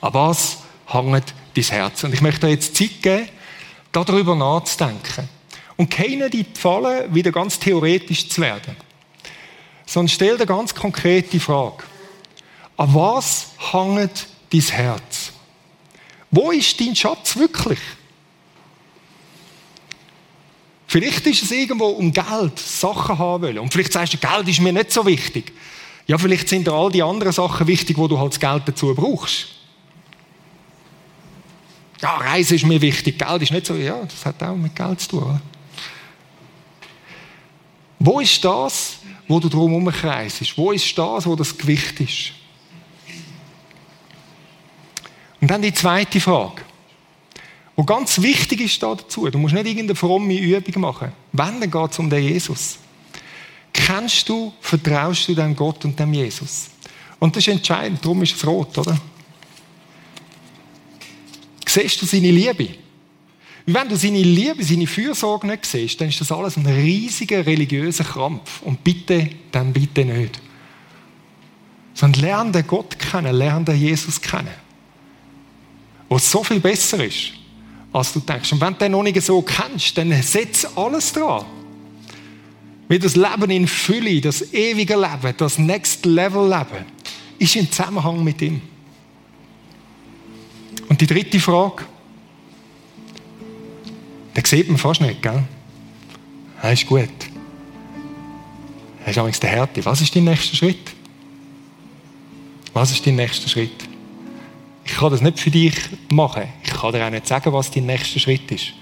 An 0.00 0.14
was 0.14 0.58
hängt 0.86 1.34
dein 1.54 1.64
Herz? 1.64 2.04
Und 2.04 2.14
ich 2.14 2.20
möchte 2.20 2.46
dir 2.46 2.52
jetzt 2.52 2.76
Zeit 2.76 3.02
geben, 3.02 3.28
darüber 3.92 4.34
nachzudenken. 4.34 5.28
Und 5.76 5.90
keine 5.90 6.30
die 6.30 6.46
Falle, 6.54 7.12
wieder 7.12 7.32
ganz 7.32 7.58
theoretisch 7.58 8.28
zu 8.28 8.40
werden. 8.40 8.76
Sondern 9.86 10.08
stell 10.08 10.36
dir 10.36 10.46
ganz 10.46 10.74
konkret 10.74 11.32
die 11.32 11.40
Frage. 11.40 11.84
An 12.76 12.94
was 12.94 13.48
hängt 13.72 14.26
dein 14.50 14.60
Herz? 14.60 15.17
Wo 16.30 16.50
ist 16.50 16.78
dein 16.80 16.94
Schatz 16.94 17.36
wirklich? 17.36 17.78
Vielleicht 20.86 21.26
ist 21.26 21.42
es 21.42 21.50
irgendwo 21.50 21.88
um 21.88 22.12
Geld, 22.12 22.58
Sachen 22.58 23.18
haben 23.18 23.42
wollen. 23.42 23.58
Und 23.58 23.72
vielleicht 23.72 23.92
sagst 23.92 24.14
du, 24.14 24.18
Geld 24.18 24.48
ist 24.48 24.60
mir 24.60 24.72
nicht 24.72 24.90
so 24.90 25.04
wichtig. 25.04 25.52
Ja, 26.06 26.16
vielleicht 26.16 26.48
sind 26.48 26.66
da 26.66 26.72
all 26.72 26.90
die 26.90 27.02
anderen 27.02 27.32
Sachen 27.32 27.66
wichtig, 27.66 27.98
wo 27.98 28.08
du 28.08 28.18
halt 28.18 28.32
das 28.32 28.40
Geld 28.40 28.62
dazu 28.64 28.94
brauchst. 28.94 29.48
Ja, 32.00 32.16
Reise 32.16 32.54
ist 32.54 32.64
mir 32.64 32.80
wichtig, 32.80 33.18
Geld 33.18 33.42
ist 33.42 33.52
nicht 33.52 33.66
so. 33.66 33.74
Ja, 33.74 34.02
das 34.02 34.24
hat 34.24 34.42
auch 34.42 34.56
mit 34.56 34.74
Geld 34.74 35.00
zu 35.00 35.08
tun. 35.08 35.22
Oder? 35.24 35.40
Wo 37.98 38.20
ist 38.20 38.42
das, 38.42 38.98
wo 39.26 39.40
du 39.40 39.48
drum 39.48 39.70
herum 39.70 39.92
kreist? 39.92 40.56
Wo 40.56 40.72
ist 40.72 40.96
das, 40.96 41.26
wo 41.26 41.36
das 41.36 41.56
Gewicht 41.56 42.00
ist? 42.00 42.32
Und 45.40 45.50
dann 45.50 45.62
die 45.62 45.72
zweite 45.72 46.20
Frage, 46.20 46.62
wo 47.76 47.84
ganz 47.84 48.20
wichtig 48.20 48.60
ist 48.62 48.82
da 48.82 48.94
dazu. 48.94 49.28
Du 49.30 49.38
musst 49.38 49.54
nicht 49.54 49.66
irgendeine 49.66 49.94
fromme 49.94 50.36
Übung 50.36 50.80
machen. 50.82 51.12
Wenn, 51.32 51.60
dann 51.60 51.70
geht 51.70 51.92
es 51.92 51.98
um 51.98 52.10
den 52.10 52.24
Jesus. 52.24 52.78
Kennst 53.72 54.28
du, 54.28 54.52
vertraust 54.60 55.28
du 55.28 55.34
dem 55.34 55.54
Gott 55.54 55.84
und 55.84 55.98
dem 55.98 56.12
Jesus? 56.12 56.70
Und 57.20 57.36
das 57.36 57.46
ist 57.46 57.52
entscheidend, 57.52 58.04
darum 58.04 58.22
ist 58.22 58.34
es 58.34 58.44
rot, 58.44 58.76
oder? 58.78 58.98
Siehst 61.66 62.02
du 62.02 62.06
seine 62.06 62.30
Liebe? 62.30 62.70
wenn 63.70 63.86
du 63.86 63.96
seine 63.96 64.22
Liebe, 64.22 64.64
seine 64.64 64.86
Fürsorge 64.86 65.46
nicht 65.46 65.66
siehst, 65.66 66.00
dann 66.00 66.08
ist 66.08 66.18
das 66.18 66.32
alles 66.32 66.56
ein 66.56 66.64
riesiger 66.64 67.44
religiöser 67.44 68.02
Krampf. 68.02 68.62
Und 68.62 68.82
bitte, 68.82 69.28
dann 69.52 69.74
bitte 69.74 70.06
nicht. 70.06 70.40
Sondern 71.92 72.22
lerne 72.22 72.52
den 72.52 72.66
Gott 72.66 72.98
kennen, 72.98 73.34
lerne 73.34 73.66
den 73.66 73.78
Jesus 73.78 74.22
kennen 74.22 74.67
wo 76.08 76.18
so 76.18 76.42
viel 76.42 76.60
besser 76.60 77.04
ist, 77.04 77.32
als 77.92 78.12
du 78.12 78.20
denkst. 78.20 78.52
Und 78.52 78.60
wenn 78.60 78.72
du 78.72 78.78
den 78.80 78.92
noch 78.92 79.02
nicht 79.02 79.20
so 79.22 79.42
kennst, 79.42 79.96
dann 79.98 80.10
setz 80.22 80.66
alles 80.76 81.12
dran. 81.12 81.44
Wie 82.88 82.98
das 82.98 83.16
Leben 83.16 83.50
in 83.50 83.68
Fülle, 83.68 84.20
das 84.20 84.52
ewige 84.52 84.94
Leben, 84.94 85.34
das 85.36 85.58
Next 85.58 86.06
Level 86.06 86.48
Leben, 86.48 86.86
ist 87.38 87.54
im 87.56 87.70
Zusammenhang 87.70 88.24
mit 88.24 88.40
ihm. 88.40 88.62
Und 90.88 91.00
die 91.00 91.06
dritte 91.06 91.38
Frage. 91.38 91.84
sieht 94.44 94.68
man 94.68 94.78
fast 94.78 95.00
nicht, 95.00 95.22
gell? 95.22 95.44
Das 96.62 96.72
ist 96.72 96.86
gut. 96.86 97.08
Das 99.00 99.10
ist 99.10 99.16
übrigens 99.16 99.40
der 99.40 99.50
Härte. 99.50 99.84
Was 99.84 100.00
ist 100.00 100.14
dein 100.16 100.24
nächster 100.24 100.56
Schritt? 100.56 100.92
Was 102.72 102.90
ist 102.90 103.06
dein 103.06 103.16
nächster 103.16 103.48
Schritt? 103.48 103.87
Ich 104.88 104.94
kann 104.94 105.10
das 105.10 105.20
nicht 105.20 105.38
für 105.38 105.50
dich 105.50 105.74
machen. 106.08 106.44
Ich 106.64 106.70
kann 106.70 106.92
dir 106.92 107.04
auch 107.06 107.10
nicht 107.10 107.26
sagen, 107.28 107.52
was 107.52 107.70
dein 107.70 107.84
nächster 107.84 108.18
Schritt 108.18 108.50
ist. 108.50 108.72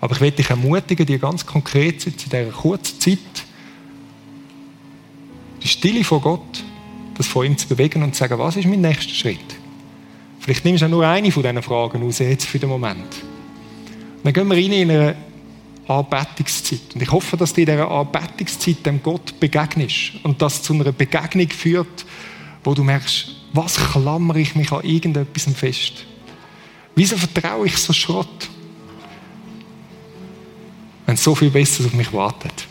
Aber 0.00 0.14
ich 0.14 0.20
will 0.20 0.30
dich 0.30 0.48
ermutigen, 0.48 1.04
dir 1.04 1.18
ganz 1.18 1.44
konkret 1.44 2.00
zu 2.00 2.10
dieser 2.10 2.46
kurzen 2.46 2.98
Zeit 2.98 3.18
die 5.62 5.68
Stille 5.68 6.02
vor 6.04 6.22
Gott, 6.22 6.64
das 7.16 7.26
von 7.26 7.46
ihm 7.46 7.58
zu 7.58 7.68
bewegen 7.68 8.02
und 8.02 8.14
zu 8.14 8.20
sagen, 8.20 8.38
was 8.38 8.56
ist 8.56 8.66
mein 8.66 8.80
nächster 8.80 9.12
Schritt? 9.14 9.38
Vielleicht 10.40 10.64
nimmst 10.64 10.82
du 10.82 10.88
nur 10.88 11.06
eine 11.06 11.30
von 11.30 11.42
diesen 11.42 11.62
Fragen 11.62 12.02
aus, 12.02 12.18
jetzt 12.18 12.46
für 12.46 12.58
den 12.58 12.70
Moment. 12.70 12.98
Und 13.04 14.24
dann 14.24 14.32
gehen 14.32 14.48
wir 14.48 14.56
rein 14.56 14.72
in 14.72 14.90
eine 14.90 15.16
Anbetungszeit. 15.86 16.94
Und 16.94 17.02
ich 17.02 17.12
hoffe, 17.12 17.36
dass 17.36 17.52
du 17.52 17.60
in 17.60 17.66
dieser 17.66 17.90
Anbetungszeit 17.90 18.84
dem 18.86 19.02
Gott 19.02 19.38
begegnest 19.38 20.14
und 20.22 20.40
das 20.40 20.62
zu 20.62 20.72
einer 20.72 20.90
Begegnung 20.92 21.50
führt, 21.50 22.06
wo 22.64 22.74
du 22.74 22.82
merkst, 22.82 23.41
was 23.52 23.76
klammere 23.76 24.40
ich 24.40 24.54
mich 24.54 24.72
an 24.72 24.82
irgendetwas 24.82 25.44
fest? 25.54 26.06
Wieso 26.94 27.16
vertraue 27.16 27.66
ich 27.66 27.76
so 27.76 27.92
Schrott? 27.92 28.48
Wenn 31.06 31.16
so 31.16 31.34
viel 31.34 31.50
Besseres 31.50 31.86
auf 31.86 31.94
mich 31.94 32.12
wartet. 32.12 32.66